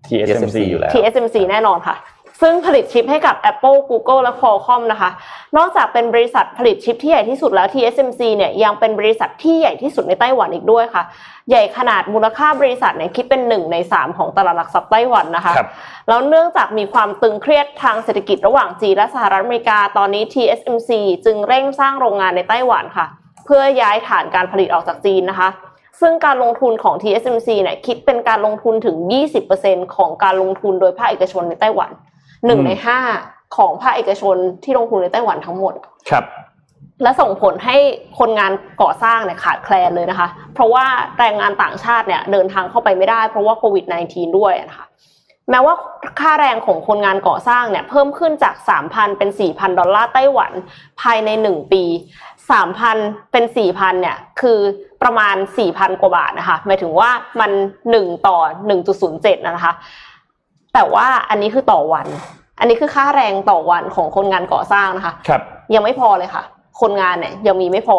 [0.07, 1.97] TSMC อยู่แล้ว TSMC แน่นอนค่ะ
[2.41, 5.11] ซึ่งผลิตชิปให้กับ Apple Google และ Qualcomm นะคะ
[5.57, 11.03] นอกจากเป็นบริษัทผลิตชิปที่ใหญ่ที่สุดแล้ว TSMC เนี่ยยังเป็นบริษัทที่ใหญ่ที่สุดในไต้หวันอีกด้วยค่ะ
[11.51, 15.69] ใหญ่ขนาดมูลค่าบริษัทเนี่ยคิดเป็นหนึ่งในสามของตลาดหลักทรัพย์ไต้หวันนะคะครับ
[16.09, 20.91] แล้วเนื่องจากมีความตึงเครียดทางเศรษฐกิจระหว่างจีนและสหรัฐอเมริกา ตอนนี้ TSMC
[21.25, 23.07] จึงเร่งสร้างโรงงานในไต้หวันค่ะ
[23.47, 25.49] เพื่อย้ายฐานการผลิตออกจากจีนนะคะ
[26.01, 28.97] ซึ่งการลงทุนของ TSMC เนี่ยคิดเป็นการลงทุนถึง
[29.47, 31.91] 20%ของการลงทุนโดยภาคเอกชนในไต้หวัน
[32.47, 32.99] หนึ่งในห้า
[33.57, 35.75] ของภาคเอกชนที่ลงทุนในไต้หวันทั้งหมด
[36.11, 36.25] ครับ
[37.03, 37.77] และส่งผลให้
[38.19, 40.87] คนงานก่อสร้างเนี่ยขาดแคลนเลยนะคะ เพราะว่า
[41.19, 44.87] แรงงานต่างชาติเนี่ยเดินทางเข้าไปไม่ได้เพราะว่าโควิด -19 ด้วยนะคะ
[45.51, 45.75] แม้ว่า
[46.21, 48.55] ค่าแรงของคนงานก่อสร้างเนี่ยเพิ่มขึ้นจาก
[48.87, 50.53] 3,000 เป็น 4,000 ดอลลาร์ไต้หวัน
[51.01, 51.83] ภายใน 1 ปี
[52.59, 54.59] 3,000 เป็น 4,000 เนี่ยคือ
[55.03, 55.37] ประมาณ
[55.69, 57.11] 4,000 กว่าบาทนะคะ หมายถึงว่า
[57.41, 57.51] มัน
[57.89, 58.39] 1 ต่อ
[58.93, 59.75] 1.07 นะคะ
[60.75, 62.07] แต่ว่าอันนี้คือต่อวัน
[62.59, 65.43] อันนี้คือค่าแรงต่อวันของคนงานก่อสร้างนะคะครับ
[65.75, 66.45] ยังไม่พอเลยค่ะ
[66.81, 67.99] คนงานเนี่ยยังมีไม่พอ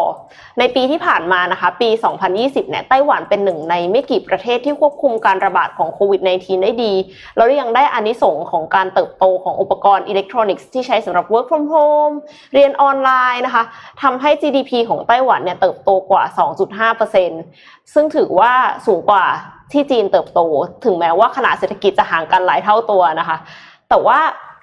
[0.58, 1.88] ในปีที่ผ่านมานะคะ ปี
[2.30, 6.92] 2020 เนี่ยไต้หวันเป็นหนึ่งในไม่กี่ประเทศที่ควบคุมการระบาดของโควิด -19 ได้ดี
[7.36, 12.14] แล้วยังได้อานิสงส์ของการเติบโตของอุปกรณ์อิเล็กทรอนิกส์ที่ใช้สำหรับ work from home
[12.54, 13.64] เรียนออนไลน์นะคะ
[14.02, 16.24] ทำให้ GDP ของไต้หวันเนี่ยเติบโตกว่า
[16.88, 18.52] 2.5%ซึ่งถือว่า
[18.86, 19.24] สูงกว่า
[19.72, 20.40] ที่จีนเติบโต
[20.84, 23.36] ถึงแม้ว่าขนาดเศรษฐกิจจะห่างกันหลายเท่าตัวนะคะ
[23.88, 24.18] แต่ว่า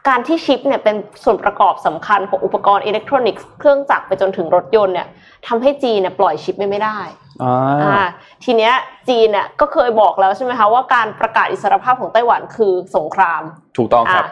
[0.07, 5.07] การที่ชิปเนี่ยเป็นส่วนประกอบสำคัญของอุปกรณ์อิเล็กทรอนิกส์เครื่องจักรไปจนถึงรถยนต์เนี่ย
[5.47, 6.99] ทำให้จีนเนี่ยปล่อยชิปไม่ไม่ได้
[7.43, 8.05] อ่าอ่า
[8.43, 8.73] ทีเนี้ย
[9.09, 13.41] จีนเนี่ยก็เคยบอกแล้วใช่ไหมคะว่าการประกาศอิสรภาพของไต้หวันคือสงคราม
[13.77, 14.31] ถูกต้องครับอ่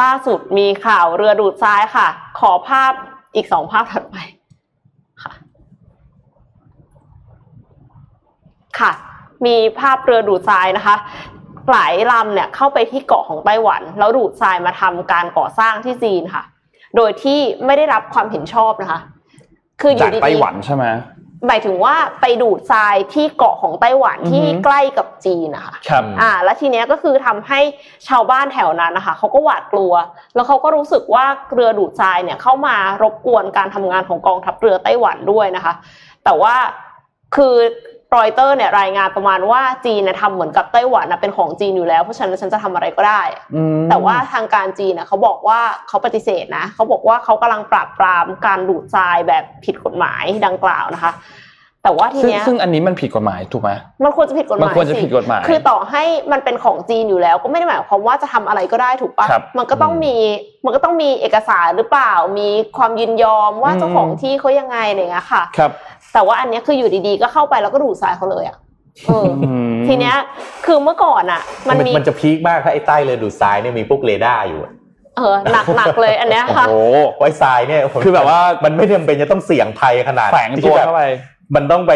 [0.00, 2.06] ล่าสุดมีข่าวเรือดูดทรายค่ะ
[2.40, 2.92] ขอภาพ
[3.34, 4.16] อีกสองภาพถัดไป
[5.22, 5.32] ค่ะ
[8.78, 8.92] ค่ะ
[9.46, 10.96] มีภาพเรือดูดทรายนะคะ
[11.70, 16.44] หลายลำเนี่ยเข้าไปที่เกาะของไต้หวัน แล้วดูดทรายมาทำการก่อสร้างที่จีนค่ะ
[16.96, 19.00] โดยที่ไม่ได้รับความเห็นชอบนะคะ
[19.80, 20.84] คืออจากยู่ดีๆไต้หวันใช่ไหม
[21.48, 27.60] หมายถึงว่าไปดูดทรายที่เกาะของไต้หวันอือฮึที่ใกล้กับจีนนะคะครับอ่า แล้วทีเนี้ยก็คือทำให้
[28.08, 29.92] ชาวบ้านแถวนั้นนะคะเขาก็หวาดกลัว
[30.34, 35.74] แล้วเขาก็รู้สึกว่าเรือดูดทรายเนี่ยเข้ามารบกวนการทำงานของกองทัพเรือไต้หวันด้วยนะคะ
[36.24, 36.54] แต่ว่า
[37.36, 37.54] คือ
[38.16, 43.22] รอยเตอร์เนี่ยรายงานประมาณว่าจีนเนี่ยทำเหมือนกับไต้หวันนะเป็นของจีนอยู่แล้วเพราะฉะนั้นฉันจะทำอะไรก็ได้
[43.54, 51.12] อืมแต่ว่าทางการจีนนะเขาบอกว่าเขาปฏิเสธนะเขาบอกว่าเขากำลังปราบปรามการดูดทรายแบบผิดกฎหมายดังกล่าวนะคะ
[51.86, 53.70] แต่ว่าทีซึ่งเนี้ยซึ่งอันนี้มันผิดกฎหมายถูกไหม
[54.04, 56.02] มันควรจะผิดกฎหมันมายควรจะสิผิดกฎหมาย คือต่อให้
[56.32, 60.16] มันเป็นของจีนอยู่แล้ว ก็ไม่ได้หมายความว่าจะทำอะไรก็ได้ถูกปะครับมันก็ต้องมี
[60.64, 65.70] มันก็ต้องมีเอกสารหรือเปล่า มีความยินยอมว่าอืมเจ้าของที่เขายังไงอะไรอย่างเงี้ยค่ะ ครับ
[66.14, 68.56] แต่ว่าอันเนี้ยคืออยู่ดีๆ ก็เข้าไปแล้วก็ดูดทรายเขาเลยอะ
[69.06, 70.16] เอออืมทีเนี้ย
[70.66, 74.72] คือเมื่อก่อนอะ มันมีมันจะพีคมากถ้าไอ้ใต้เรือดูดทรายเนี่ยมีพวกเรดาร์อยู่อะ
[75.16, 76.78] เออหนักหนักเลยอันเนี้ยค่ะโอ้
[77.18, 81.04] ไว้ทรายเนี่ยผมคือแบบว่ามันไม่จำเป็นจะต้องเสี่ยงภัยขนาดแฝงตัวที่แบบเข้าไป
[81.54, 81.92] มันต้องไป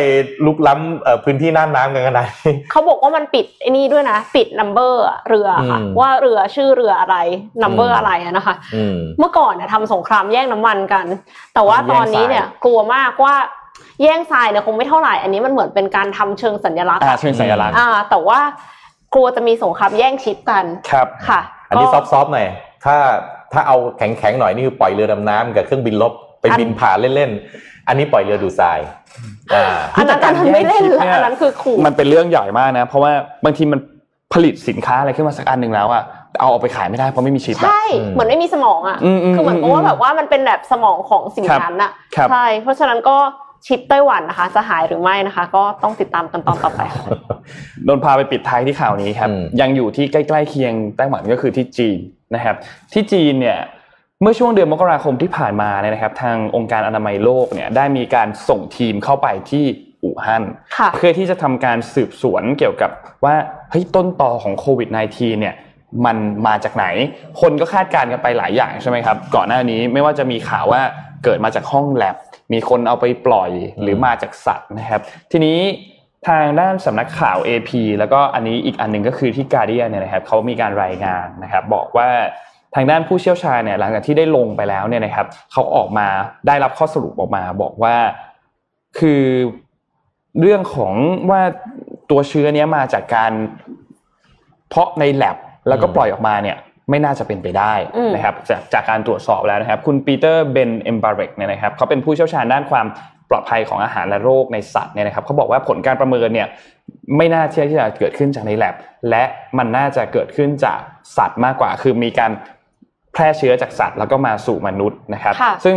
[0.47, 7.16] ลุกล้ำเอ่อพื้นที่น่านน้ำกันขนาดนี้เขาบอกว่ามันปิดไอ้นี่ด้วยนะ ปิด number เรือค่ะอืมว่าเรือชื่อเรืออะไร
[7.62, 11.07] number อืมอะไรอะนะคะอืมเมื่อก่อนเนี่ยทำสงครามแย่งน้ำมันกัน
[11.55, 13.35] แต่ว่าแย่งตอนนี้เนี่ยทรายกลัวมากว่า
[14.03, 18.41] แย่งทรายเนี่ยคงไม่เท่าไหร่ อันนี้มันเหมือนเป็นการทำเชิงสัญลักษณ์อ่าอะเชิงสัญลักษณ์อ่าแต่ว่า
[19.14, 22.47] กลัวจะมีสงครามแย่งชิปกันครับค่ะ อันนี้ซก็อฟต์ๆหน่อย
[22.85, 22.97] ถ้า
[23.53, 28.79] ถ้าเอาแข็งๆหน่อยนี่คือปล่อยเรือดำน้ำกับเครื่องบินรบไปอันบินผ่านเล่นๆ อันนี้ปล่อยเรือดูดทราย
[29.55, 29.66] อ่า
[29.97, 33.12] อันนั้นอันนั้นไม่เล่นแย่งชิปละเนี่ยอันนั้นคือขู่มันเป็นเรื่องใหญ่มากนะ เพราะว่า
[33.45, 33.81] บางทีมัน
[34.35, 43.16] ผลิตสินค้าอะไรขึ้นมาสักอันหนึ่งแล้วอะแต่เอาออกไปขายไม่ได้เพราะไม่มีชิปอะใช่อืมเหมือนไม่มีสมองอะอืมอืมคือเหมือนกับอืมว่าแบบว่ามันเป็นแบบสมองของสิ่งครับนั้นอะครับใช่เพราะฉะนั้นก็
[43.67, 47.05] ชิปไต้หวันนะคะ จะหายหรือไม่นะคะ ก็ต้องติดตามกันตอนต่อไปค่ะ
[47.85, 51.99] โดนพาไปปิดท้ายที่ข่าวนี้ครับอืมยังอยู่ที่ใกล้ๆเคียงไต้หวันก็คือที่จีน
[52.35, 52.57] นะครับ
[52.93, 53.59] ที่จีนเนี่ย
[54.23, 59.65] เมื่อช่วงเดือนมกราคมที่ผ่านมาเนี่ยนะครับ ทางองค์การอนามัยโลกเนี่ยได้มีการส่งทีมเข้าไปที่
[60.05, 60.45] อู่ฮั่น
[60.77, 62.91] ค่ะเพื่อที่จะทำการสืบสวนเกี่ยวกับ
[63.25, 63.35] ว่า
[63.71, 65.55] เฮ้ยต้นตอของโควิด -19 เนี่ย
[66.07, 66.87] มันมาจากไหน
[67.41, 70.83] คนก็คาดการณ์กันไปหลายอย่างใช่ไหมครับ ก่อนหน้านี้ไม่ว่าจะมีข่าวว่า
[71.25, 72.16] เกิดมาจากห้องแลบ
[72.53, 73.51] มีคนเอาไปปล่อย
[73.83, 75.01] หรือมาจากสัตว์นะครับ
[75.33, 75.59] ทีนี้
[76.29, 82.09] ทางด้านสำนักข่าว AP แล้วก็อันนี้อีกอันหนึ่งก็คือที่ Guardian เนี่ยนะครับเขามีการรายงานนะครับ บอกว่า
[82.75, 86.07] ทางด้านผู้เชี่ยวชาญเนี่ยหลังจากที่ได้ลงไปแล้วเนี่ยนะครับเขาออกมา
[86.47, 87.97] ได้รับข้อสรุปออกมา บอกว่า
[88.99, 89.23] คือ
[90.41, 90.95] เรื่องของ
[91.31, 91.43] ว่า
[92.11, 93.33] ตัวเชื้อเนี้ยมาจากการ
[94.69, 95.37] เพาะในแลบ
[95.69, 96.57] แล้วก็ปล่อยออกมาเนี่ย
[96.91, 102.86] ไม่น่าจะเป็นไปได้อืมนะครับจากจากการตรวจสอบแล้วนะครับ คุณปีเตอร์เบนเอมบาเรกเนี่ยนะครับเขาเป็นผู้เชี่ยวชาญด้านความ
[103.30, 106.49] ปลอดภัยของอาหารและโรคในสัตว์เนี่ยนะครับเขาบอกว่าผลการประเมินเนี่ย
[107.16, 108.74] ไม่น่าเชื่อที่จะเกิดขึ้นจากในแลบ
[109.11, 109.24] และ
[109.59, 110.80] มันน่าจะเกิดขึ้นจาก
[111.16, 112.32] สัตว์มากกว่า คือมีการ
[113.12, 115.76] แพร่เชื้อจากสัตว์แล้วก็มาสู่มนุษย์นะครับค่ะซึ่ง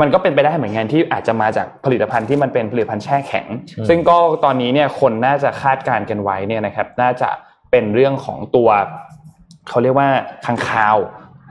[0.00, 3.46] มันก็เป็นไปได้เหมือนกันที่อาจจะมาจากผลิตภัณฑ์ที่มันเป็นผลิตภัณฑ์แช่แข็ง
[3.78, 7.30] อืมซึ่งก็ตอนนี้เนี่ยคนน่าจะคาดการณ์กันไว้เนี่ยนะครับ น่าจะ
[7.70, 8.68] เป็นเรื่องของตัว
[9.68, 10.08] เขาเรียกว่า
[10.46, 10.96] ค้างคาว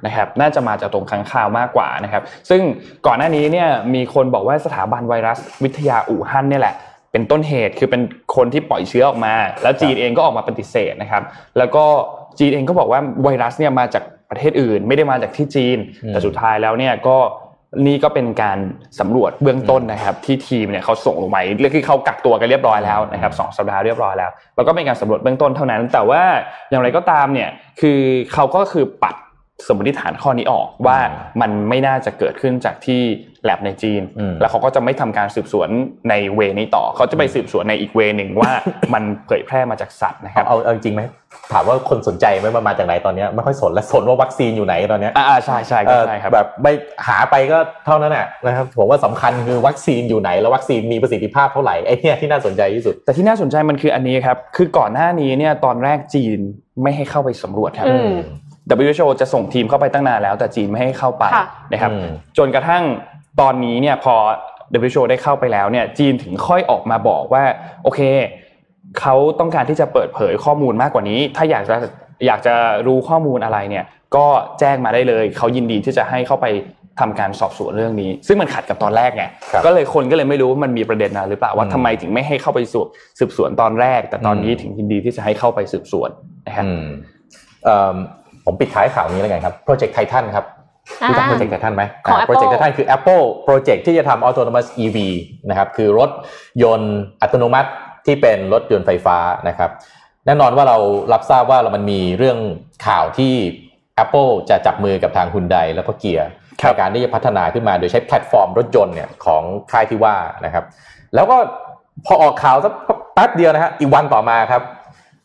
[0.06, 2.62] นะครับน่าจะมาจากตรงค้างคาวมากกว่านะครับ ซึ่ง
[3.06, 6.76] ก่อนหน้านี้เนี่ยมีคนบอกว่าสถาบันไวรัสวิทยาอู่ฮั่นเนี่ยแหละ
[7.12, 8.02] เป็นต้นเหตุคือเป็น
[8.36, 9.34] คนที่ปล่อยเชื้อออกมา
[9.64, 11.24] แล้วจีนเองก็ออกมาปฏิเสธนะครับ
[11.58, 11.86] แล้วก็
[12.40, 17.18] จีนเองก็บอกว่าไวรัสเนี่ยมาจากประเทศอื่น ไม่ได้มาจากที่จีนอืมแต่สุดท้ายแล้วเนี่ยก็
[17.86, 18.60] นี่ก็เป็นการ
[19.00, 26.22] สำรวจเบื้องต้นนะครับ ที่ทีมเนี่ยเขาส่งลงไปเรียกที่เขากักตัวกันเรียบร้อยแล้วนะครับสองสัปดาห์เรียบร้อยแล้วแล้วก็เป็นการสำรวจเบื้องต้นเท่านั้น แต่ว่า
[26.70, 27.50] อย่างไรก็ตามเนี่ย
[27.82, 28.00] คือ
[28.34, 29.16] เขาก็คือปัด
[29.68, 30.98] สมมติฐานข้อนี้ออกว่า
[31.42, 33.02] มันไม่น่าจะเกิดขึ้นจากที่
[33.44, 35.70] แลบในจีนอืมแล้วเขาก็จะไม่ทำการสืบสวน
[36.10, 38.52] ในเวนี้ต่อ เขาจะไปสืบสวนในอีกเวหนึ่งว่า
[38.94, 41.02] มันเผยแพร่มาจากสัตว์นะครับ เอาเอาจริงไหม
[41.54, 46.74] ถามว่าคนสนใจไหมว่ามาจากไหนตอนเนี้ยไม่ค่อยสนและสนว่าวัคซีนอยู่ไหนตอนเนี้ยอ่าๆใช่ใช่เอก็อใช่ครับแบบไม่
[47.08, 56.40] หาไปก็เท่านั้นแหละนะครับผมว่าสำคัญคือวัคซีนอยู่ไหน แล้ววัคซีนมีประสิทธิภาพเท่าไหร่ไอ้เนี่ยที่น่าสนใจที่สุด แต่ที่น่าสนใจมันคืออันนี้ครับคือก่อนหน้านี้เนี่ยตอนแรกจีน
[56.84, 58.14] ไม่ให้เข้าไปสำรวจครับอืม
[58.88, 62.84] WHO จะส่งทีมเข้าไปตั้งนานแล้ว แต่จีนไม่ให้เข้าไปค่ะนะครับอืมจนกระทั่ง
[63.42, 64.16] ตอนนี้เนี่ยพอ
[64.86, 67.44] WHO ได้เข้าไปแล้วเนี่ยจีนถึงค่อยออกมาบอกว่า
[67.84, 68.02] โอเค
[69.00, 71.76] เขาต้องการที่จะเปิดเผยข้อมูลมากกว่านี้ ถ้าอยากจะ
[72.28, 72.54] อยากจะ
[72.88, 73.86] รู้ข้อมูลอะไรเนี่ย
[74.16, 74.26] ก็
[74.60, 76.46] แจ้งมาได้เลยเขายินดีที่จะให้เข้าไป
[77.00, 82.88] ทำการสอบสวนเรื่องนี้ ซึ่งมันขัดกับตอนแรกไงครับก็เลยคนก็เลยไม่รู้ว่ามันมีประเด็นอะไรหรือเปล่าว่าอืมทำไมถึงไม่ให้เข้าไปสืบ
[83.20, 86.10] สืบสวนตอนแรก แต่ตอนนี้อืมถึงยินดีที่จะให้เข้าไปสืบสวน
[86.48, 86.86] นะครับอืม
[87.64, 87.96] เอิ่ม
[88.46, 90.46] ผมปิดท้ายข่าวนี้แล้วกันครับ Project Titan ครับ
[91.08, 94.98] รู้จักอ่า Project Titan ไหมของอ่า Apple Project Titan คือ Apple Project ที่จะทำ Autonomous EV
[95.50, 96.10] นะครับคือรถ
[96.64, 97.70] ยนต์อัตโนมัติ
[98.06, 99.18] ที่เป็นรถยนต์ไฟฟ้า
[99.48, 99.72] นะครับ
[100.26, 100.78] แน่นอนว่าเรา
[101.14, 102.40] รับทราบว่ามันมีเรื่อง
[102.88, 103.34] ข่าวที่
[104.04, 106.30] Apple จะจับมือกับทางฮุนไดแล้วก็เกียร์
[106.62, 110.16] ครัในบการที่จะพัฒนาขึ้นมาโดยใช้แพลตฟอร์มรถยนต์เนี่ยของค่ายที่ว่า
[110.46, 110.66] นะครับ
[111.16, 111.38] แล้วก็
[112.06, 112.74] พอออกข่าวสัก
[113.14, 114.62] แป๊บเดียวนะฮะอีกวันต่อมาครับ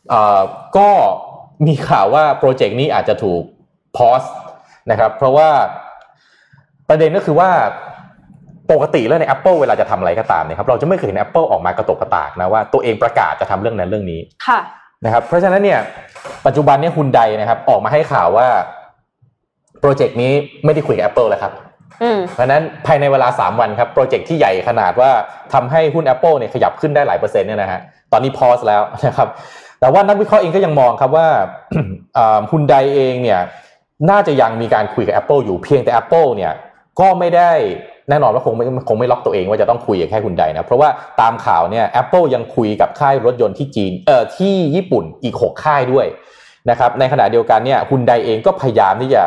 [0.09, 0.41] เอ่อ
[0.77, 0.89] ก็
[1.67, 3.41] มีข่าวว่าโปรเจกต์นี้อาจจะถูก
[3.97, 4.21] พอส
[4.91, 5.49] นะครับ เพราะว่า
[6.89, 7.49] ประเด็นก็คือว่า
[8.71, 14.59] ปกติแล้วใน Apple เวลาจะทำอะไรก็ตามเนี่ยครับเราจะไม่เคยเห็น Apple ออกมากระตกกระตากนะว่าตัวเองประกาศจะทำเรื่องนั้นเรื่องนี้ค่ะ
[15.05, 15.79] นะครับ เพราะฉะนั้นเนี่ย
[16.45, 18.47] ปัจจุบันเนี่ยฮุนไดนะครับ ออกมาให้ข่าวว่า
[19.81, 20.31] โปรเจกต์นี้
[20.65, 21.53] ไม่ได้คุยกับ Apple แล้วครับ
[22.03, 25.11] อืมเพราะฉะนั้นภายในเวลา 3 วันครับโปรเจกต์ที่ใหญ่ขนาดว่า
[25.53, 27.79] ทำให้หุ้น Apple เนี่ยขยับขึ้นได้หลายเปอร์เซ็นต์เนี่ยนะฮะ
[28.11, 29.27] ตอนนี้พอสแล้วนะครับ
[29.79, 31.27] แต่ว่านักวิเคราะห์เองก็ยังมองครับว่า
[32.51, 33.39] ฮุนไดเองเนี่ย
[34.09, 36.53] น่าจะยังมีการคุยกับ Apple อยู่เพียงแต่ Apple เนี่ย
[36.99, 37.51] ก็ไม่ได้
[38.09, 40.89] แน่นอนว่าคงไม่คงไม่ล็อกตัวเองว่าจะต้องคุยกับแค่ฮุนไดนะ เพราะว่า
[41.21, 46.05] ตามข่าวเนี่ย Apple ยังคุยกับค่ายรถยนต์ที่จีนเอ่อที่ญี่ปุ่นอีก 6 ค่ายด้วย
[46.69, 49.23] นะครับในขณะเดียวกันเนี่ยฮุนไดเองก็พยายามที่จะ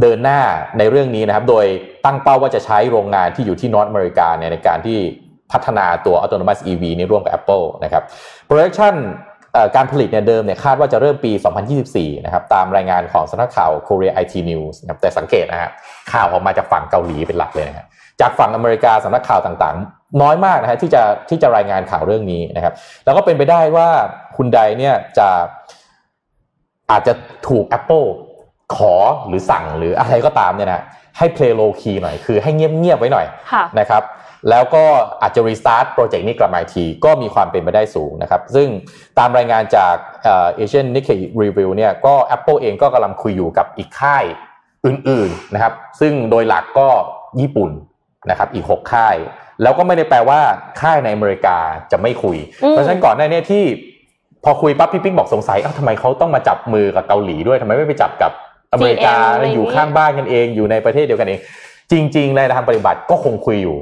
[0.00, 0.40] เดินหน้า
[0.78, 1.66] ในเรื่องนี้นะครับ โดย
[2.04, 4.98] ตั้งเป้าว่าจะใช้โรงงานที่อยู่ที่นอร์ทอเมริกาเนี่ยในการที่
[5.52, 8.02] พัฒนาตัว autonomous EV นี้ร่วมกับ Apple นะครับ
[8.48, 8.94] projection
[9.76, 11.32] การผลิตเนี่ยเดิมเนี่ยคาดว่าจะเริ่มปี
[11.78, 15.70] 2024 นะครับตามรายงานของสำนักข่าว Korea IT News นะครับแต่สังเกตนะฮะ
[16.12, 17.86] ข่าวออกมาจากฝั่งเกาหลีเป็นหลักเลยนะครับ
[18.20, 23.88] จากฝั่งอเมริกาสำนักข่าวต่างๆ น้อยมากนะฮะที่จะที่จะรายงานข่าวเรื่องนี้นะครับ แล้วก็เป็นไปได้ว่า
[24.36, 25.28] ฮุนไดเนี่ยจะ
[26.90, 27.12] อาจจะ
[27.48, 28.06] ถูก Apple
[28.76, 28.94] ขอ
[29.26, 30.82] หรือสั่งหรืออะไรก็ตามเนี่ยนะ
[31.18, 33.26] ให้ play low key หน่อยคือให้เงียบๆไว้หน่อย
[33.80, 34.02] นะครับ
[34.50, 34.84] แล้วก็
[35.22, 38.68] อาจจะ restart project นี้กลับมาทีก็มีความเป็นไปได้สูงนะครับ ซึ่ง
[39.18, 39.94] ตามรายงานจาก
[40.24, 41.10] เอเชียนนิกเก
[41.42, 44.24] รีวิวเนี่ยก็ Apple เองก็กำลังคุยอยู่กับอีกค่าย
[44.86, 46.88] อื่นๆนะครับ ซึ่งโดยหลักก็
[47.40, 47.70] ญี่ปุ่น
[48.30, 49.16] นะครับอีก 6 ค่าย
[49.62, 50.40] แล้วก็ไม่ได้แปลว่า
[50.80, 51.58] ค่ายในอเมริกา
[51.90, 52.36] จะไม่คุย
[52.70, 53.64] เพราะฉะนั้นก่อนหน้านี้ที่
[54.44, 58.32] พอคุยปั๊บพี่ปิ๊กบอกสงสัยเอ้าทำไมเขาต้องมาจับมือกับเกาหลีด้วยทำไมไม่ไปจับกับ
[58.72, 59.14] อเมริกา
[59.54, 61.40] อยู่ข้างบ้านกันเองอยู่ในประเทศเดียวกันเอง
[61.92, 63.76] จริง ๆ ในทางปฏิบัติก็คงคุยอยู่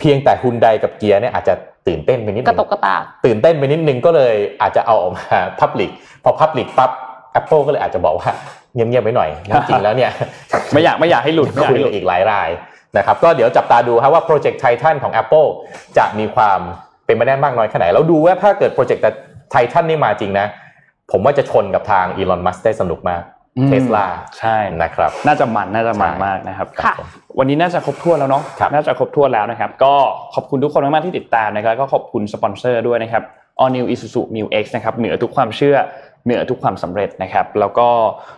[0.00, 1.54] เพียงแต่ฮุนไดกับเกียร์เนี่ยอาจจะ
[1.86, 5.24] ตื่นเต้นไปนิดนึงกระตกกระตากตื่นเต้นไปนิดนึงก็เลยอาจจะเอาออกมา
[5.60, 5.90] พับลิก
[6.24, 6.90] พอพับลิกปั๊บ
[7.40, 8.30] Apple ก็เลยอาจจะบอกว่า
[8.74, 9.30] เงียบๆไว้หน่อย
[9.68, 10.10] จริงแล้วเนี่ย
[10.72, 12.48] ไม่อยากไม่อยากให้หลุดคุยอีกหลายราย
[12.96, 15.48] นะครับก็เดี๋ยวจับตาดูครับว่า project Titan ของ Apple
[15.98, 16.60] จะมีความ
[17.04, 20.46] เป็นไปได้มากน้อยแค่ไหนแล้วดูว่าถ้าเกิด project Titan นี่มาจริงนะ
[21.10, 23.22] ผมว่าจะชนกับทางอีลอนมัสก์ได้สนุกมาก
[23.68, 24.06] เทสลา
[24.38, 26.68] ใช่นะครับ น่าจะมันน่าจะมันมากนะครับ
[27.38, 28.42] วันนี้น่าจะครบถ้วนแล้วเนาะ
[28.74, 29.94] น่าจะครบถ้วนแล้วนะครับ ก็
[30.34, 33.22] ขอบคุณทุกคนมากๆที่ติดตามนะครับก็ขอบคุณสปอนเซอร์ด้วยนะครับ
[33.62, 35.76] All New Isuzu MU-X นะครับเหนือทุกความเชื่อ
[36.24, 37.88] เหนือทุกความสำเร็จนะครับ แล้วก็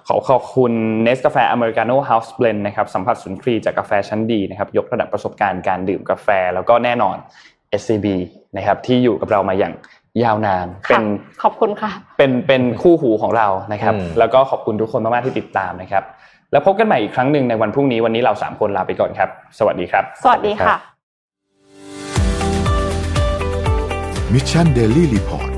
[0.08, 7.16] ขอขอบคุณเนสกาแฟอเมริกาโน่เฮาส์เบลนนะครับสัมผัสสุนทรีจากกาแฟชั้นดีนะครับ ยกระดับประสบการณ์การดื่มกาแฟ แล้วก็แน่นอน
[7.80, 8.06] SCB
[8.56, 9.72] นะครับที่อยู่กับเรามาอย่าง
[10.24, 11.04] ยาวนานเป็น
[11.42, 16.04] ขอบคุณค่ะ เป็นเป็นคู่หูของเรานะครับ แล้วก็ขอบคุณทุกคนมากๆที่ติดตามนะครับ
[16.52, 20.76] แล้วพบกันใหม่อีกครั้งหนึ่งในวันพรุ่งนี้วันนี้เราสามคนลาไปก่อนครับ สวัสดีครับ สวัสดีค่ะ
[24.32, 25.51] มิชชันเดลี่รีพอร์ต